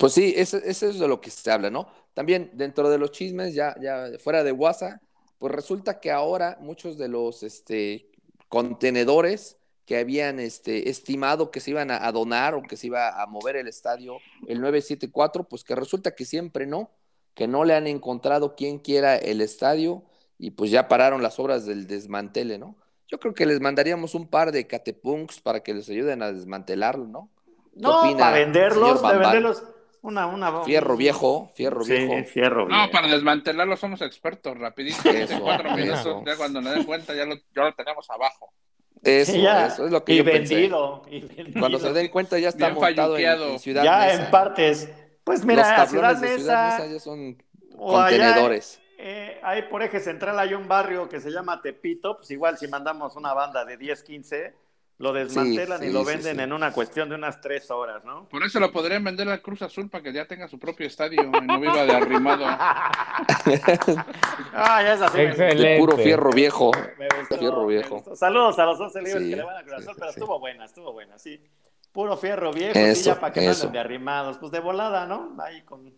pues 0.03 0.15
sí, 0.15 0.35
eso, 0.37 0.57
eso 0.57 0.88
es 0.88 0.99
de 0.99 1.07
lo 1.07 1.21
que 1.21 1.31
se 1.31 1.49
habla, 1.49 1.71
¿no? 1.71 1.87
También 2.12 2.51
dentro 2.55 2.91
de 2.91 2.99
los 2.99 3.12
chismes, 3.12 3.55
ya, 3.55 3.77
ya 3.81 4.09
fuera 4.19 4.43
de 4.43 4.51
WhatsApp, 4.51 5.01
pues 5.38 5.55
resulta 5.55 6.01
que 6.01 6.11
ahora 6.11 6.59
muchos 6.61 6.99
de 6.99 7.07
los 7.07 7.45
este, 7.45 8.11
contenedores 8.49 9.59
que 9.87 9.99
habían 9.99 10.41
este, 10.41 10.91
estimado 10.91 11.53
que 11.53 11.61
se 11.61 11.71
iban 11.71 11.93
a, 11.93 12.05
a 12.05 12.11
donar 12.11 12.57
o 12.57 12.62
que 12.62 12.77
se 12.77 12.88
iba 12.88 13.23
a 13.23 13.25
mover 13.27 13.55
el 13.55 13.69
estadio, 13.69 14.17
el 14.49 14.61
974, 14.61 15.45
pues 15.45 15.62
que 15.62 15.77
resulta 15.77 16.17
que 16.17 16.25
siempre 16.25 16.67
no, 16.67 16.91
que 17.35 17.47
no 17.47 17.65
le 17.65 17.77
han 17.77 17.87
encontrado 17.87 18.57
quien 18.57 18.81
quiera 18.81 19.15
el 19.15 19.41
estadio 19.41 20.03
y 20.37 20.51
pues 20.51 20.73
ya 20.73 20.88
pararon 20.88 21.23
las 21.23 21.38
obras 21.38 21.65
del 21.65 21.87
desmantele, 21.87 22.59
¿no? 22.59 22.75
Yo 23.07 23.21
creo 23.21 23.35
que 23.35 23.47
les 23.47 23.61
mandaríamos 23.61 24.17
un 24.17 24.27
par 24.27 24.51
de 24.51 24.67
catepunks 24.67 25.41
para 25.41 25.62
que 25.62 25.75
les 25.75 25.88
ayuden 25.88 26.23
a 26.23 26.33
desmantelarlo, 26.33 27.07
¿no? 27.07 27.31
¿Qué 27.73 27.83
No, 27.83 28.17
para 28.19 28.33
venderlos, 28.33 29.01
de 29.01 29.17
venderlos. 29.17 29.62
Una, 30.03 30.27
una, 30.27 30.62
Fierro 30.65 30.97
viejo, 30.97 31.51
fierro 31.55 31.85
Sí, 31.85 31.93
viejo. 31.93 32.29
fierro 32.29 32.67
viejo. 32.67 32.83
No, 32.87 32.91
para 32.91 33.07
desmantelarlo 33.09 33.77
somos 33.77 34.03
expertos, 34.03 34.59
rapidito. 34.59 35.09
Eso, 35.09 35.35
en 35.35 35.41
cuatro 35.41 35.71
minutos, 35.77 36.23
ya 36.27 36.37
cuando 36.37 36.61
nos 36.61 36.75
den 36.75 36.85
cuenta 36.85 37.15
ya 37.15 37.25
lo, 37.25 37.37
ya 37.55 37.62
lo 37.65 37.73
tenemos 37.75 38.11
abajo. 38.11 38.53
Eso, 39.05 39.33
Sí, 39.33 39.43
ya. 39.43 39.67
eso 39.67 39.87
es 39.87 39.93
lo 39.93 40.05
que 40.05 40.15
y 40.15 40.17
yo 40.19 40.25
pensé. 40.25 40.55
vendido, 40.57 41.03
y 41.09 41.21
vendido. 41.21 41.61
Cuando 41.61 41.79
se 41.79 41.93
den 41.93 42.09
cuenta 42.09 42.38
ya 42.38 42.49
está 42.49 42.67
Bien 42.71 42.81
montado 42.81 43.17
en, 43.17 43.25
en 43.53 43.59
Ciudad 43.61 43.85
ya 43.85 44.12
en 44.12 44.31
partes. 44.31 44.88
Pues 45.25 45.41
Los 45.41 45.47
mira, 45.47 45.77
tablones 45.77 45.91
Ciudad 45.91 46.21
de 46.21 46.38
Ciudad 46.38 46.79
Neza 46.79 46.93
ya 46.95 47.01
son 47.01 47.37
allá, 47.71 47.77
contenedores. 47.79 48.81
eh, 48.99 49.41
ahí 49.45 49.62
por 49.62 49.83
eje 49.85 50.01
central 50.01 50.38
hay 50.38 50.55
un 50.55 50.67
barrio 50.67 51.09
que 51.09 51.21
se 51.21 51.31
llama 51.31 51.62
Tepito, 51.62 52.17
pues 52.17 52.31
igual 52.33 52.59
si 52.59 52.67
mandamos 52.69 53.15
una 53.17 53.33
banda 53.35 53.65
de 53.65 53.77
10, 53.77 54.03
15, 54.03 54.55
lo 55.03 55.12
desmantelan 55.12 55.81
Sí, 55.81 55.87
y 55.87 55.93
lo 55.93 56.05
sí, 56.05 56.07
venden 56.07 56.37
sí. 56.37 56.43
en 56.43 56.53
una 56.53 56.73
cuestión 56.73 57.09
de 57.09 57.17
unas 57.17 57.41
tres 57.41 57.69
horas, 57.73 58.05
¿no? 58.05 58.29
Por 58.29 58.45
eso 58.45 58.61
lo 58.61 58.71
podrían 58.71 59.03
vender 59.03 59.29
al 59.29 59.43
Cruz 59.43 59.61
Azul 59.62 59.91
para 59.91 60.05
que 60.05 60.12
ya 60.12 60.27
tenga 60.27 60.47
su 60.47 60.61
propio 60.61 60.87
estadio 60.87 61.25
y 61.25 61.27
no 61.45 61.59
viva 61.59 61.85
de 61.85 61.93
arrimado. 61.93 62.45
ah, 64.55 64.81
ya 64.83 64.95
es 64.95 65.03
así. 65.03 65.19
De 65.19 65.77
puro 65.81 65.97
fierro 65.99 66.31
viejo. 66.31 66.71
Me 66.99 67.09
gustó, 67.19 67.37
Fierro 67.37 67.67
me 67.67 67.75
viejo. 67.75 67.97
gustó. 67.97 68.15
Saludos 68.15 68.57
a 68.61 68.65
los 68.65 68.79
11 68.79 69.03
libres 69.03 69.23
Sí, 69.25 69.31
que 69.31 69.37
le 69.37 69.43
van 69.43 69.57
a 69.57 69.62
Cruz 69.65 69.75
sí, 69.75 69.83
Azul, 69.83 69.95
sí, 69.95 69.99
pero 69.99 70.12
sí. 70.12 70.21
estuvo 70.21 70.38
buena, 70.38 70.65
estuvo 70.67 70.93
buena, 70.93 71.19
sí. 71.19 71.41
Puro 71.91 72.17
fierro 72.17 72.53
viejo, 72.53 72.75
sí, 72.75 72.81
Eso, 72.81 73.15
ya 73.15 73.21
para 73.21 73.33
que 73.33 73.41
no 73.45 73.51
anden 73.51 73.73
de 73.73 73.79
arrimados. 73.81 74.38
Pues 74.38 74.53
de 74.53 74.61
volada, 74.61 75.05
¿no? 75.07 75.35
Ahí 75.43 75.62
con 75.62 75.93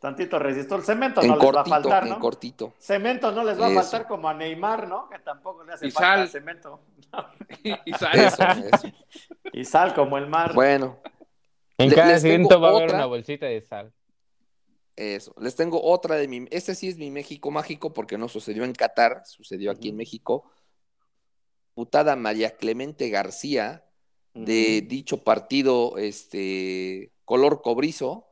tantito 0.00 0.38
resistor. 0.38 0.82
Cemento 0.82 1.20
En 1.22 1.28
no 1.28 1.36
les 1.36 1.44
va 1.44 1.48
a 1.50 1.52
cortito, 1.52 1.70
faltar, 1.74 2.02
en 2.04 2.08
¿no? 2.10 2.18
cortito. 2.20 2.74
Cemento 2.78 3.32
no 3.32 3.44
les 3.44 3.60
va 3.60 3.66
a 3.66 3.70
faltar 3.70 4.06
como 4.06 4.28
a 4.28 4.34
Neymar, 4.34 4.88
¿no? 4.88 5.08
Que 5.08 5.18
tampoco 5.18 5.64
le 5.64 5.72
hace 5.72 5.86
Y 5.88 5.90
falta 5.90 6.16
sal. 6.16 6.28
cemento. 6.28 6.80
y, 7.64 7.72
y 7.90 7.92
sale. 7.94 8.26
Eso, 8.26 8.42
eso. 8.42 8.88
Y 9.52 9.64
sal 9.64 9.94
como 9.94 10.18
el 10.18 10.26
mar. 10.28 10.54
Bueno, 10.54 10.98
En 11.78 11.90
cada 11.90 12.14
asiento 12.16 12.60
va 12.60 12.68
a 12.68 12.76
haber 12.76 12.94
una 12.94 13.06
bolsita 13.06 13.46
de 13.46 13.60
sal. 13.62 13.92
eso. 14.96 15.34
Les 15.40 15.54
tengo 15.56 15.82
otra 15.82 16.16
de 16.16 16.28
mi. 16.28 16.46
Este 16.50 16.74
sí 16.74 16.88
es 16.88 16.96
mi 16.98 17.10
México 17.10 17.50
mágico 17.50 17.92
porque 17.92 18.18
no 18.18 18.28
sucedió 18.28 18.64
en 18.64 18.72
Qatar, 18.72 19.22
sucedió 19.26 19.70
aquí 19.70 19.88
en. 19.90 19.96
México. 19.96 20.50
Putada 21.74 22.16
María 22.16 22.56
Clemente 22.56 23.08
García, 23.08 23.84
de 24.34 24.80
dicho 24.82 25.22
partido 25.22 25.96
este, 25.96 27.12
color 27.24 27.62
cobrizo, 27.62 28.27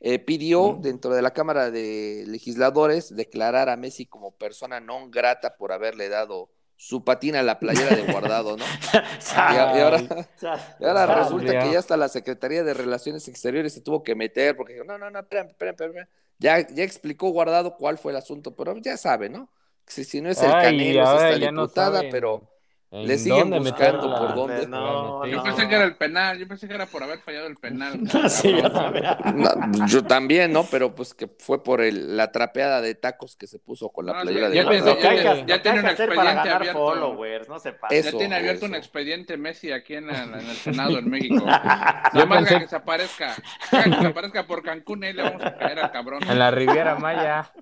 eh, 0.00 0.18
pidió 0.18 0.78
dentro 0.80 1.12
de 1.14 1.22
la 1.22 1.32
Cámara 1.32 1.70
de 1.70 2.24
Legisladores 2.26 3.14
declarar 3.14 3.68
a 3.68 3.76
Messi 3.76 4.06
como 4.06 4.30
persona 4.30 4.78
non 4.80 5.10
grata 5.10 5.56
por 5.56 5.72
haberle 5.72 6.08
dado 6.08 6.50
su 6.76 7.02
patina 7.02 7.40
a 7.40 7.42
la 7.42 7.58
playera 7.58 7.96
de 7.96 8.12
guardado, 8.12 8.56
¿no? 8.56 8.64
Y, 9.20 9.80
ahora, 9.80 9.98
y 9.98 11.20
resulta 11.20 11.58
que 11.58 11.72
ya 11.72 11.78
hasta 11.80 11.96
la 11.96 12.08
Secretaría 12.08 12.62
de 12.62 12.72
Relaciones 12.72 13.26
Exteriores 13.26 13.72
se 13.74 13.80
tuvo 13.80 14.04
que 14.04 14.14
meter 14.14 14.56
porque 14.56 14.74
dijo, 14.74 14.84
no, 14.84 14.96
no, 14.96 15.10
no, 15.10 15.18
espérame, 15.18 15.48
espérame, 15.48 15.74
espérame. 15.74 16.08
Ya, 16.38 16.66
ya 16.68 16.84
explicó 16.84 17.30
guardado 17.30 17.76
cuál 17.76 17.98
fue 17.98 18.12
el 18.12 18.18
asunto, 18.18 18.54
pero 18.54 18.76
ya 18.78 18.96
sabe, 18.96 19.28
¿no? 19.28 19.50
Si, 19.86 20.04
si 20.04 20.20
no 20.20 20.30
es 20.30 20.40
el 20.40 20.52
Ay, 20.52 20.66
Canelo, 20.66 21.02
es 21.02 21.34
esta 21.34 21.50
no 21.50 21.62
diputada, 21.62 22.02
pero 22.10 22.34
¿En 22.36 22.57
Le 22.90 23.18
siguen 23.18 23.50
dónde 23.50 23.70
buscando 23.70 24.00
por 24.16 24.28
la- 24.30 24.34
dónde. 24.34 24.62
la 24.62 24.66
No, 24.68 25.18
noticia? 25.18 25.36
Yo 25.36 25.42
pensé 25.42 25.68
que 25.68 25.74
era 25.74 25.84
el 25.84 25.96
penal, 25.96 26.38
yo 26.38 26.48
pensé 26.48 26.66
que 26.68 26.74
era 26.74 26.86
por 26.86 27.02
haber 27.02 27.18
fallado 27.18 27.46
el 27.46 27.56
penal. 27.56 28.00
Sí, 28.30 28.50
yo 28.50 28.72
también. 28.72 29.04
No, 29.34 29.86
yo 29.86 30.04
también, 30.04 30.52
¿no? 30.54 30.64
Pero 30.64 30.94
pues 30.94 31.12
que 31.12 31.28
fue 31.28 31.62
por 31.62 31.82
el, 31.82 32.16
la 32.16 32.32
trapeada 32.32 32.80
de 32.80 32.94
tacos 32.94 33.36
que 33.36 33.46
se 33.46 33.58
puso 33.58 33.90
con 33.90 34.06
la 34.06 34.14
No, 34.14 34.22
playera 34.22 34.46
sí, 34.46 34.50
de 34.52 34.56
ya 34.62 34.68
que, 34.70 34.78
ya- 34.78 35.46
ya 35.46 35.54
hay 35.56 35.60
tiene 35.60 35.80
un 35.80 35.86
expediente 35.86 36.50
abierto. 36.50 36.78
followers, 36.78 37.48
no 37.48 37.58
se 37.58 37.72
pasa. 37.74 37.94
Eso. 37.94 38.12
ya 38.12 38.18
tiene 38.18 38.36
abierto 38.36 38.64
un 38.64 38.72
eso. 38.72 38.78
expediente 38.78 39.36
Messi 39.36 39.70
aquí 39.70 39.94
en, 39.94 40.06
la- 40.06 40.22
en 40.24 40.34
el 40.34 40.56
Senado 40.56 40.98
en 40.98 41.10
México. 41.10 41.44
Nada 41.44 42.24
más 42.26 42.44
pensé- 42.44 42.58
que 42.60 42.68
se 42.68 42.76
aparezca. 42.76 43.34
Que 43.70 43.82
se 44.00 44.06
aparezca 44.06 44.46
por 44.46 44.62
Cancún 44.62 45.04
ahí 45.04 45.12
le 45.12 45.24
vamos 45.24 45.42
a 45.44 45.56
caer 45.58 45.78
al 45.80 45.92
cabrón. 45.92 46.22
En 46.26 46.38
la 46.38 46.50
Riviera 46.50 46.94
Maya. 46.96 47.52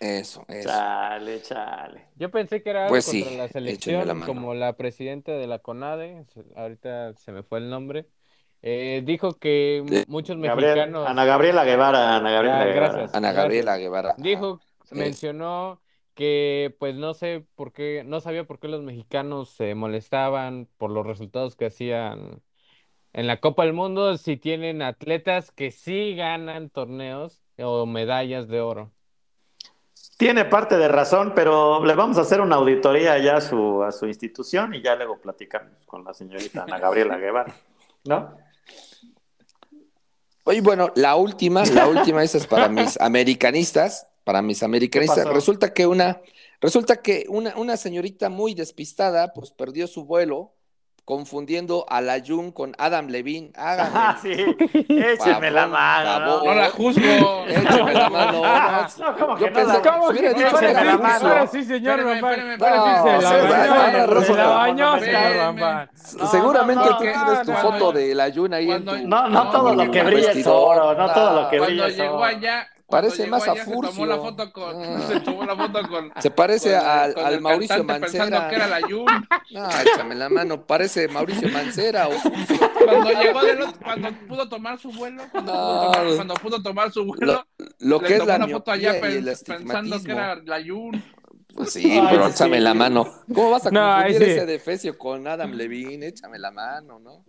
Eso, 0.00 0.44
eso. 0.48 0.68
Chale, 0.68 1.40
chale. 1.42 2.08
Yo 2.16 2.30
pensé 2.30 2.62
que 2.62 2.70
era 2.70 2.82
algo 2.84 2.90
Pues 2.90 3.06
contra 3.06 3.30
sí, 3.30 3.36
la 3.36 3.48
selección, 3.48 4.06
la 4.06 4.26
como 4.26 4.54
la 4.54 4.74
presidenta 4.74 5.32
de 5.32 5.46
la 5.46 5.60
CONADE, 5.60 6.26
ahorita 6.56 7.14
se 7.14 7.32
me 7.32 7.42
fue 7.42 7.58
el 7.60 7.70
nombre, 7.70 8.06
eh, 8.62 9.02
dijo 9.04 9.34
que 9.34 9.82
Sí. 9.86 10.04
muchos 10.08 10.36
Gabriel- 10.38 10.74
mexicanos, 10.74 11.06
Ana 11.08 11.24
Gabriela 11.24 11.64
Guevara, 11.64 12.16
Ana 12.16 12.30
Gabriela 12.30 12.60
Ah, 12.60 12.64
Guevara. 12.64 12.88
gracias. 12.92 13.14
Ana 13.14 13.32
Gabriela 13.32 13.76
Guevara. 13.76 14.14
dijo, 14.18 14.60
Sí. 14.84 14.94
mencionó 14.96 15.80
que 16.14 16.74
pues 16.78 16.94
no 16.94 17.12
sé 17.14 17.44
por 17.56 17.72
qué, 17.72 18.04
no 18.06 18.20
sabía 18.20 18.44
por 18.44 18.60
qué 18.60 18.68
los 18.68 18.82
mexicanos 18.82 19.50
se 19.50 19.74
molestaban 19.74 20.68
por 20.78 20.90
los 20.90 21.06
resultados 21.06 21.56
que 21.56 21.66
hacían 21.66 22.40
en 23.12 23.26
la 23.26 23.40
Copa 23.40 23.64
del 23.64 23.72
Mundo 23.72 24.16
si 24.16 24.36
tienen 24.36 24.80
atletas 24.82 25.50
que 25.50 25.70
sí 25.70 26.14
ganan 26.14 26.70
torneos 26.70 27.42
o 27.58 27.86
medallas 27.86 28.48
de 28.48 28.60
oro. 28.60 28.92
Tiene 30.16 30.44
parte 30.44 30.76
de 30.76 30.86
razón, 30.86 31.32
pero 31.34 31.84
le 31.84 31.94
vamos 31.94 32.18
a 32.18 32.20
hacer 32.20 32.40
una 32.40 32.56
auditoría 32.56 33.18
ya 33.18 33.36
a 33.36 33.40
su, 33.40 33.82
a 33.82 33.90
su 33.90 34.06
institución 34.06 34.72
y 34.74 34.80
ya 34.80 34.94
luego 34.94 35.18
platicamos 35.18 35.72
con 35.86 36.04
la 36.04 36.14
señorita 36.14 36.62
Ana 36.62 36.78
Gabriela 36.78 37.16
Guevara. 37.16 37.54
¿No? 38.04 38.36
Oye, 40.44 40.60
bueno, 40.60 40.92
la 40.94 41.16
última, 41.16 41.64
la 41.64 41.88
última, 41.88 42.22
esa 42.22 42.38
es 42.38 42.46
para 42.46 42.68
mis 42.68 43.00
americanistas, 43.00 44.06
para 44.24 44.42
mis 44.42 44.62
americanistas. 44.62 45.26
Resulta 45.26 45.72
que 45.72 45.86
una, 45.86 46.20
resulta 46.60 47.02
que 47.02 47.26
una, 47.28 47.56
una 47.56 47.76
señorita 47.76 48.28
muy 48.28 48.54
despistada, 48.54 49.32
pues 49.32 49.50
perdió 49.50 49.86
su 49.86 50.04
vuelo 50.04 50.53
confundiendo 51.04 51.84
a 51.88 52.00
la 52.00 52.22
con 52.54 52.74
Adam 52.78 53.08
Levine. 53.08 53.52
Háganme. 53.56 53.92
Ah, 53.94 54.16
sí. 54.20 54.32
Échenme 54.88 55.50
la 55.50 55.66
mano. 55.66 56.42
No 56.42 56.54
la 56.54 56.70
juzgo. 56.70 57.44
Écheme 57.46 57.92
la 57.92 58.08
mano. 58.08 58.42
No, 58.98 59.16
¿cómo 59.16 59.38
Yo 59.38 59.46
que 59.46 59.64
no 59.64 61.46
sí, 61.46 61.64
señor 61.64 61.98
la 61.98 62.16
No, 62.58 64.22
se 64.22 64.34
la 64.34 64.48
bañó, 64.48 64.96
Seguramente 66.30 66.84
tú 66.88 66.96
tienes 66.98 67.42
tu 67.44 67.52
foto 67.52 67.92
de 67.92 68.14
la 68.14 68.32
Jun 68.32 68.54
ahí 68.54 68.70
en 68.70 68.84
tu. 68.84 68.96
No, 69.06 69.28
no 69.28 69.50
todo 69.50 69.74
lo 69.74 69.90
que 69.90 70.02
brilla 70.02 70.20
es 70.20 70.26
vestidor, 70.28 70.78
oro, 70.78 70.94
no 70.94 71.12
todo 71.12 71.42
lo 71.42 71.50
que 71.50 71.60
brilla 71.60 71.86
es 71.88 71.96
llegó 71.96 72.14
oro. 72.14 72.24
allá. 72.24 72.68
Parece 72.86 73.26
más 73.26 73.48
a 73.48 73.52
allá, 73.52 73.64
Se 73.64 73.70
tomó 73.70 73.82
Furcio. 73.82 74.06
la 74.06 74.16
foto 74.18 74.52
con. 74.52 74.82
Ah. 74.84 75.00
Se 75.08 75.20
tomó 75.20 75.44
la 75.44 75.56
foto 75.56 75.88
con. 75.88 76.12
Se 76.20 76.30
parece 76.30 76.76
con 76.76 76.86
al, 76.86 77.14
con 77.14 77.24
al 77.24 77.40
Mauricio 77.40 77.84
Mancera. 77.84 78.24
Pensando 78.24 78.48
que 78.50 78.54
era 78.56 78.66
la 78.68 78.80
Jun. 78.86 79.06
No, 79.52 79.68
échame 79.70 80.14
la 80.14 80.28
mano. 80.28 80.66
Parece 80.66 81.08
Mauricio 81.08 81.48
Mancera 81.48 82.08
o 82.08 82.12
Cuando 82.84 83.10
llegó 83.10 83.42
del 83.42 83.62
otro- 83.62 83.80
cuando 83.82 84.08
pudo 84.28 84.48
tomar 84.48 84.78
su 84.78 84.90
vuelo, 84.92 85.22
cuando, 85.30 85.52
No, 85.52 85.58
pudo, 85.60 85.92
tomar, 85.92 86.14
cuando 86.16 86.34
pudo 86.34 86.62
tomar 86.62 86.92
su 86.92 87.04
vuelo, 87.04 87.46
lo 87.78 88.00
le 88.00 88.06
que 88.06 88.12
es 88.14 88.18
tomó 88.20 88.28
la 88.30 88.36
una 88.44 88.48
foto 88.48 88.70
allá 88.72 89.00
pens- 89.00 89.44
pensando 89.46 90.02
que 90.02 90.12
era 90.12 90.36
la 90.44 90.62
Jun. 90.64 91.02
Pues 91.54 91.72
sí, 91.72 91.88
Ay, 91.98 92.06
pero 92.10 92.26
sí. 92.26 92.32
échame 92.32 92.60
la 92.60 92.74
mano. 92.74 93.06
¿Cómo 93.32 93.50
vas 93.52 93.64
a 93.66 93.70
No, 93.70 93.80
confundir 93.80 94.18
sí. 94.24 94.30
ese 94.32 94.46
defecio 94.46 94.98
con 94.98 95.26
Adam 95.28 95.52
Levine? 95.52 96.08
Échame 96.08 96.38
la 96.40 96.50
mano, 96.50 96.98
¿no? 96.98 97.24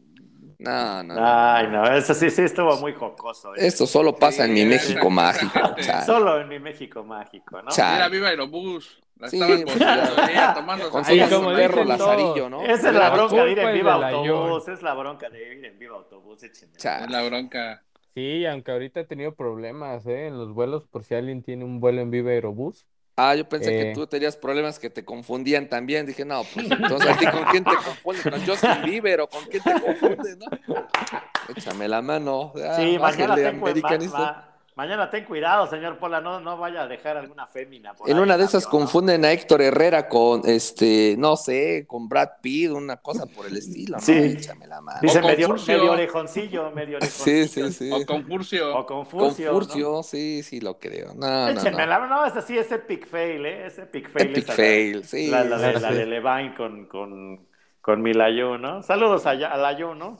No, 0.60 1.04
no, 1.04 1.20
no. 1.22 1.22
Ay, 1.26 1.68
no, 1.68 1.86
eso 1.94 2.14
sí, 2.14 2.30
sí 2.30 2.42
estuvo 2.44 2.76
muy 2.78 2.94
jocoso. 2.94 3.56
¿eh? 3.56 3.68
Esto 3.68 3.88
solo 3.88 4.16
pasa 4.18 4.46
en 4.46 4.54
mi 4.54 4.62
Sí, 4.62 4.66
México 4.66 5.10
mágico. 5.10 5.60
Solo 6.06 6.40
en 6.42 6.48
mi 6.50 6.60
México 6.60 7.04
mágico, 7.04 7.62
¿no? 7.62 7.72
Chale. 7.72 7.94
Mira, 7.96 8.10
viva 8.10 8.28
Aerobús. 8.30 9.02
La 9.18 9.30
Sí, 9.30 9.38
estaba 9.38 9.52
pues, 9.64 9.76
esposando, 9.76 10.16
ya. 10.18 10.32
ella 10.32 10.54
tomando 10.54 10.90
Con 10.90 11.06
Ahí, 11.06 11.20
perro 11.56 11.84
Lazarillo, 11.86 12.50
¿no? 12.50 12.62
Esa 12.64 12.90
es 12.90 12.94
la 12.96 13.00
La 13.00 13.10
bronca 13.12 13.44
de 13.44 13.52
ir 13.52 13.60
en 13.60 13.74
Viva 13.74 13.94
Autobús, 13.94 14.68
es 14.68 14.82
la 14.82 14.94
bronca 14.94 15.30
de 15.30 15.56
ir 15.56 15.66
en 15.66 15.80
Viva 15.80 15.96
Autobús. 15.96 16.44
échenme. 16.44 16.74
Es 16.78 17.10
la 17.10 17.24
bronca. 17.24 17.84
Sí, 18.14 18.46
aunque 18.46 18.72
ahorita 18.72 19.02
he 19.02 19.06
tenido 19.06 19.36
problemas 19.36 20.06
¿eh? 20.08 20.28
en 20.28 20.38
los 20.38 20.54
vuelos, 20.54 20.86
por 20.88 21.04
si 21.04 21.16
alguien 21.16 21.44
tiene 21.44 21.66
un 21.66 21.80
vuelo 21.82 22.02
en 22.02 22.12
Viva 22.12 22.32
Aerobús. 22.32 22.86
Ah, 23.18 23.34
yo 23.34 23.48
pensé 23.48 23.70
que 23.72 23.92
Eh. 23.92 23.94
tú 23.94 24.06
tenías 24.08 24.36
problemas 24.36 24.78
que 24.78 24.90
te 24.90 25.06
confundían 25.06 25.70
también. 25.70 26.06
Dije, 26.06 26.26
no, 26.26 26.44
pues 26.54 26.70
entonces 26.70 27.10
a 27.10 27.18
ti 27.18 27.26
con 27.28 27.44
quién 27.46 27.64
te 27.64 27.76
confundes, 27.76 28.24
con 28.24 28.46
Justin 28.46 28.84
Bieber 28.84 29.22
o 29.22 29.30
con 29.30 29.44
quién 29.46 29.64
te 29.64 29.72
confundes, 29.82 30.38
¿no? 30.38 30.46
Échame 31.56 31.88
la 31.88 32.02
mano. 32.02 32.52
Ah, 32.62 32.76
Sí, 32.78 32.98
mañana 33.00 33.36
mañana 34.76 35.10
ten 35.10 35.26
cuidado, 35.26 35.68
señor 35.68 35.98
Pola, 36.00 36.22
no, 36.22 36.40
no 36.40 36.58
vaya 36.58 36.84
a 36.84 36.88
dejar 36.88 37.18
alguna 37.18 37.48
fémina. 37.48 37.96
por 37.96 38.10
En 38.10 38.20
ahí 38.20 38.24
una 38.24 38.38
de 38.38 38.44
esas 38.46 38.68
avión, 38.68 38.72
¿no? 38.80 38.80
confunden 38.80 39.26
a 39.26 39.32
Héctor 39.32 39.62
Herrera 39.62 40.08
con, 40.10 40.42
este, 40.46 41.16
no 41.18 41.38
sé, 41.38 41.86
con 41.88 42.08
Brad 42.10 42.30
Pitt, 42.42 42.72
una 42.72 42.98
cosa 42.98 43.26
por 43.26 43.48
el 43.48 43.58
estilo, 43.58 44.00
¿no? 44.00 44.02
Sí. 44.02 44.14
Échame 44.14 44.68
la 44.68 44.82
mano. 44.82 45.00
Dice 45.02 45.22
O 45.22 45.22
con 45.22 45.32
medio, 45.32 45.48
Furcio. 45.50 45.78
medio 45.78 45.92
orejoncillo, 45.94 46.72
medio 46.72 47.00
Sí, 47.02 47.32
orejoncillo. 47.32 47.48
sí, 47.48 47.74
sí. 47.74 47.92
O 47.92 48.06
con 48.06 48.26
Furcio. 48.26 48.78
O 48.78 48.86
con 48.86 49.06
Con 49.06 49.06
Furcio. 49.06 49.52
¿no? 49.54 50.04
Sí, 50.04 50.44
sí 50.44 50.60
lo 50.62 50.80
creo. 50.80 51.14
No, 51.16 51.52
no, 51.54 51.62
Échenme 51.62 51.84
no. 51.86 51.88
la 51.88 52.08
no, 52.08 52.26
ese 52.26 52.42
sí 52.42 52.58
es 52.58 52.72
epic 52.72 53.08
fail, 53.08 53.46
¿eh? 53.46 53.66
Es 53.68 53.78
epic 53.80 54.10
fail. 54.10 54.32
Epic 54.32 54.50
esa, 54.50 54.52
la- 54.52 54.56
fail, 54.56 55.04
sí. 55.06 55.28
La, 55.28 55.44
la 55.44 55.58
de, 55.58 55.74
sí. 55.76 55.80
la 55.82 55.92
de 55.92 56.06
Levine 56.06 56.56
con, 56.56 56.88
con, 56.88 57.48
con 57.82 58.02
Milayu, 58.02 58.58
¿no? 58.58 58.84
Saludos 58.84 59.26
a, 59.26 59.32
a 59.32 59.58
Layu, 59.58 59.96
¿no? 59.96 60.18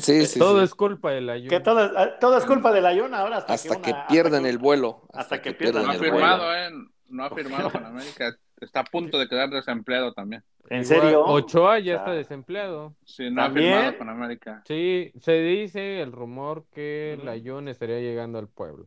Sí, 0.00 0.24
sí, 0.26 0.38
Todo 0.38 0.58
sí. 0.60 0.64
es 0.64 0.74
culpa 0.74 1.10
del 1.10 1.28
ayuno. 1.28 1.50
Que 1.50 1.60
todo, 1.60 1.84
es- 1.84 2.18
todo 2.18 2.38
es 2.38 2.44
culpa 2.46 2.72
de 2.72 2.80
Layu 2.80 3.04
ahora 3.14 3.36
hasta, 3.38 3.52
Hasta 3.52 3.76
que, 3.76 3.82
que 3.82 3.90
una- 3.92 4.06
pierdan 4.06 4.32
hasta 4.34 4.42
que- 4.44 4.48
el 4.50 4.58
vuelo. 4.58 5.02
hasta 5.12 5.42
que 5.42 5.52
pierdan 5.52 5.82
No 5.84 5.90
ha 5.90 5.94
el 5.94 6.04
el 6.04 6.10
vuelo. 6.10 6.26
firmado, 6.26 6.54
¿eh? 6.56 6.70
No 7.08 7.24
ha 7.24 7.30
firmado 7.30 7.70
con 7.70 7.84
América. 7.84 8.34
Está 8.60 8.80
a 8.80 8.84
punto 8.84 9.18
de 9.18 9.28
quedar 9.28 9.50
desempleado 9.50 10.14
también. 10.14 10.42
¿En 10.70 10.86
serio? 10.86 11.22
Ochoa 11.26 11.78
ya 11.80 11.92
O 11.92 11.96
sea, 11.96 11.96
está 11.98 12.12
desempleado. 12.12 12.94
Sí, 13.04 13.28
no 13.28 13.42
¿También? 13.42 13.72
ha 13.72 13.76
firmado 13.76 13.98
con 13.98 14.08
América. 14.08 14.62
Sí, 14.66 15.12
se 15.20 15.32
dice 15.40 16.00
el 16.00 16.12
rumor 16.12 16.64
que 16.72 17.18
la 17.22 17.34
Jun 17.38 17.68
estaría 17.68 18.00
llegando 18.00 18.38
al 18.38 18.48
pueblo. 18.48 18.86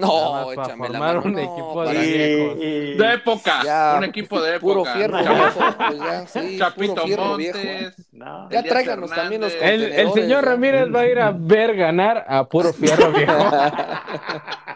No, 0.00 0.32
más 0.32 0.54
para 0.56 0.68
la 0.68 0.76
formar 0.76 1.00
mano. 1.00 1.22
un 1.24 1.32
no, 1.32 1.38
equipo 1.38 1.84
de 1.84 1.98
viejos. 1.98 2.58
De 2.98 3.14
época. 3.14 3.60
Ya, 3.64 3.94
un 3.98 4.04
equipo 4.04 4.40
de 4.42 4.50
época. 4.56 4.60
Puro 4.60 4.84
fierro 4.84 5.18
Chap- 5.18 5.34
viejo, 5.34 5.74
pues 5.78 5.98
ya, 5.98 6.26
sí, 6.26 6.58
Chapito 6.58 6.94
puro 6.94 7.06
fierro 7.06 7.36
viejo. 7.36 7.58
Montes. 7.58 8.06
no. 8.12 8.50
Ya 8.50 8.62
tráiganos 8.62 9.10
también 9.10 9.40
los. 9.40 9.52
El, 9.60 9.82
el 9.92 10.12
señor. 10.12 10.44
Ramírez 10.44 10.88
va 10.94 11.00
a 11.00 11.06
ir 11.06 11.20
a 11.20 11.32
ver 11.36 11.76
ganar 11.76 12.24
a 12.28 12.44
puro 12.44 12.72
fierro 12.72 13.12
viejo. 13.12 13.32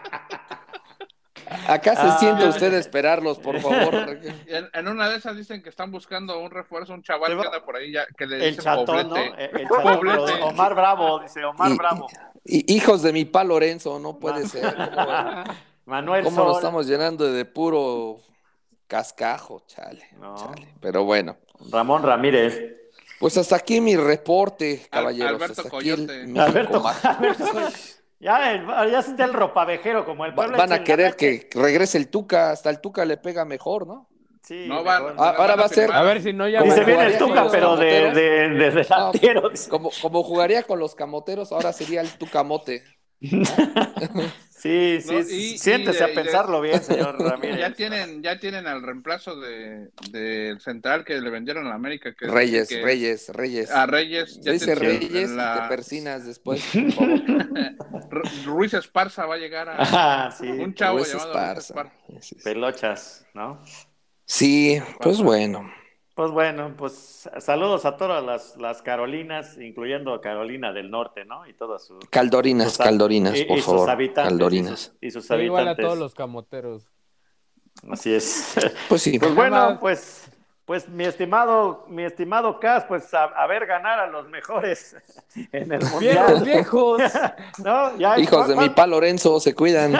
Acá 1.67 1.95
se 1.95 2.01
Ah. 2.01 2.17
siente 2.19 2.47
usted 2.47 2.73
a 2.73 2.77
esperarlos, 2.77 3.39
por 3.39 3.59
favor. 3.59 3.93
En, 4.47 4.69
en 4.73 4.87
una 4.87 5.09
de 5.09 5.17
esas 5.17 5.35
dicen 5.35 5.61
que 5.63 5.69
están 5.69 5.91
buscando 5.91 6.39
un 6.39 6.51
refuerzo, 6.51 6.93
un 6.93 7.01
chaval 7.03 7.39
que 7.39 7.45
anda 7.47 7.63
por 7.65 7.75
ahí 7.75 7.91
ya, 7.91 8.05
que 8.17 8.25
le 8.25 8.35
El 8.37 8.55
dicen 8.55 8.63
chatón, 8.63 9.09
¿no? 9.09 9.15
poblete. 9.15 9.45
El, 9.45 9.61
el 9.61 9.67
chatón, 9.67 10.41
Omar 10.43 10.75
Bravo, 10.75 11.19
dice 11.19 11.43
Omar 11.43 11.71
Y- 11.71 11.77
Bravo. 11.77 12.07
Y 12.43 12.75
hijos 12.75 13.01
de 13.01 13.11
mi 13.11 13.25
pa 13.25 13.43
Lorenzo, 13.43 13.99
no 13.99 14.19
puede 14.19 14.47
ser. 14.47 14.75
¿Cómo, 14.75 15.43
Manuel 15.85 16.23
cómo 16.23 16.35
Sol. 16.37 16.47
nos 16.47 16.57
estamos 16.57 16.87
llenando 16.87 17.31
de 17.31 17.45
puro 17.45 18.17
cascajo, 18.87 19.63
chale, 19.67 20.05
No. 20.19 20.35
chale. 20.35 20.67
Pero 20.79 21.03
bueno, 21.03 21.37
Ramón 21.71 22.03
Ramírez. 22.03 22.59
pues 23.19 23.37
hasta 23.37 23.55
aquí 23.55 23.81
mi 23.81 23.95
reporte, 23.95 24.85
caballeros. 24.91 25.33
Alberto 25.41 25.61
hasta 25.63 25.75
aquí 25.77 25.89
el 25.89 25.95
Coyote. 26.07 26.39
Alberto. 26.39 26.83
Alberto- 26.87 27.45
ya, 28.19 28.51
el- 28.53 28.65
ya 28.91 28.99
está 28.99 29.25
el 29.25 29.33
ropavejero 29.33 30.05
como 30.05 30.25
el 30.25 30.33
pueblo. 30.33 30.57
Van 30.57 30.71
a 30.73 30.83
querer 30.83 31.15
que 31.15 31.49
regrese 31.53 31.97
el 31.97 32.09
Tuca, 32.09 32.51
hasta 32.51 32.69
el 32.69 32.81
Tuca 32.81 33.05
le 33.05 33.17
pega 33.17 33.45
mejor, 33.45 33.87
¿no? 33.87 34.07
Sí, 34.41 34.65
No 34.67 34.83
mejor. 34.83 35.15
van, 35.15 35.15
Ah, 35.17 35.33
ahora 35.37 35.55
va 35.55 35.65
a 35.65 35.69
ser- 35.69 35.91
A 35.91 36.03
ver 36.03 36.21
si 36.21 36.31
no 36.31 36.47
ya 36.47 36.61
Dice 36.61 36.83
viene 36.83 37.07
el 37.07 37.17
Tuca, 37.17 37.47
pero 37.49 37.75
de, 37.77 38.11
de, 38.11 38.49
de 38.49 38.71
dice. 39.51 39.69
Como, 39.69 39.89
como 40.01 40.23
jugaría 40.23 40.63
con 40.63 40.79
los 40.79 40.93
camoteros, 40.93 41.51
ahora 41.51 41.73
sería 41.73 42.01
el 42.01 42.09
Tucamote. 42.17 42.83
Sí, 44.57 44.99
sí, 44.99 45.13
No, 45.13 45.21
sí. 45.23 45.35
y- 45.53 45.57
siéntese 45.59 45.97
y 45.97 45.99
de- 45.99 46.03
a 46.05 46.07
de- 46.07 46.13
pensarlo 46.15 46.59
bien, 46.59 46.81
señor 46.81 47.17
Ramírez. 47.21 47.59
Ya 47.59 47.71
tienen, 47.73 48.23
ya 48.23 48.39
tienen 48.39 48.65
al 48.65 48.81
reemplazo 48.81 49.39
de, 49.39 49.89
del 50.09 50.59
central 50.59 51.05
que 51.05 51.21
le 51.21 51.29
vendieron 51.29 51.67
a 51.67 51.69
la 51.69 51.75
América. 51.75 52.15
Que, 52.17 52.25
Reyes, 52.25 52.69
que- 52.69 52.81
Reyes, 52.81 53.29
Reyes. 53.29 53.69
A 53.69 53.85
Reyes. 53.85 54.39
ya 54.41 54.53
Dice 54.53 54.73
Reyes 54.73 55.29
la- 55.29 55.57
y 55.57 55.61
te 55.61 55.67
persinas 55.67 56.25
después, 56.25 56.63
Ruiz 58.45 58.73
Esparza 58.73 59.25
va 59.27 59.35
a 59.35 59.37
llegar 59.37 59.69
a 59.69 59.75
Ah, 59.79 60.31
sí, 60.31 60.47
un 60.47 60.73
chavo 60.73 60.97
Luis 60.97 61.11
llamado 61.11 61.33
Ruiz 61.33 61.57
Esparza. 61.59 61.91
Esparza. 62.09 62.43
Pelochas, 62.43 63.25
¿no? 63.35 63.61
Sí, 64.25 64.79
pues 64.99 65.21
bueno. 65.21 65.71
Pues 66.15 66.31
bueno, 66.31 66.73
pues 66.77 67.29
saludos 67.39 67.83
a 67.85 67.97
todas 67.97 68.23
las, 68.23 68.55
las 68.55 68.81
Carolinas, 68.81 69.57
incluyendo 69.57 70.13
a 70.13 70.21
Carolina 70.21 70.71
del 70.71 70.89
Norte, 70.89 71.25
¿no? 71.25 71.45
Y 71.45 71.53
todas 71.53 71.83
sus... 71.85 71.99
Caldorinas, 72.09 72.69
sus- 72.69 72.77
caldorinas, 72.85 73.37
y- 73.37 73.43
por 73.43 73.57
y 73.57 73.61
sus 73.61 73.73
favor. 73.73 73.89
habitantes, 73.89 74.29
Caldorinas. 74.31 74.71
Y 74.71 74.75
sus, 74.77 74.95
y 75.01 75.11
sus 75.11 75.31
habitantes. 75.31 75.45
igual 75.45 75.67
a 75.67 75.75
todos 75.75 75.97
los 75.97 76.15
camoteros. 76.15 76.87
Así 77.91 78.13
es. 78.13 78.55
Pues 78.87 79.01
sí. 79.01 79.19
Pues 79.19 79.35
bueno, 79.35 79.77
pues, 79.81 80.29
pues 80.63 80.87
mi 80.87 81.03
estimado, 81.03 81.83
mi 81.89 82.03
estimado 82.05 82.61
Cas, 82.61 82.85
pues 82.85 83.13
a, 83.13 83.25
a 83.25 83.45
ver 83.47 83.65
ganar 83.65 83.99
a 83.99 84.07
los 84.07 84.29
mejores 84.29 84.95
en 85.51 85.69
el 85.73 85.79
¡Viejos, 85.79 85.91
mundial. 85.91 86.43
viejos! 86.45 87.01
¿No? 87.61 87.97
Ya, 87.97 88.17
Hijos 88.17 88.47
de 88.47 88.53
mi 88.53 88.59
¿cuál- 88.59 88.73
pa 88.75 88.87
Lorenzo, 88.87 89.37
se 89.41 89.53
cuidan. 89.53 89.93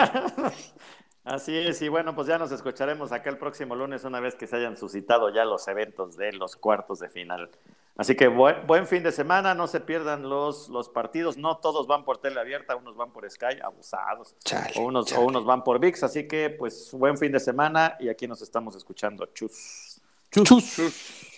Así 1.26 1.58
es, 1.58 1.82
y 1.82 1.90
bueno, 1.90 2.14
pues 2.14 2.28
ya 2.28 2.38
nos 2.38 2.52
escucharemos 2.52 3.12
acá 3.12 3.32
el 3.32 3.40
próximo 3.40 3.76
lunes 3.76 4.04
una 4.04 4.20
vez 4.20 4.36
que 4.36 4.46
se 4.46 4.58
hayan 4.58 4.78
suscitado 4.78 5.34
ya 5.34 5.44
los 5.44 5.68
eventos 5.68 6.16
de 6.18 6.32
los 6.34 6.56
cuartos 6.56 7.00
de 7.00 7.10
final. 7.10 7.50
Así 7.98 8.16
que 8.16 8.28
buen, 8.28 8.68
buen 8.68 8.86
fin 8.86 9.02
de 9.02 9.12
semana, 9.12 9.56
no 9.56 9.66
se 9.66 9.80
pierdan 9.80 10.30
los, 10.30 10.70
los 10.70 10.88
partidos, 10.88 11.36
no 11.36 11.58
todos 11.58 11.88
van 11.88 12.06
por 12.06 12.20
tele 12.20 12.40
abierta, 12.40 12.76
unos 12.76 12.96
van 12.96 13.12
por 13.12 13.28
Sky, 13.28 13.60
abusados, 13.64 14.36
Chale, 14.44 14.72
o, 14.78 14.82
unos, 14.84 15.08
chale. 15.08 15.24
o 15.24 15.26
unos 15.26 15.46
van 15.46 15.64
por 15.64 15.80
VIX, 15.80 16.04
así 16.04 16.28
que 16.28 16.52
pues 16.52 16.92
buen 16.94 17.18
fin 17.18 17.32
de 17.32 17.40
semana 17.40 17.98
y 18.00 18.08
aquí 18.10 18.28
nos 18.28 18.44
estamos 18.44 18.76
escuchando. 18.76 19.26
Chus. 19.34 20.00
Chus. 20.30 20.76
Chus. 20.76 21.32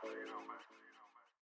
for 0.00 0.10
you. 0.10 0.31